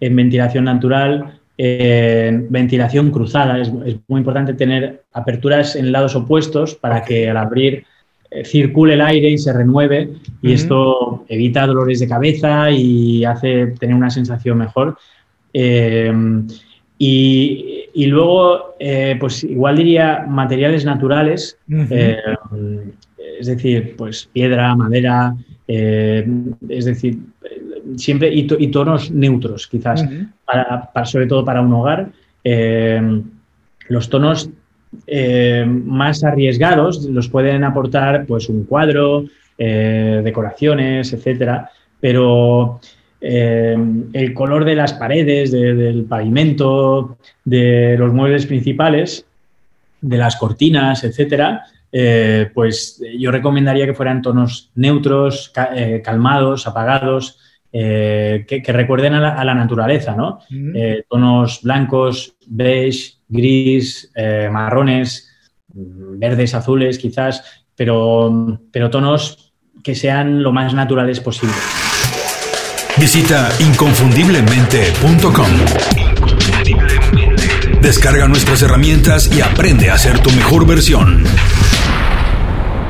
en 0.01 0.17
ventilación 0.17 0.65
natural, 0.65 1.39
ventilación 1.59 3.11
cruzada. 3.11 3.61
Es, 3.61 3.71
muy 4.09 4.19
importante 4.19 4.55
tener 4.55 5.05
aperturas 5.13 5.77
en 5.77 5.93
lados 5.93 6.15
opuestos 6.15 6.75
para 6.75 7.03
que 7.03 7.29
al 7.29 7.37
abrir 7.37 7.85
circule 8.45 8.95
el 8.95 9.01
aire 9.01 9.31
y 9.31 9.39
se 9.39 9.53
renueve 9.53 10.11
y 10.43 10.53
esto 10.53 11.25
evita 11.29 11.67
dolores 11.67 12.01
de 12.01 12.09
cabeza 12.09 12.71
y 12.71 13.25
hace 13.25 13.69
tener 13.79 13.95
una 13.95 14.11
sensación 14.11 14.59
mejor. 14.59 14.97
Y, 16.99 18.07
luego, 18.07 18.75
eh, 18.79 19.17
pues 19.21 19.45
igual 19.45 19.77
diría 19.77 20.25
materiales 20.29 20.85
naturales, 20.85 21.59
eh, 21.69 22.17
es 23.39 23.47
decir, 23.47 23.95
pues 23.97 24.29
piedra, 24.33 24.75
madera, 24.75 25.35
eh, 25.69 26.27
es 26.69 26.85
decir, 26.87 27.19
siempre 27.97 28.33
y, 28.33 28.47
tonos 28.69 29.11
neutros, 29.11 29.67
quizás, 29.67 30.05
sobre 31.05 31.27
todo 31.27 31.45
para 31.45 31.61
un 31.61 31.73
hogar. 31.73 32.11
los 33.89 34.09
tonos 34.09 34.51
más 35.67 36.25
arriesgados 36.25 37.05
los 37.05 37.29
pueden 37.29 37.65
aportar 37.65 38.25
pues 38.27 38.49
un 38.49 38.65
cuadro, 38.65 39.25
decoraciones, 39.59 41.13
etcétera, 41.13 41.71
pero 42.01 42.81
eh, 43.21 43.77
el 44.13 44.35
color 44.35 44.65
de 44.65 44.75
las 44.75 44.93
paredes, 44.93 45.51
del 45.51 46.05
pavimento, 46.05 47.19
de 47.45 47.97
los 47.99 48.13
muebles 48.13 48.47
principales, 48.47 49.27
de 50.01 50.17
las 50.19 50.37
cortinas, 50.37 51.03
etcétera, 51.05 51.65
eh, 51.91 52.51
pues 52.53 53.03
yo 53.19 53.31
recomendaría 53.31 53.87
que 53.87 53.95
fueran 53.95 54.23
tonos 54.23 54.71
neutros, 54.75 55.53
eh, 55.75 56.03
calmados, 56.05 56.67
apagados, 56.67 57.39
que, 57.79 58.63
recuerden 58.69 59.15
a 59.15 59.45
la, 59.45 59.55
naturaleza, 59.55 60.15
¿no? 60.15 60.41
tonos 61.09 61.61
blancos, 61.63 62.37
beige, 62.47 63.15
gris, 63.29 64.13
marrones, 64.51 65.29
verdes, 65.69 66.55
azules, 66.55 66.99
quizás, 66.99 67.43
pero, 67.75 68.61
pero 68.73 68.91
tonos 68.91 69.53
que 69.83 69.95
sean 69.95 70.43
lo 70.43 70.53
más 70.53 70.75
naturales 70.75 71.21
posible. 71.21 71.55
Visita 72.99 73.51
inconfundiblemente.com. 73.61 75.47
Descarga 77.83 78.27
nuestras 78.27 78.63
herramientas 78.63 79.31
y 79.37 79.43
aprende 79.43 79.91
a 79.91 79.99
ser 79.99 80.19
tu 80.21 80.31
mejor 80.33 80.67
versión. 80.67 81.23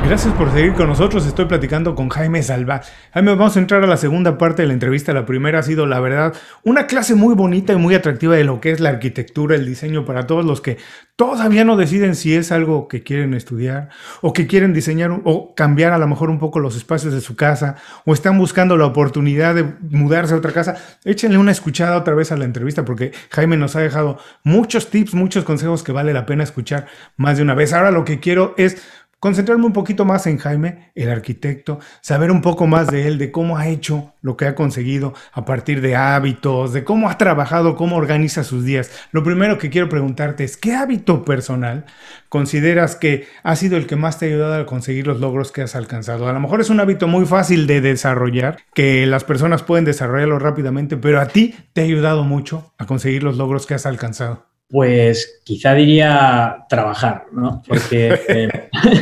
Gracias 0.09 0.33
por 0.35 0.53
seguir 0.53 0.73
con 0.75 0.87
nosotros. 0.87 1.27
Estoy 1.27 1.47
platicando 1.47 1.97
con 1.97 2.09
Jaime 2.11 2.41
Salva. 2.41 2.81
Jaime, 3.13 3.35
vamos 3.35 3.57
a 3.57 3.59
entrar 3.59 3.83
a 3.83 3.89
la 3.89 3.97
segunda 3.97 4.39
parte 4.39 4.63
de 4.63 4.69
la 4.69 4.75
entrevista. 4.75 5.13
La 5.13 5.27
primera 5.27 5.59
ha 5.59 5.63
sido, 5.65 5.85
la 5.85 5.99
verdad, 5.99 6.33
una 6.63 6.87
clase 6.87 7.17
muy 7.17 7.35
bonita 7.35 7.73
y 7.73 7.77
muy 7.77 7.93
atractiva 7.97 8.37
de 8.37 8.45
lo 8.45 8.61
que 8.61 8.71
es 8.71 8.79
la 8.79 8.91
arquitectura, 8.91 9.57
el 9.57 9.67
diseño 9.67 10.05
para 10.05 10.29
todos 10.29 10.45
los 10.45 10.61
que 10.61 10.79
todavía 11.17 11.65
no 11.65 11.77
deciden 11.77 12.15
si 12.15 12.37
es 12.37 12.53
algo 12.53 12.87
que 12.87 13.03
quieren 13.03 13.35
estudiar 13.35 13.89
o 14.21 14.33
que 14.33 14.47
quieren 14.47 14.73
diseñar 14.73 15.11
o 15.25 15.55
cambiar 15.57 15.93
a 15.93 15.99
lo 15.99 16.07
mejor 16.07 16.31
un 16.31 16.39
poco 16.39 16.61
los 16.61 16.77
espacios 16.77 17.13
de 17.13 17.21
su 17.21 17.35
casa 17.35 17.75
o 18.05 18.15
están 18.15 18.39
buscando 18.39 18.77
la 18.77 18.87
oportunidad 18.87 19.57
de 19.57 19.65
mudarse 19.91 20.35
a 20.35 20.37
otra 20.37 20.53
casa. 20.53 20.77
Échenle 21.05 21.37
una 21.37 21.51
escuchada 21.51 21.97
otra 21.97 22.15
vez 22.15 22.31
a 22.31 22.37
la 22.37 22.45
entrevista 22.45 22.85
porque 22.85 23.11
Jaime 23.31 23.57
nos 23.57 23.75
ha 23.75 23.81
dejado 23.81 24.19
muchos 24.45 24.89
tips, 24.89 25.15
muchos 25.15 25.43
consejos 25.43 25.83
que 25.83 25.91
vale 25.91 26.13
la 26.13 26.27
pena 26.27 26.45
escuchar 26.45 26.87
más 27.17 27.39
de 27.39 27.43
una 27.43 27.55
vez. 27.55 27.73
Ahora 27.73 27.91
lo 27.91 28.05
que 28.05 28.21
quiero 28.21 28.55
es 28.57 28.81
concentrarme 29.27 29.66
un 29.66 29.72
poquito 29.72 30.05
más 30.05 30.29
en 30.29 30.39
Jaime, 30.39 30.93
el 30.95 31.11
arquitecto, 31.11 31.81
saber 32.01 32.31
un 32.31 32.43
poco 32.43 32.68
más 32.68 32.87
de 32.87 33.09
él, 33.09 33.18
de 33.18 33.33
cómo 33.33 33.59
ha 33.59 33.66
hecho 33.66 34.14
lo 34.22 34.37
que 34.37 34.47
ha 34.47 34.55
conseguido 34.55 35.14
a 35.33 35.45
partir 35.45 35.81
de 35.81 35.97
hábitos, 35.97 36.72
de 36.72 36.85
cómo 36.85 37.11
ha 37.11 37.18
trabajado, 37.18 37.74
cómo 37.74 37.97
organiza 37.97 38.45
sus 38.45 38.64
días. 38.64 38.89
Lo 39.11 39.24
primero 39.24 39.59
que 39.59 39.68
quiero 39.68 39.89
preguntarte 39.89 40.45
es, 40.45 40.57
¿qué 40.57 40.74
hábito 40.74 41.24
personal 41.24 41.87
consideras 42.29 42.95
que 42.95 43.27
ha 43.43 43.57
sido 43.57 43.77
el 43.77 43.89
que 43.89 43.97
más 43.97 44.20
te 44.20 44.27
ha 44.27 44.29
ayudado 44.29 44.62
a 44.62 44.66
conseguir 44.66 45.09
los 45.09 45.18
logros 45.18 45.51
que 45.51 45.62
has 45.62 45.74
alcanzado? 45.74 46.29
A 46.29 46.33
lo 46.33 46.39
mejor 46.39 46.61
es 46.61 46.70
un 46.70 46.79
hábito 46.79 47.09
muy 47.09 47.27
fácil 47.27 47.66
de 47.66 47.81
desarrollar, 47.81 48.59
que 48.74 49.07
las 49.07 49.24
personas 49.24 49.64
pueden 49.64 49.85
desarrollarlo 49.85 50.39
rápidamente, 50.39 50.97
pero 50.97 51.20
a 51.20 51.27
ti 51.27 51.53
te 51.72 51.81
ha 51.81 51.85
ayudado 51.85 52.22
mucho 52.22 52.72
a 52.79 52.87
conseguir 52.87 53.24
los 53.24 53.37
logros 53.39 53.66
que 53.66 53.74
has 53.74 53.87
alcanzado. 53.87 54.56
Pues 54.69 55.41
quizá 55.45 55.75
diría 55.75 56.64
trabajar, 56.69 57.27
¿no? 57.33 57.62
Porque, 57.67 58.19
eh, 58.29 58.49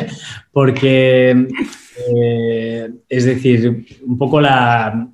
porque 0.52 1.46
eh, 2.14 2.90
es 3.08 3.24
decir, 3.24 3.86
un 4.04 4.18
poco 4.18 4.40
la, 4.40 5.08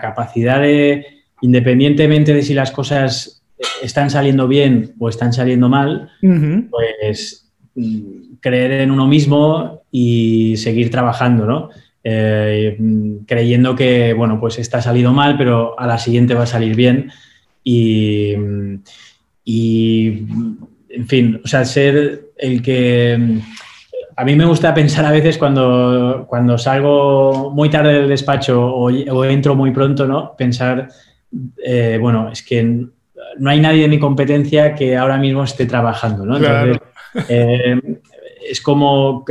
capacidad 0.00 0.60
de, 0.60 1.06
independientemente 1.40 2.34
de 2.34 2.42
si 2.42 2.54
las 2.54 2.70
cosas 2.70 3.42
están 3.82 4.10
saliendo 4.10 4.48
bien 4.48 4.94
o 4.98 5.08
están 5.08 5.32
saliendo 5.32 5.68
mal, 5.68 6.10
pues 6.70 7.50
mm, 7.74 8.34
creer 8.40 8.72
en 8.72 8.90
uno 8.90 9.06
mismo 9.06 9.82
y 9.90 10.56
seguir 10.56 10.90
trabajando, 10.90 11.46
¿no? 11.46 11.70
Eh, 12.02 12.78
creyendo 13.26 13.76
que, 13.76 14.14
bueno, 14.14 14.40
pues 14.40 14.58
está 14.58 14.80
salido 14.80 15.12
mal, 15.12 15.36
pero 15.36 15.78
a 15.78 15.86
la 15.86 15.98
siguiente 15.98 16.34
va 16.34 16.44
a 16.44 16.46
salir 16.46 16.74
bien. 16.74 17.12
Y, 17.62 18.34
y, 19.52 20.26
en 20.90 21.08
fin, 21.08 21.40
o 21.44 21.48
sea, 21.48 21.64
ser 21.64 22.30
el 22.38 22.62
que... 22.62 23.40
A 24.16 24.24
mí 24.24 24.36
me 24.36 24.44
gusta 24.44 24.72
pensar 24.72 25.04
a 25.04 25.10
veces 25.10 25.38
cuando, 25.38 26.26
cuando 26.28 26.56
salgo 26.56 27.50
muy 27.50 27.68
tarde 27.68 27.94
del 27.94 28.08
despacho 28.08 28.64
o, 28.64 29.24
entro 29.24 29.56
muy 29.56 29.72
pronto, 29.72 30.06
¿no? 30.06 30.36
Pensar, 30.36 30.88
eh, 31.64 31.98
bueno, 32.00 32.30
es 32.30 32.42
que 32.44 32.62
no 32.62 33.50
hay 33.50 33.60
nadie 33.60 33.82
de 33.82 33.88
mi 33.88 33.98
competencia 33.98 34.74
que 34.74 34.96
ahora 34.96 35.16
mismo 35.16 35.42
esté 35.42 35.66
trabajando, 35.66 36.24
¿no? 36.24 36.36
Entonces, 36.36 36.78
eh, 37.28 37.80
es 38.48 38.60
como, 38.60 39.24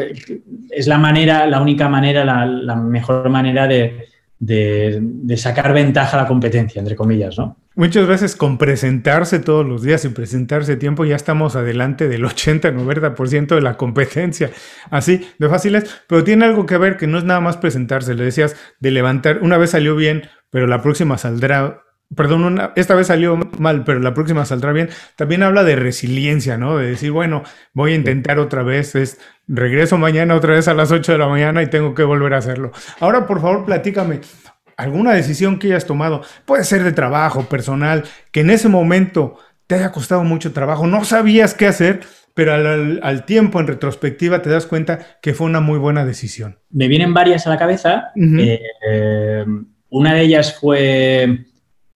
es 0.72 0.88
la 0.88 0.98
manera, 0.98 1.46
la 1.46 1.62
única 1.62 1.88
manera, 1.88 2.26
la 2.26 2.76
mejor 2.76 3.30
manera 3.30 3.68
de, 3.68 4.09
de, 4.40 5.36
sacar 5.38 5.74
ventaja 5.74 6.18
a 6.18 6.22
la 6.24 6.28
competencia, 6.28 6.80
entre 6.80 6.96
comillas, 6.96 7.38
¿no? 7.38 7.58
Muchas 7.76 8.08
veces 8.08 8.36
con 8.36 8.58
presentarse 8.58 9.40
todos 9.40 9.66
los 9.66 9.84
días 9.84 10.04
y 10.04 10.10
presentarse 10.10 10.76
tiempo 10.76 11.06
ya 11.06 11.16
estamos 11.16 11.56
adelante 11.56 12.10
del 12.10 12.26
80-90% 12.26 13.56
de 13.56 13.62
la 13.62 13.78
competencia. 13.78 14.52
Así 14.90 15.26
de 15.38 15.50
fáciles, 15.50 15.86
pero 16.08 16.24
tiene 16.24 16.46
algo 16.46 16.66
que 16.66 16.78
ver 16.78 16.98
que 16.98 17.08
no 17.08 17.18
es 17.18 17.24
nada 17.24 17.40
más 17.40 17.58
presentarse. 17.58 18.16
Le 18.16 18.26
decías 18.26 18.56
de 18.80 18.92
levantar, 18.92 19.40
una 19.42 19.58
vez 19.58 19.72
salió 19.72 19.96
bien, 19.96 20.24
pero 20.50 20.68
la 20.68 20.82
próxima 20.82 21.18
saldrá 21.18 21.84
perdón, 22.16 22.60
esta 22.76 22.96
vez 22.96 23.08
salió 23.08 23.38
mal, 23.60 23.84
pero 23.84 24.00
la 24.00 24.14
próxima 24.14 24.46
saldrá 24.46 24.72
bien. 24.72 24.90
También 25.16 25.44
habla 25.44 25.64
de 25.64 25.76
resiliencia, 25.76 26.58
¿no? 26.58 26.78
De 26.78 26.88
decir, 26.88 27.12
bueno, 27.12 27.44
voy 27.74 27.94
a 27.94 27.96
intentar 27.96 28.40
otra 28.40 28.64
vez, 28.64 28.96
es 28.96 29.20
regreso 29.48 29.98
mañana 29.98 30.36
otra 30.36 30.54
vez 30.54 30.68
a 30.68 30.74
las 30.74 30.92
8 30.92 31.12
de 31.12 31.18
la 31.18 31.28
mañana 31.28 31.62
y 31.62 31.68
tengo 31.68 31.94
que 31.94 32.04
volver 32.04 32.34
a 32.34 32.38
hacerlo. 32.38 32.72
Ahora, 33.00 33.28
por 33.28 33.42
favor, 33.42 33.66
platícame. 33.66 34.22
¿Alguna 34.78 35.14
decisión 35.14 35.60
que 35.60 35.68
hayas 35.68 35.86
tomado? 35.86 36.24
Puede 36.46 36.64
ser 36.64 36.84
de 36.84 36.94
trabajo, 36.94 37.44
personal, 37.50 38.04
que 38.32 38.42
en 38.42 38.50
ese 38.50 38.70
momento 38.70 39.38
te 39.68 39.76
haya 39.76 39.92
costado 39.92 40.24
mucho 40.24 40.52
trabajo, 40.52 40.88
no 40.88 41.04
sabías 41.04 41.54
qué 41.54 41.68
hacer, 41.68 42.00
pero 42.34 42.54
al, 42.54 43.26
tiempo, 43.26 43.60
en 43.60 43.68
retrospectiva, 43.68 44.42
te 44.42 44.50
das 44.50 44.66
cuenta 44.66 45.20
que 45.22 45.34
fue 45.34 45.46
una 45.46 45.60
muy 45.60 45.78
buena 45.78 46.06
decisión. 46.06 46.58
Me 46.70 46.88
vienen 46.88 47.14
varias 47.14 47.46
a 47.46 47.50
la 47.50 47.58
cabeza. 47.58 48.12
Eh, 48.16 49.46
una 49.90 50.14
de 50.14 50.22
ellas 50.22 50.58
fue 50.60 51.46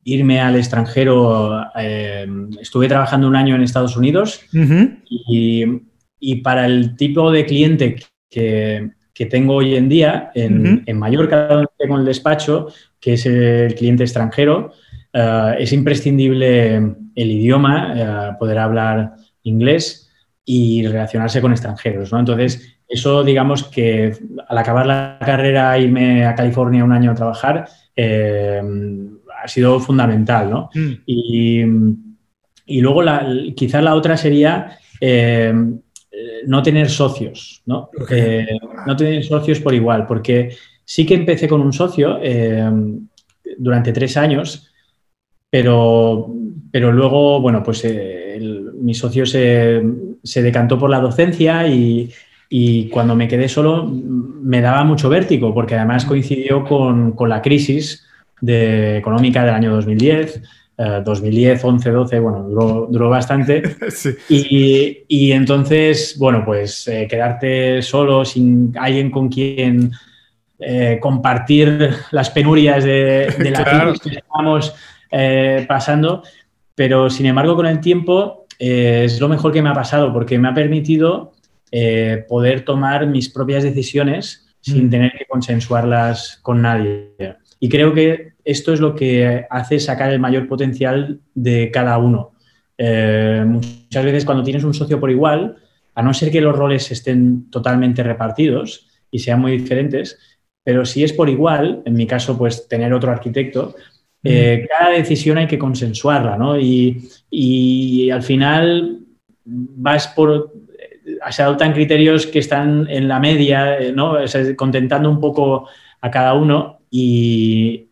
irme 0.04 0.40
al 0.40 0.56
extranjero. 0.56 1.64
Eh, 1.76 2.28
estuve 2.62 2.88
trabajando 2.88 3.28
un 3.28 3.36
año 3.36 3.56
en 3.56 3.64
Estados 3.64 3.96
Unidos 3.98 4.42
y, 4.52 6.36
para 6.42 6.66
el 6.66 6.96
tipo 6.96 7.32
de 7.32 7.46
cliente 7.46 7.96
que, 8.30 8.92
tengo 9.30 9.56
hoy 9.56 9.76
en 9.76 9.90
día 9.90 10.32
en, 10.36 10.98
Mallorca, 10.98 11.48
donde 11.48 11.68
tengo 11.78 11.98
el 11.98 12.06
despacho, 12.06 12.68
que 13.00 13.14
es 13.14 13.26
el 13.26 13.74
cliente 13.76 14.04
extranjero, 14.04 14.74
eh, 15.14 15.56
es 15.60 15.72
imprescindible 15.72 16.76
el 16.76 17.32
idioma, 17.32 17.94
eh, 17.96 18.36
poder 18.40 18.58
hablar 18.58 19.14
inglés 19.44 20.10
y 20.44 20.86
relacionarse 20.88 21.40
con 21.42 21.52
extranjeros. 21.52 22.12
¿no? 22.12 22.20
Entonces, 22.20 22.80
eso 22.88 23.24
digamos 23.24 23.64
que 23.64 24.14
al 24.48 24.58
acabar 24.58 24.86
la 24.86 25.18
carrera, 25.20 25.78
irme 25.78 26.26
a 26.26 26.36
California 26.36 26.84
un 26.84 26.92
año 26.92 27.12
a 27.12 27.16
trabajar, 27.16 27.68
ha 29.44 29.48
sido 29.48 29.80
fundamental, 29.80 30.50
¿no? 30.50 30.70
Mm. 30.74 30.94
Y, 32.66 32.82
luego 32.82 33.02
la, 33.04 33.28
quizás 33.56 33.84
la 33.84 33.96
otra 33.96 34.16
sería 34.16 34.78
eh, 35.02 35.54
no 36.48 36.64
tener 36.64 36.90
socios, 36.90 37.62
¿no? 37.66 37.90
Eh, 38.10 38.48
no 38.88 38.96
tener 38.96 39.24
socios 39.24 39.60
por 39.60 39.74
igual, 39.74 40.08
porque 40.08 40.56
sí 40.86 41.06
que 41.06 41.16
empecé 41.16 41.48
con 41.48 41.62
un 41.62 41.74
socio 41.74 42.20
eh, 42.22 42.72
durante 43.58 43.92
tres 43.92 44.16
años, 44.16 44.72
pero, 45.50 46.34
pero 46.72 46.92
luego, 46.92 47.42
bueno, 47.42 47.62
pues 47.62 47.86
mi 48.80 48.94
socio 48.94 49.26
se, 49.26 49.84
decantó 50.42 50.80
por 50.80 50.90
la 50.90 51.00
docencia 51.00 51.68
y, 51.68 52.10
cuando 52.92 53.16
me 53.16 53.28
quedé 53.28 53.50
solo 53.50 53.90
me 53.92 54.62
daba 54.62 54.84
mucho 54.84 55.10
vértigo, 55.10 55.54
porque 55.54 55.76
además 55.76 56.06
coincidió 56.06 56.64
con, 56.64 57.14
con 57.14 57.28
la 57.28 57.42
crisis 57.42 58.06
de, 58.44 58.98
económica 58.98 59.44
del 59.44 59.54
año 59.54 59.72
2010. 59.76 60.42
2010, 60.76 61.64
11, 61.64 61.90
12, 61.92 62.20
bueno, 62.20 62.88
duró, 62.90 63.10
bastante. 63.10 63.62
y, 64.30 65.32
entonces, 65.32 66.18
bueno, 66.18 66.44
pues 66.44 66.88
eh, 66.88 67.08
quedarte 67.10 67.82
solo, 67.82 68.26
sin 68.26 68.74
alguien 68.78 69.12
con 69.12 69.30
quien 69.30 69.92
eh, 70.60 70.98
compartir 71.02 71.92
las 72.12 72.30
penurias 72.32 72.84
de, 72.84 73.28
la 73.52 73.64
vida 73.64 73.94
que 74.02 74.10
estamos 74.18 74.74
eh, 75.12 75.66
pasando, 75.68 76.24
pero 76.76 77.10
sin 77.10 77.28
embargo 77.28 77.56
con 77.56 77.68
el 77.68 77.80
tiempo 77.80 78.48
es 78.58 79.20
lo 79.20 79.30
mejor 79.30 79.52
que 79.52 79.62
me 79.62 79.70
ha 79.70 79.74
pasado 79.74 80.12
porque 80.12 80.40
me 80.40 80.48
ha 80.48 80.54
permitido 80.54 81.34
poder 82.28 82.64
tomar 82.64 83.08
mis 83.08 83.30
propias 83.30 83.64
decisiones 83.64 84.44
sin 84.62 84.88
mm. 84.88 84.90
tener 84.90 85.12
que 85.12 85.26
consensuarlas 85.26 86.40
con 86.42 86.62
nadie. 86.62 87.14
Y 87.64 87.70
creo 87.70 87.94
que 87.94 88.34
esto 88.44 88.74
es 88.74 88.82
lo 88.82 88.94
que 88.94 89.46
hace 89.50 89.80
sacar 89.80 90.12
el 90.12 90.20
mayor 90.20 90.50
potencial 90.50 91.22
de 91.34 91.72
cada 91.72 91.98
uno. 91.98 92.34
Eh, 92.78 93.42
muchas 93.48 94.04
veces 94.04 94.26
cuando 94.26 94.44
tienes 94.44 94.66
un 94.66 94.74
socio 94.74 95.00
por 95.00 95.10
igual, 95.10 95.56
a 95.96 96.04
no 96.04 96.14
ser 96.14 96.30
que 96.30 96.42
los 96.42 96.58
roles 96.58 96.92
estén 96.92 97.50
totalmente 97.50 98.04
repartidos 98.04 98.90
y 99.10 99.20
sean 99.20 99.40
muy 99.40 99.54
diferentes, 99.54 100.20
pero 100.62 100.86
si 100.86 101.06
es 101.06 101.14
por 101.14 101.30
igual, 101.30 101.82
en 101.86 101.94
mi 101.94 102.06
caso, 102.06 102.38
pues 102.38 102.68
tener 102.68 102.94
otro 102.94 103.12
arquitecto, 103.12 103.74
eh, 104.26 104.68
cada 104.70 104.90
decisión 104.92 105.38
hay 105.38 105.48
que 105.48 105.58
consensuarla, 105.58 106.36
¿no? 106.36 106.60
Y, 106.60 107.08
y 107.30 108.10
al 108.10 108.24
final 108.24 109.06
vas 109.46 110.10
por, 110.10 110.52
se 111.32 111.42
adoptan 111.42 111.72
criterios 111.72 112.28
que 112.28 112.40
están 112.40 112.90
en 112.90 113.08
la 113.08 113.22
media, 113.22 113.78
¿no? 113.96 114.18
contentando 114.58 115.10
un 115.10 115.22
poco 115.22 115.70
a 116.02 116.12
cada 116.12 116.34
uno 116.34 116.83
y, 116.96 117.90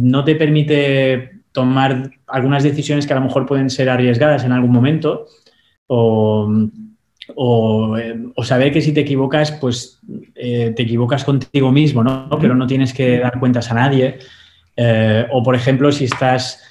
no 0.00 0.24
te 0.24 0.34
permite 0.34 1.42
tomar 1.52 2.10
algunas 2.26 2.64
decisiones 2.64 3.06
que 3.06 3.12
a 3.12 3.16
lo 3.16 3.22
mejor 3.22 3.46
pueden 3.46 3.70
ser 3.70 3.88
arriesgadas 3.88 4.44
en 4.44 4.52
algún 4.52 4.72
momento 4.72 5.26
o, 5.86 6.48
saber 8.42 8.72
que 8.72 8.80
si 8.80 8.92
te 8.92 9.00
equivocas, 9.00 9.52
pues 9.52 10.00
eh, 10.34 10.72
te 10.76 10.82
equivocas 10.82 11.24
contigo 11.24 11.70
mismo, 11.72 12.02
¿no? 12.02 12.28
Pero 12.40 12.54
no 12.54 12.66
tienes 12.66 12.92
que 12.92 13.18
dar 13.18 13.38
cuentas 13.38 13.70
a 13.70 13.74
nadie. 13.74 14.18
Eh, 14.76 15.26
o, 15.30 15.42
por 15.42 15.54
ejemplo, 15.54 15.90
si 15.92 16.04
estás 16.04 16.62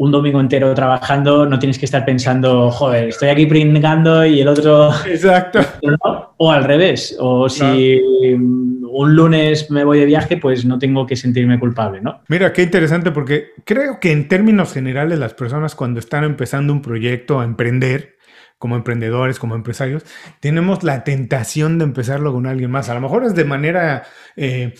un 0.00 0.10
domingo 0.10 0.40
entero 0.40 0.74
trabajando, 0.74 1.44
no 1.44 1.58
tienes 1.58 1.78
que 1.78 1.84
estar 1.84 2.06
pensando, 2.06 2.70
joder, 2.70 3.10
estoy 3.10 3.28
aquí 3.28 3.44
pringando 3.44 4.24
y 4.24 4.40
el 4.40 4.48
otro... 4.48 4.90
Exacto. 5.06 5.60
O 6.42 6.50
al 6.50 6.64
revés, 6.64 7.14
o 7.20 7.50
si 7.50 8.00
un 8.32 9.14
lunes 9.14 9.70
me 9.70 9.84
voy 9.84 9.98
de 9.98 10.06
viaje, 10.06 10.38
pues 10.38 10.64
no 10.64 10.78
tengo 10.78 11.04
que 11.04 11.14
sentirme 11.14 11.58
culpable, 11.58 12.00
¿no? 12.00 12.22
Mira, 12.28 12.50
qué 12.54 12.62
interesante, 12.62 13.10
porque 13.10 13.48
creo 13.66 14.00
que 14.00 14.10
en 14.10 14.26
términos 14.26 14.72
generales 14.72 15.18
las 15.18 15.34
personas 15.34 15.74
cuando 15.74 16.00
están 16.00 16.24
empezando 16.24 16.72
un 16.72 16.80
proyecto 16.80 17.40
a 17.40 17.44
emprender, 17.44 18.16
como 18.60 18.76
emprendedores, 18.76 19.38
como 19.38 19.54
empresarios, 19.54 20.04
tenemos 20.38 20.82
la 20.82 21.02
tentación 21.02 21.78
de 21.78 21.84
empezarlo 21.84 22.30
con 22.30 22.46
alguien 22.46 22.70
más. 22.70 22.90
A 22.90 22.94
lo 22.94 23.00
mejor 23.00 23.24
es 23.24 23.34
de 23.34 23.46
manera 23.46 24.02
eh, 24.36 24.74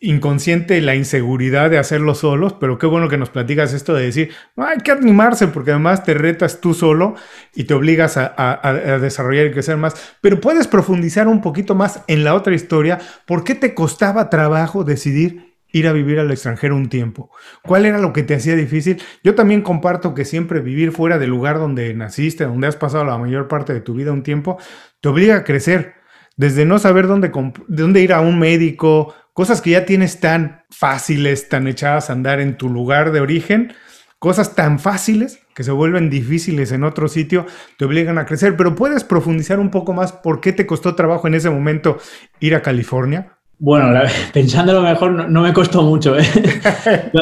inconsciente 0.00 0.80
la 0.80 0.94
inseguridad 0.94 1.68
de 1.68 1.76
hacerlo 1.76 2.14
solos, 2.14 2.54
pero 2.54 2.78
qué 2.78 2.86
bueno 2.86 3.10
que 3.10 3.18
nos 3.18 3.28
platicas 3.28 3.74
esto 3.74 3.92
de 3.92 4.06
decir, 4.06 4.30
hay 4.56 4.78
que 4.78 4.92
animarse 4.92 5.46
porque 5.48 5.72
además 5.72 6.04
te 6.04 6.14
retas 6.14 6.62
tú 6.62 6.72
solo 6.72 7.14
y 7.54 7.64
te 7.64 7.74
obligas 7.74 8.16
a, 8.16 8.32
a 8.34 8.98
desarrollar 8.98 9.44
y 9.44 9.52
crecer 9.52 9.76
más. 9.76 9.94
Pero 10.22 10.40
puedes 10.40 10.66
profundizar 10.66 11.28
un 11.28 11.42
poquito 11.42 11.74
más 11.74 12.00
en 12.06 12.24
la 12.24 12.34
otra 12.34 12.54
historia. 12.54 12.98
¿Por 13.26 13.44
qué 13.44 13.54
te 13.54 13.74
costaba 13.74 14.30
trabajo 14.30 14.84
decidir 14.84 15.51
ir 15.72 15.88
a 15.88 15.92
vivir 15.92 16.18
al 16.20 16.30
extranjero 16.30 16.76
un 16.76 16.88
tiempo? 16.88 17.30
¿Cuál 17.62 17.86
era 17.86 17.98
lo 17.98 18.12
que 18.12 18.22
te 18.22 18.34
hacía 18.34 18.54
difícil? 18.54 19.02
Yo 19.24 19.34
también 19.34 19.62
comparto 19.62 20.14
que 20.14 20.24
siempre 20.24 20.60
vivir 20.60 20.92
fuera 20.92 21.18
del 21.18 21.30
lugar 21.30 21.58
donde 21.58 21.92
naciste, 21.94 22.44
donde 22.44 22.66
has 22.66 22.76
pasado 22.76 23.04
la 23.04 23.18
mayor 23.18 23.48
parte 23.48 23.72
de 23.72 23.80
tu 23.80 23.94
vida 23.94 24.12
un 24.12 24.22
tiempo, 24.22 24.58
te 25.00 25.08
obliga 25.08 25.36
a 25.36 25.44
crecer. 25.44 25.94
Desde 26.36 26.64
no 26.64 26.78
saber 26.78 27.06
dónde, 27.06 27.30
dónde 27.68 28.00
ir 28.00 28.12
a 28.12 28.20
un 28.20 28.38
médico, 28.38 29.14
cosas 29.32 29.60
que 29.60 29.70
ya 29.70 29.84
tienes 29.84 30.20
tan 30.20 30.62
fáciles, 30.70 31.48
tan 31.48 31.66
echadas 31.66 32.08
a 32.08 32.12
andar 32.12 32.40
en 32.40 32.56
tu 32.56 32.68
lugar 32.68 33.12
de 33.12 33.20
origen, 33.20 33.74
cosas 34.18 34.54
tan 34.54 34.78
fáciles 34.78 35.40
que 35.54 35.64
se 35.64 35.72
vuelven 35.72 36.08
difíciles 36.08 36.72
en 36.72 36.84
otro 36.84 37.08
sitio, 37.08 37.46
te 37.76 37.84
obligan 37.84 38.18
a 38.18 38.24
crecer. 38.24 38.56
Pero 38.56 38.74
puedes 38.74 39.04
profundizar 39.04 39.58
un 39.58 39.70
poco 39.70 39.92
más 39.92 40.12
por 40.12 40.40
qué 40.40 40.52
te 40.52 40.66
costó 40.66 40.94
trabajo 40.94 41.26
en 41.26 41.34
ese 41.34 41.50
momento 41.50 41.98
ir 42.40 42.54
a 42.54 42.62
California. 42.62 43.38
Bueno, 43.62 43.96
pensando 44.32 44.72
lo 44.72 44.82
mejor, 44.82 45.30
no, 45.30 45.40
me 45.40 45.52
costó 45.52 45.82
mucho, 45.82 46.18
¿eh? 46.18 46.24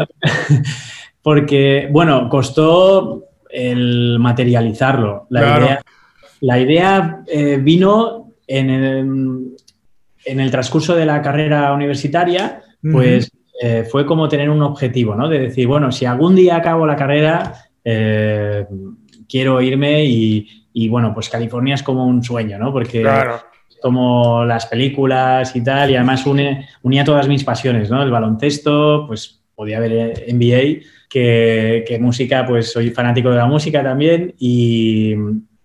porque, 1.22 1.86
bueno, 1.92 2.30
costó 2.30 3.24
el 3.50 4.18
materializarlo. 4.18 5.26
La 5.28 5.58
idea, 5.58 5.82
la 6.40 6.58
idea 6.58 7.22
eh, 7.26 7.58
vino 7.60 8.32
en 8.46 8.70
el, 8.70 9.56
en 10.24 10.40
el, 10.40 10.50
transcurso 10.50 10.96
de 10.96 11.04
la 11.04 11.20
carrera 11.20 11.74
universitaria, 11.74 12.62
pues 12.90 13.30
eh, 13.62 13.86
fue 13.90 14.06
como 14.06 14.26
tener 14.26 14.48
un 14.48 14.62
objetivo, 14.62 15.14
¿no? 15.14 15.28
De 15.28 15.40
decir, 15.40 15.66
bueno, 15.66 15.92
si 15.92 16.06
algún 16.06 16.34
día 16.34 16.56
acabo 16.56 16.86
la 16.86 16.96
carrera, 16.96 17.52
quiero 19.28 19.60
irme 19.60 20.06
y, 20.06 20.48
y, 20.72 20.88
bueno, 20.88 21.12
pues 21.12 21.28
California 21.28 21.74
es 21.74 21.82
como 21.82 22.06
un 22.06 22.24
sueño, 22.24 22.58
¿no? 22.58 22.72
Porque 22.72 23.04
como 23.80 24.44
las 24.44 24.66
películas 24.66 25.54
y 25.56 25.62
tal, 25.62 25.90
y 25.90 25.96
además 25.96 26.26
une, 26.26 26.68
unía 26.82 27.04
todas 27.04 27.28
mis 27.28 27.44
pasiones, 27.44 27.90
¿no? 27.90 28.02
El 28.02 28.10
baloncesto, 28.10 29.04
pues 29.06 29.42
podía 29.54 29.80
ver 29.80 30.24
NBA, 30.28 30.84
que, 31.08 31.98
música, 32.00 32.46
pues 32.46 32.72
soy 32.72 32.90
fanático 32.90 33.30
de 33.30 33.36
la 33.36 33.46
música 33.46 33.82
también, 33.82 34.34
y, 34.38 35.14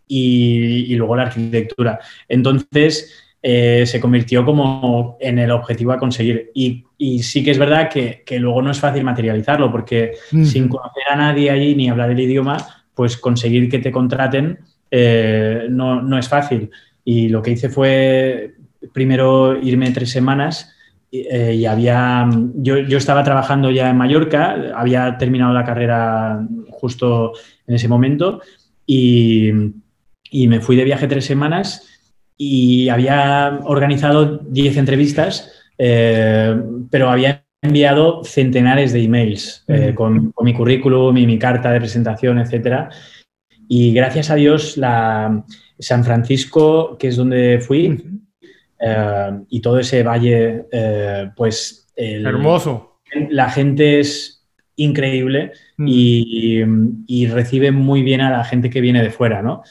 y, 0.07 0.95
luego 0.95 1.15
la 1.15 1.23
arquitectura. 1.23 1.99
Entonces, 2.27 3.13
eh, 3.41 3.83
se 3.85 3.99
convirtió 3.99 4.43
como 4.43 5.17
en 5.19 5.39
el 5.39 5.51
objetivo 5.51 5.91
a 5.91 5.99
conseguir. 5.99 6.51
Y, 6.55 6.85
y 6.97 7.21
sí 7.21 7.43
que 7.43 7.51
es 7.51 7.59
verdad 7.59 7.89
que, 7.89 8.23
que, 8.25 8.39
luego 8.39 8.61
no 8.61 8.71
es 8.71 8.79
fácil 8.79 9.03
materializarlo, 9.03 9.71
porque 9.71 10.13
mm. 10.31 10.45
sin 10.45 10.67
conocer 10.67 11.03
a 11.09 11.15
nadie 11.15 11.51
allí 11.51 11.75
ni 11.75 11.89
hablar 11.89 12.09
el 12.09 12.19
idioma, 12.19 12.57
pues 12.93 13.17
conseguir 13.17 13.69
que 13.69 13.79
te 13.79 13.91
contraten 13.91 14.59
eh, 14.97 15.67
no, 15.69 16.01
no 16.01 16.17
es 16.17 16.29
fácil. 16.29 16.69
Y 17.05 17.29
lo 17.29 17.41
que 17.41 17.51
hice 17.51 17.69
fue 17.69 18.55
primero 18.93 19.57
irme 19.61 19.91
tres 19.91 20.09
semanas 20.09 20.75
eh, 21.11 21.55
y 21.55 21.65
había, 21.65 22.27
yo, 22.55 22.79
yo, 22.79 22.97
estaba 22.97 23.23
trabajando 23.23 23.71
ya 23.71 23.89
en 23.89 23.97
Mallorca, 23.97 24.73
había 24.75 25.17
terminado 25.17 25.53
la 25.53 25.63
carrera 25.63 26.45
justo 26.71 27.31
en 27.67 27.75
ese 27.75 27.87
momento 27.87 28.41
y, 28.85 29.49
y 30.29 30.47
me 30.47 30.59
fui 30.59 30.75
de 30.75 30.83
viaje 30.83 31.07
tres 31.07 31.25
semanas 31.25 31.87
y 32.37 32.89
había 32.89 33.59
organizado 33.63 34.37
diez 34.37 34.75
entrevistas, 34.77 35.51
eh, 35.77 36.59
pero 36.89 37.09
había 37.09 37.45
enviado 37.61 38.23
centenares 38.23 38.93
de 38.93 39.03
emails 39.03 39.63
eh, 39.67 39.93
con, 39.95 40.31
con, 40.31 40.45
mi 40.45 40.53
currículum 40.53 41.17
y 41.17 41.25
mi 41.25 41.39
carta 41.39 41.71
de 41.71 41.79
presentación, 41.79 42.39
etcétera. 42.39 42.89
Y 43.67 43.93
gracias 43.93 44.29
a 44.29 44.35
Dios 44.35 44.77
la, 44.77 45.43
San 45.79 46.03
Francisco, 46.03 46.97
que 46.97 47.09
es 47.09 47.15
donde 47.15 47.59
fui, 47.59 48.03
eh, 48.79 49.31
y 49.49 49.61
todo 49.61 49.79
ese 49.79 50.03
valle, 50.03 50.65
eh, 50.71 51.29
pues... 51.35 51.87
Hermoso. 51.95 52.99
La 53.29 53.49
gente 53.49 53.99
es 53.99 54.45
increíble 54.75 55.53
y, 55.77 56.63
recibe 57.27 57.71
muy 57.71 58.03
bien 58.03 58.21
a 58.21 58.29
la 58.29 58.43
gente 58.43 58.69
que 58.69 58.81
viene 58.81 59.01
de 59.01 59.11
fuera, 59.11 59.41
¿no? 59.41 59.63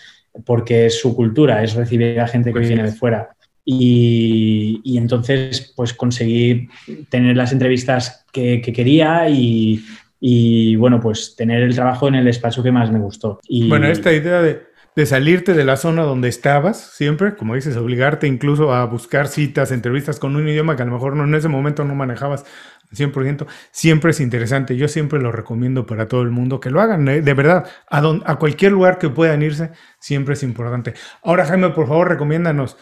Porque 0.47 0.89
su 0.89 1.15
cultura 1.15 1.63
es 1.63 1.75
recibir 1.75 2.19
a 2.19 2.27
gente 2.27 2.51
que 2.51 2.61
pues 2.61 2.69
viene 2.69 2.85
de 2.85 2.93
fuera. 2.93 3.31
Y, 3.67 4.97
entonces, 4.97 5.73
pues 5.77 5.93
conseguí 5.93 6.69
tener 7.09 7.37
las 7.37 7.53
entrevistas 7.53 8.25
que, 8.33 8.61
quería 8.63 9.29
y, 9.29 9.83
bueno, 10.79 11.01
pues 11.01 11.35
tener 11.37 11.63
el 11.63 11.75
trabajo 11.75 12.09
en 12.09 12.17
el 12.17 12.25
despacho 12.25 12.63
que 12.63 12.73
más 12.73 12.91
me 12.91 12.99
gustó. 12.99 13.41
Y, 13.49 13.69
bueno, 13.69 13.87
esta 13.87 14.13
idea 14.13 14.41
de 14.41 14.75
de 14.97 15.07
salirte 15.07 15.55
de 15.55 15.65
la 15.65 15.77
zona 15.77 16.03
donde 16.03 16.29
estabas 16.29 16.79
siempre, 16.79 17.35
como 17.35 17.57
dices, 17.57 17.77
obligarte 17.77 18.29
incluso 18.29 18.73
a 18.73 18.85
buscar 18.85 19.27
citas, 19.27 19.73
entrevistas 19.73 20.21
con 20.21 20.37
un 20.37 20.49
idioma 20.49 20.77
que 20.77 20.83
a 20.83 20.87
lo 20.87 20.93
mejor 20.93 21.17
no, 21.17 21.25
en 21.25 21.35
ese 21.35 21.49
momento 21.49 21.85
no 21.85 21.97
manejabas 21.97 22.45
al 22.91 22.97
100%, 22.97 23.47
siempre 23.73 24.13
es 24.13 24.21
interesante. 24.21 24.77
Yo 24.77 24.87
siempre 24.87 25.21
lo 25.21 25.33
recomiendo 25.33 25.85
para 25.85 26.07
todo 26.07 26.23
el 26.23 26.31
mundo 26.31 26.61
que 26.61 26.71
lo 26.71 26.81
hagan, 26.81 27.09
¿eh? 27.09 27.23
de 27.23 27.35
verdad, 27.35 27.67
a, 27.91 28.03
a 28.25 28.37
cualquier 28.37 28.71
lugar 28.71 28.99
que 28.99 29.09
puedan 29.09 29.43
irse, 29.43 29.73
siempre 29.99 30.35
es 30.35 30.45
importante. 30.45 30.95
Ahora, 31.23 31.45
Jaime, 31.45 31.71
por 31.71 31.89
favor, 31.89 32.09
recomiéndanos 32.09 32.77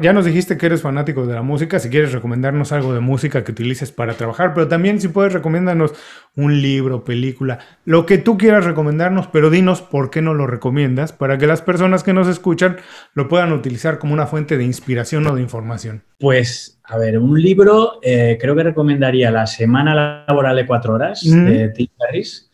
ya 0.00 0.12
nos 0.12 0.24
dijiste 0.24 0.56
que 0.56 0.66
eres 0.66 0.82
fanático 0.82 1.26
de 1.26 1.34
la 1.34 1.42
música, 1.42 1.78
si 1.78 1.90
quieres 1.90 2.12
recomendarnos 2.12 2.72
algo 2.72 2.94
de 2.94 3.00
música 3.00 3.44
que 3.44 3.52
utilices 3.52 3.92
para 3.92 4.14
trabajar, 4.14 4.54
pero 4.54 4.66
también 4.66 5.00
si 5.00 5.08
puedes 5.08 5.32
recomendarnos 5.32 5.92
un 6.36 6.62
libro, 6.62 7.04
película, 7.04 7.58
lo 7.84 8.06
que 8.06 8.18
tú 8.18 8.38
quieras 8.38 8.64
recomendarnos, 8.64 9.26
pero 9.28 9.50
dinos 9.50 9.82
por 9.82 10.10
qué 10.10 10.22
no 10.22 10.32
lo 10.32 10.46
recomiendas 10.46 11.12
para 11.12 11.36
que 11.36 11.46
las 11.46 11.60
personas 11.60 12.02
que 12.02 12.14
nos 12.14 12.28
escuchan 12.28 12.76
lo 13.14 13.28
puedan 13.28 13.52
utilizar 13.52 13.98
como 13.98 14.14
una 14.14 14.26
fuente 14.26 14.56
de 14.56 14.64
inspiración 14.64 15.26
o 15.26 15.34
de 15.34 15.42
información. 15.42 16.02
Pues, 16.18 16.80
a 16.84 16.96
ver, 16.96 17.18
un 17.18 17.40
libro, 17.40 17.98
eh, 18.02 18.38
creo 18.40 18.56
que 18.56 18.62
recomendaría 18.62 19.30
La 19.30 19.46
Semana 19.46 20.24
Laboral 20.26 20.56
de 20.56 20.66
Cuatro 20.66 20.94
Horas 20.94 21.22
de 21.22 21.68
Tim 21.70 21.88
Ferriss, 21.98 22.50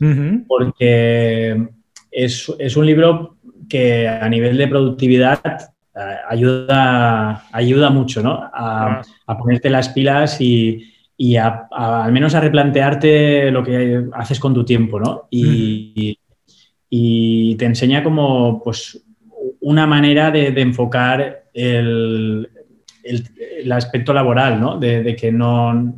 porque 0.48 1.68
es, 2.10 2.52
es 2.58 2.76
un 2.76 2.86
libro 2.86 3.36
que 3.68 4.08
a 4.08 4.28
nivel 4.28 4.58
de 4.58 4.66
productividad 4.66 5.40
ayuda, 6.28 7.44
ayuda 7.52 7.90
mucho, 7.90 8.22
¿no? 8.22 8.40
A, 8.52 9.02
ponerte 9.38 9.70
las 9.70 9.88
pilas 9.90 10.40
y, 10.40 10.86
al 11.36 12.12
menos 12.12 12.34
a 12.34 12.40
replantearte 12.40 13.50
lo 13.50 13.62
que 13.62 14.04
haces 14.14 14.40
con 14.40 14.54
tu 14.54 14.64
tiempo, 14.64 14.98
¿no? 15.00 15.28
Y, 15.30 16.16
te 17.56 17.64
enseña 17.64 18.02
como, 18.02 18.62
pues, 18.62 19.04
una 19.60 19.86
manera 19.86 20.30
de, 20.30 20.48
enfocar 20.60 21.44
el, 21.52 22.48
aspecto 23.70 24.12
laboral, 24.12 24.60
¿no? 24.60 24.78
De, 24.78 25.14
que 25.16 25.30
no 25.30 25.94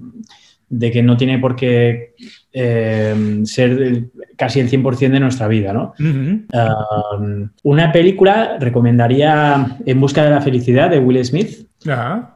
de 0.73 0.91
que 0.91 1.03
no 1.03 1.18
tiene 1.18 1.39
por 1.39 1.55
qué 1.55 2.14
eh, 2.51 3.43
ser 3.45 4.05
casi 4.37 4.59
el 4.59 4.70
100% 4.70 5.11
de 5.11 5.20
nuestra 5.20 5.47
vida, 5.47 5.75
¿no? 5.75 5.93
Um, 5.99 7.51
una 7.62 7.93
película 7.93 8.57
recomendaría 8.59 9.77
En 9.85 10.01
busca 10.01 10.25
de 10.25 10.31
la 10.31 10.41
felicidad 10.41 10.89
de 10.89 10.99
Will 10.99 11.23
Smith, 11.25 11.68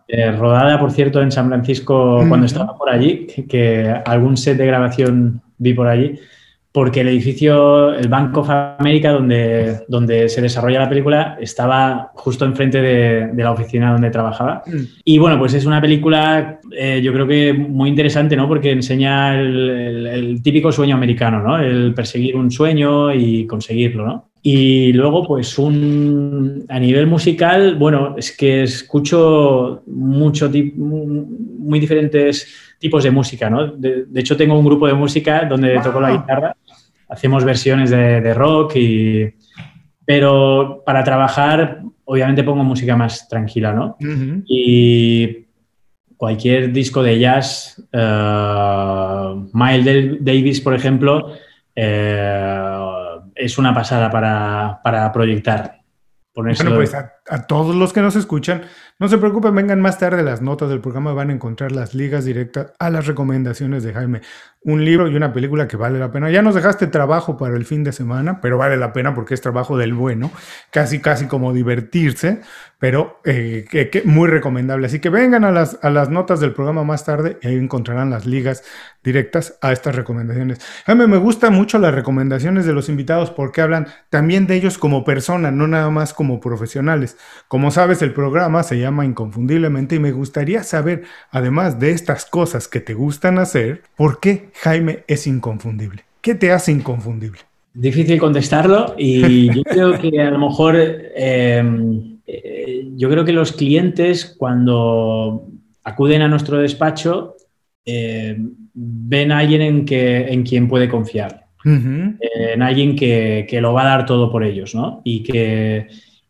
eh, 0.09 0.33
rodada, 0.33 0.79
por 0.79 0.93
cierto, 0.93 1.23
en 1.23 1.33
San 1.33 1.49
Francisco 1.49 2.25
cuando 2.29 2.45
estaba 2.45 2.77
por 2.77 2.91
allí, 2.91 3.27
que, 3.27 3.91
algún 4.05 4.37
set 4.37 4.59
de 4.59 4.67
grabación 4.67 5.41
vi 5.57 5.73
por 5.73 5.89
allí 5.89 6.21
porque 6.77 7.01
el 7.01 7.09
edificio, 7.09 7.95
el 7.95 8.07
Bank 8.07 8.37
of 8.37 8.51
America, 8.51 9.11
donde, 9.11 9.81
donde 9.89 10.29
se 10.29 10.43
desarrolla 10.43 10.81
la 10.81 10.89
película, 10.91 11.39
estaba 11.41 12.11
justo 12.13 12.45
enfrente 12.45 12.83
de, 12.83 13.29
de 13.29 13.43
la 13.43 13.53
oficina 13.53 13.93
donde 13.93 14.11
trabajaba. 14.11 14.63
Mm. 14.67 14.81
Y 15.03 15.17
bueno, 15.17 15.39
pues 15.39 15.55
es 15.55 15.65
una 15.65 15.81
película, 15.81 16.61
eh, 16.71 17.01
yo 17.03 17.15
creo 17.15 17.27
que 17.27 17.55
muy 17.55 17.89
interesante, 17.89 18.37
¿no? 18.37 18.47
Porque 18.47 18.73
enseña 18.73 19.41
el, 19.41 20.39
típico 20.43 20.71
sueño 20.71 20.97
americano, 20.97 21.43
¿no? 21.43 21.59
El 21.59 21.95
perseguir 21.95 22.37
un 22.37 22.51
sueño 22.51 23.11
y 23.15 23.47
conseguirlo, 23.47 24.05
¿no? 24.05 24.29
Y 24.43 24.93
luego, 24.93 25.27
pues 25.27 25.59
un, 25.59 26.67
a 26.69 26.79
nivel 26.79 27.07
musical, 27.07 27.77
bueno, 27.77 28.17
es 28.19 28.37
que 28.37 28.65
escucho 28.65 29.83
mucho, 29.87 30.51
muy 30.77 31.81
diferentes 31.81 32.77
tipos 32.79 33.03
de 33.03 33.11
música, 33.11 33.49
¿no? 33.49 33.67
De, 33.69 34.05
de, 34.05 34.21
hecho, 34.21 34.37
tengo 34.37 34.59
un 34.59 34.67
grupo 34.67 34.87
de 34.87 34.93
música 34.93 35.47
donde 35.47 35.81
toco 35.81 36.03
la 36.03 36.13
guitarra 36.13 36.55
hacemos 37.09 37.45
versiones 37.45 37.91
de, 37.91 38.35
rock 38.35 38.77
y... 38.77 39.35
Pero 40.05 40.85
para 40.87 41.03
trabajar, 41.03 41.81
obviamente 42.05 42.45
pongo 42.45 42.63
música 42.63 42.95
más 42.95 43.29
tranquila, 43.29 43.73
¿no? 43.73 43.97
Y 44.47 45.47
cualquier 46.17 46.73
disco 46.73 47.03
de 47.03 47.19
jazz, 47.19 47.83
uh, 47.93 49.49
Miles 49.53 50.19
Davis, 50.21 50.61
por 50.61 50.75
ejemplo, 50.75 51.33
eh, 51.75 52.79
es 53.35 53.59
una 53.59 53.75
pasada 53.75 54.11
para, 54.11 54.81
para 54.83 55.13
proyectar. 55.13 55.81
Bueno, 56.35 56.53
pues 56.75 56.95
a, 56.95 57.16
todos 57.47 57.75
los 57.75 57.93
que 57.93 58.01
nos 58.01 58.17
escuchan, 58.17 58.63
no 58.99 59.09
se 59.09 59.19
preocupen, 59.19 59.55
vengan 59.55 59.81
más 59.81 59.99
tarde 59.99 60.23
las 60.23 60.41
notas 60.41 60.71
del 60.71 60.81
programa, 60.81 61.13
van 61.13 61.31
a 61.31 61.33
encontrar 61.35 61.73
las 61.73 61.95
ligas 61.95 62.25
directas 62.25 62.73
a 62.79 62.89
las 62.89 63.07
recomendaciones 63.07 63.83
de 63.83 63.93
Jaime. 63.93 64.23
Un 64.63 64.85
libro 64.85 65.09
y 65.09 65.15
una 65.15 65.33
película 65.33 65.69
que 65.69 65.77
vale 65.77 65.99
la 65.99 66.11
pena. 66.11 66.31
Ya 66.31 66.43
nos 66.43 66.55
dejaste 66.55 66.87
trabajo 66.87 67.37
para 67.37 67.57
el 67.57 67.65
fin 67.65 67.85
de 67.85 67.93
semana, 67.93 68.41
pero 68.41 68.59
vale 68.59 68.77
la 68.77 68.93
pena 68.93 69.15
porque 69.15 69.35
es 69.35 69.41
trabajo 69.41 69.77
del 69.77 69.93
bueno, 69.93 70.33
casi, 70.71 71.01
casi 71.01 71.27
como 71.27 71.53
divertirse, 71.53 72.41
pero 72.79 73.21
eh, 73.25 73.67
que, 73.71 74.03
muy 74.05 74.29
recomendable. 74.29 74.87
Así 74.87 74.99
que 74.99 75.09
vengan 75.09 75.45
a 75.45 75.53
las, 75.53 75.79
a 75.83 75.91
las 75.91 76.09
notas 76.09 76.41
del 76.41 76.53
programa 76.53 76.83
más 76.83 77.05
tarde 77.05 77.39
y 77.43 77.49
ahí 77.49 77.55
encontrarán 77.57 78.11
las 78.11 78.27
ligas 78.27 78.65
directas 79.05 79.59
a 79.63 79.73
estas 79.73 79.95
recomendaciones. 79.95 80.59
Jaime, 80.85 81.07
me 81.07 81.19
gustan 81.19 81.53
mucho 81.53 81.79
las 81.79 81.95
recomendaciones 81.95 82.67
de 82.67 82.73
los 82.73 82.89
invitados 82.89 83.31
porque 83.31 83.61
hablan 83.61 83.87
también 84.11 84.47
de 84.47 84.57
ellos 84.57 84.79
como 84.79 85.05
personas, 85.05 85.53
no 85.53 85.69
nada 85.69 85.91
más 85.91 86.13
como 86.13 86.41
profesionales. 86.41 87.16
Como 87.49 87.71
sabes, 87.71 88.03
el 88.03 88.13
programa 88.13 88.63
se 88.63 88.79
llama 88.79 89.05
Inconfundiblemente 89.05 89.97
y 89.97 89.99
me 89.99 90.13
gustaría 90.13 90.63
saber, 90.63 91.05
además 91.31 91.79
de 91.79 91.93
estas 91.93 92.25
cosas 92.27 92.69
que 92.69 92.81
te 92.81 92.95
gustan 92.95 93.39
hacer, 93.39 93.83
¿por 93.97 94.21
qué 94.21 94.51
Jaime 94.55 95.05
es 95.07 95.27
inconfundible? 95.27 96.05
¿Qué 96.21 96.35
te 96.35 96.51
hace 96.51 96.73
inconfundible? 96.73 97.41
Difícil 97.73 98.19
contestarlo 98.19 98.95
y 98.99 99.55
yo 99.55 99.63
creo 99.63 99.99
que 99.99 100.21
a 100.21 100.31
lo 100.31 100.39
mejor, 100.39 100.77
em, 100.77 102.19
eh, 102.27 102.89
yo 102.97 103.09
creo 103.09 103.25
que 103.25 103.33
los 103.33 103.53
clientes 103.53 104.35
cuando 104.37 105.47
acuden 105.85 106.23
a 106.23 106.29
nuestro 106.29 106.59
despacho 106.59 107.37
em, 107.85 108.51
ven 108.75 109.31
a 109.31 109.39
alguien 109.39 109.63
en, 109.63 109.85
que, 109.85 110.27
en 110.29 110.43
quien 110.43 110.69
puede 110.69 110.89
confiar, 110.89 111.47
en 111.65 112.63
alguien 112.63 112.95
que, 112.95 113.45
que, 113.49 113.61
lo 113.61 113.73
va 113.73 113.83
a 113.83 113.97
dar 113.97 114.07
todo 114.07 114.31
por 114.31 114.45
ellos, 114.45 114.73
¿no? 114.73 115.01
Y 115.03 115.25
que, 115.25 115.89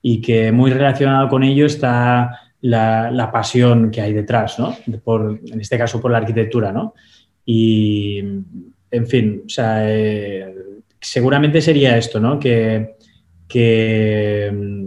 y 0.08 0.20
que 0.20 0.52
muy 0.52 0.70
relacionado 0.70 1.28
con 1.28 1.42
ello 1.42 1.66
está 1.66 2.52
la, 2.60 3.28
pasión 3.32 3.90
que 3.90 4.00
hay 4.00 4.12
detrás, 4.12 4.56
¿no? 4.56 4.76
Por, 5.02 5.40
en 5.44 5.60
este 5.60 5.76
caso 5.76 6.00
por 6.00 6.12
la 6.12 6.18
arquitectura, 6.18 6.70
¿no? 6.70 6.94
Y, 7.44 8.18
en 8.88 9.06
fin, 9.08 9.42
o 9.44 9.48
sea, 9.48 9.78
eh, 9.82 10.54
seguramente 11.00 11.60
sería 11.60 11.96
esto, 11.96 12.20
¿no? 12.20 12.38
Que, 12.38 12.94
que, 13.48 14.86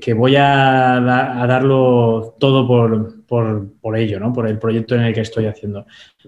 que 0.00 0.14
voy 0.14 0.36
a, 0.36 0.94
a, 1.42 1.46
darlo 1.48 2.36
todo 2.38 2.64
por, 2.64 3.26
por, 3.26 3.68
por, 3.80 3.96
ello, 3.96 4.20
¿no? 4.20 4.32
Por 4.32 4.46
el 4.46 4.60
proyecto 4.60 4.94
en 4.94 5.02
el 5.02 5.12
que 5.12 5.22
estoy 5.22 5.46
haciendo. 5.46 5.86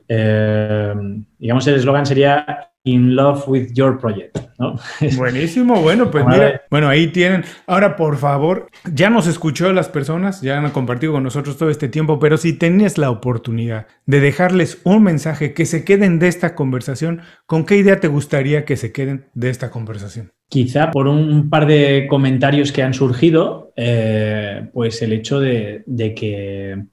Eh, 0.08 0.92
digamos, 1.38 1.64
el 1.68 1.76
eslogan 1.76 2.04
sería 2.04 2.72
In 2.84 3.16
Love 3.16 3.48
with 3.48 3.72
Your 3.72 3.98
Project. 3.98 4.38
¿no? 4.58 4.76
Buenísimo, 5.16 5.80
bueno, 5.80 6.10
pues 6.10 6.24
mira, 6.26 6.62
bueno, 6.70 6.88
ahí 6.88 7.08
tienen. 7.08 7.44
Ahora, 7.66 7.96
por 7.96 8.18
favor, 8.18 8.68
ya 8.92 9.10
nos 9.10 9.26
escuchó 9.26 9.72
las 9.72 9.88
personas, 9.88 10.40
ya 10.42 10.58
han 10.58 10.70
compartido 10.70 11.12
con 11.12 11.22
nosotros 11.22 11.56
todo 11.56 11.70
este 11.70 11.88
tiempo, 11.88 12.18
pero 12.18 12.36
si 12.36 12.52
tenías 12.52 12.98
la 12.98 13.10
oportunidad 13.10 13.86
de 14.06 14.20
dejarles 14.20 14.80
un 14.84 15.02
mensaje 15.02 15.54
que 15.54 15.66
se 15.66 15.84
queden 15.84 16.18
de 16.18 16.28
esta 16.28 16.54
conversación, 16.54 17.22
¿con 17.46 17.64
qué 17.64 17.76
idea 17.76 18.00
te 18.00 18.08
gustaría 18.08 18.64
que 18.64 18.76
se 18.76 18.92
queden 18.92 19.26
de 19.34 19.50
esta 19.50 19.70
conversación? 19.70 20.32
Quizá 20.48 20.90
por 20.90 21.08
un 21.08 21.48
par 21.50 21.66
de 21.66 22.06
comentarios 22.08 22.70
que 22.70 22.82
han 22.82 22.94
surgido, 22.94 23.72
eh, 23.76 24.68
pues 24.72 25.02
el 25.02 25.12
hecho 25.12 25.40
de, 25.40 25.84
que 26.14 26.84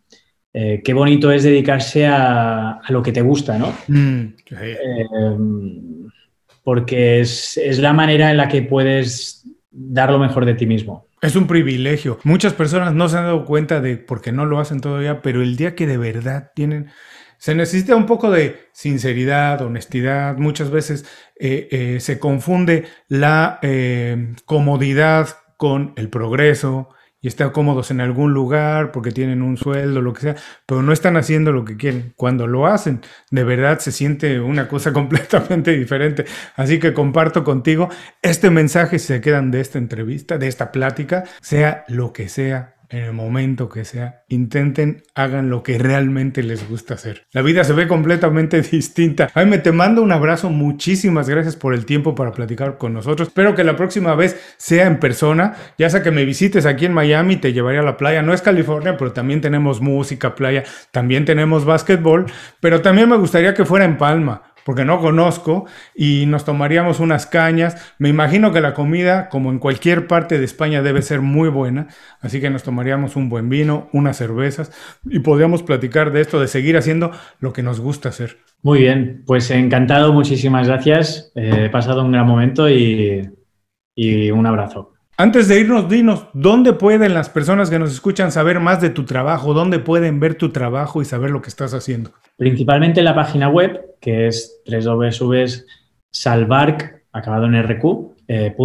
eh, 0.53 0.81
qué 0.83 0.93
bonito 0.93 1.31
es 1.31 1.43
dedicarse 1.43 2.07
a, 2.07 2.81
lo 2.89 3.01
que 3.01 3.11
te 3.11 3.21
gusta, 3.21 3.57
¿no? 3.57 3.73
Mm, 3.87 4.33
eh, 4.59 4.77
porque 6.63 7.21
es, 7.21 7.59
la 7.79 7.93
manera 7.93 8.31
en 8.31 8.37
la 8.37 8.47
que 8.47 8.61
puedes 8.61 9.45
dar 9.71 10.11
lo 10.11 10.19
mejor 10.19 10.45
de 10.45 10.53
ti 10.53 10.65
mismo. 10.65 11.07
Es 11.21 11.35
un 11.35 11.47
privilegio. 11.47 12.19
Muchas 12.23 12.53
personas 12.53 12.93
no 12.93 13.07
se 13.07 13.17
han 13.17 13.25
dado 13.25 13.45
cuenta 13.45 13.79
de 13.79 13.97
por 13.97 14.21
qué 14.21 14.31
no 14.31 14.45
lo 14.45 14.59
hacen 14.59 14.81
todavía, 14.81 15.21
pero 15.21 15.41
el 15.41 15.55
día 15.55 15.75
que 15.75 15.87
de 15.87 15.97
verdad 15.97 16.51
tienen, 16.55 16.87
se 17.37 17.55
necesita 17.55 17.95
un 17.95 18.05
poco 18.05 18.31
de 18.31 18.69
sinceridad, 18.71 19.61
honestidad. 19.61 20.37
Muchas 20.37 20.71
veces 20.71 21.05
eh, 21.39 21.67
eh, 21.71 21.99
se 21.99 22.19
confunde 22.19 22.85
la 23.07 23.59
eh, 23.61 24.33
comodidad 24.45 25.29
con 25.57 25.93
el 25.95 26.09
progreso, 26.09 26.89
y 27.21 27.27
están 27.27 27.51
cómodos 27.51 27.91
en 27.91 28.01
algún 28.01 28.33
lugar 28.33 28.91
porque 28.91 29.11
tienen 29.11 29.43
un 29.43 29.55
sueldo, 29.55 30.01
lo 30.01 30.13
que 30.13 30.21
sea, 30.21 30.35
pero 30.65 30.81
no 30.81 30.91
están 30.91 31.17
haciendo 31.17 31.51
lo 31.51 31.63
que 31.63 31.77
quieren. 31.77 32.13
Cuando 32.15 32.47
lo 32.47 32.65
hacen, 32.65 33.01
de 33.29 33.43
verdad 33.43 33.79
se 33.79 33.91
siente 33.91 34.39
una 34.39 34.67
cosa 34.67 34.91
completamente 34.93 35.71
diferente. 35.71 36.25
Así 36.55 36.79
que 36.79 36.93
comparto 36.93 37.43
contigo 37.43 37.89
este 38.21 38.49
mensaje, 38.49 38.97
si 38.97 39.07
se 39.07 39.21
quedan 39.21 39.51
de 39.51 39.61
esta 39.61 39.77
entrevista, 39.77 40.37
de 40.37 40.47
esta 40.47 40.71
plática, 40.71 41.23
sea 41.41 41.85
lo 41.87 42.11
que 42.11 42.27
sea 42.27 42.75
en 42.91 43.05
el 43.05 43.13
momento 43.13 43.69
que 43.69 43.85
sea, 43.85 44.23
intenten, 44.27 45.03
hagan 45.15 45.49
lo 45.49 45.63
que 45.63 45.77
realmente 45.77 46.43
les 46.43 46.67
gusta 46.69 46.95
hacer. 46.95 47.23
La 47.31 47.41
vida 47.41 47.63
se 47.63 47.73
ve 47.73 47.87
completamente 47.87 48.61
distinta. 48.71 49.29
Jaime, 49.33 49.57
te 49.59 49.71
mando 49.71 50.01
un 50.01 50.11
abrazo, 50.11 50.49
muchísimas 50.49 51.29
gracias 51.29 51.55
por 51.55 51.73
el 51.73 51.85
tiempo 51.85 52.15
para 52.15 52.31
platicar 52.31 52.77
con 52.77 52.93
nosotros. 52.93 53.29
Espero 53.29 53.55
que 53.55 53.63
la 53.63 53.77
próxima 53.77 54.13
vez 54.15 54.39
sea 54.57 54.87
en 54.87 54.99
persona, 54.99 55.55
ya 55.77 55.89
sea 55.89 56.03
que 56.03 56.11
me 56.11 56.25
visites 56.25 56.65
aquí 56.65 56.85
en 56.85 56.93
Miami, 56.93 57.37
te 57.37 57.53
llevaré 57.53 57.79
a 57.79 57.83
la 57.83 57.97
playa. 57.97 58.21
No 58.21 58.33
es 58.33 58.41
California, 58.41 58.97
pero 58.97 59.13
también 59.13 59.39
tenemos 59.39 59.79
música, 59.79 60.35
playa, 60.35 60.63
también 60.91 61.23
tenemos 61.23 61.63
básquetbol, 61.63 62.25
pero 62.59 62.81
también 62.81 63.09
me 63.09 63.17
gustaría 63.17 63.53
que 63.53 63.65
fuera 63.65 63.85
en 63.85 63.97
Palma 63.97 64.50
porque 64.65 64.85
no 64.85 64.99
conozco, 64.99 65.65
y 65.95 66.25
nos 66.25 66.45
tomaríamos 66.45 66.99
unas 66.99 67.25
cañas. 67.25 67.93
Me 67.99 68.09
imagino 68.09 68.51
que 68.51 68.61
la 68.61 68.73
comida, 68.73 69.29
como 69.29 69.51
en 69.51 69.59
cualquier 69.59 70.07
parte 70.07 70.37
de 70.37 70.45
España, 70.45 70.81
debe 70.81 71.01
ser 71.01 71.21
muy 71.21 71.49
buena, 71.49 71.87
así 72.19 72.41
que 72.41 72.49
nos 72.49 72.63
tomaríamos 72.63 73.15
un 73.15 73.29
buen 73.29 73.49
vino, 73.49 73.89
unas 73.93 74.17
cervezas, 74.17 74.71
y 75.05 75.19
podríamos 75.19 75.63
platicar 75.63 76.11
de 76.11 76.21
esto, 76.21 76.39
de 76.39 76.47
seguir 76.47 76.77
haciendo 76.77 77.11
lo 77.39 77.53
que 77.53 77.63
nos 77.63 77.79
gusta 77.79 78.09
hacer. 78.09 78.37
Muy 78.63 78.81
bien, 78.81 79.23
pues 79.25 79.49
encantado, 79.49 80.13
muchísimas 80.13 80.67
gracias. 80.67 81.31
Eh, 81.35 81.65
he 81.65 81.69
pasado 81.69 82.03
un 82.03 82.11
gran 82.11 82.27
momento 82.27 82.69
y, 82.69 83.27
y 83.95 84.29
un 84.29 84.45
abrazo. 84.45 84.93
Antes 85.21 85.47
de 85.47 85.59
irnos, 85.59 85.87
dinos, 85.87 86.25
¿dónde 86.33 86.73
pueden 86.73 87.13
las 87.13 87.29
personas 87.29 87.69
que 87.69 87.77
nos 87.77 87.91
escuchan 87.91 88.31
saber 88.31 88.59
más 88.59 88.81
de 88.81 88.89
tu 88.89 89.05
trabajo? 89.05 89.53
¿Dónde 89.53 89.77
pueden 89.77 90.19
ver 90.19 90.33
tu 90.33 90.49
trabajo 90.49 90.99
y 90.99 91.05
saber 91.05 91.29
lo 91.29 91.43
que 91.43 91.49
estás 91.49 91.75
haciendo? 91.75 92.09
Principalmente 92.37 93.01
en 93.01 93.05
la 93.05 93.13
página 93.13 93.47
web, 93.47 93.79
que 94.01 94.25
es 94.25 94.63
www.salvarc, 94.65 95.61
acabado 97.11 97.45
en 97.45 97.61
rq.com. 97.61 98.09
Eh, 98.27 98.55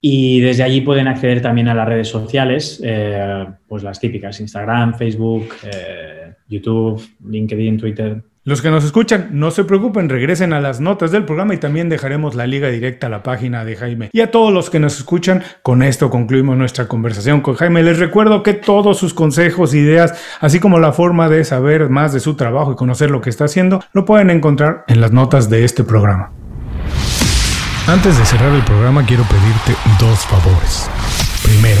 y 0.00 0.38
desde 0.38 0.62
allí 0.62 0.82
pueden 0.82 1.08
acceder 1.08 1.42
también 1.42 1.66
a 1.66 1.74
las 1.74 1.88
redes 1.88 2.06
sociales, 2.06 2.80
eh, 2.84 3.44
pues 3.66 3.82
las 3.82 3.98
típicas, 3.98 4.38
Instagram, 4.38 4.94
Facebook, 4.94 5.48
eh, 5.64 6.34
YouTube, 6.46 7.02
LinkedIn, 7.28 7.76
Twitter, 7.76 8.22
los 8.44 8.60
que 8.60 8.70
nos 8.70 8.84
escuchan, 8.84 9.28
no 9.32 9.50
se 9.50 9.64
preocupen, 9.64 10.10
regresen 10.10 10.52
a 10.52 10.60
las 10.60 10.78
notas 10.78 11.10
del 11.10 11.24
programa 11.24 11.54
y 11.54 11.56
también 11.56 11.88
dejaremos 11.88 12.34
la 12.34 12.46
liga 12.46 12.68
directa 12.68 13.06
a 13.06 13.10
la 13.10 13.22
página 13.22 13.64
de 13.64 13.74
Jaime. 13.74 14.10
Y 14.12 14.20
a 14.20 14.30
todos 14.30 14.52
los 14.52 14.68
que 14.68 14.78
nos 14.78 14.98
escuchan, 14.98 15.42
con 15.62 15.82
esto 15.82 16.10
concluimos 16.10 16.54
nuestra 16.58 16.86
conversación 16.86 17.40
con 17.40 17.54
Jaime. 17.54 17.82
Les 17.82 17.98
recuerdo 17.98 18.42
que 18.42 18.52
todos 18.52 18.98
sus 18.98 19.14
consejos, 19.14 19.72
ideas, 19.72 20.12
así 20.40 20.60
como 20.60 20.78
la 20.78 20.92
forma 20.92 21.30
de 21.30 21.42
saber 21.44 21.88
más 21.88 22.12
de 22.12 22.20
su 22.20 22.34
trabajo 22.34 22.72
y 22.72 22.76
conocer 22.76 23.10
lo 23.10 23.22
que 23.22 23.30
está 23.30 23.46
haciendo, 23.46 23.82
lo 23.94 24.04
pueden 24.04 24.28
encontrar 24.28 24.84
en 24.88 25.00
las 25.00 25.10
notas 25.10 25.48
de 25.48 25.64
este 25.64 25.82
programa. 25.82 26.30
Antes 27.86 28.18
de 28.18 28.26
cerrar 28.26 28.54
el 28.54 28.62
programa, 28.64 29.06
quiero 29.06 29.24
pedirte 29.24 29.74
dos 29.98 30.18
favores. 30.26 30.90
Primero, 31.42 31.80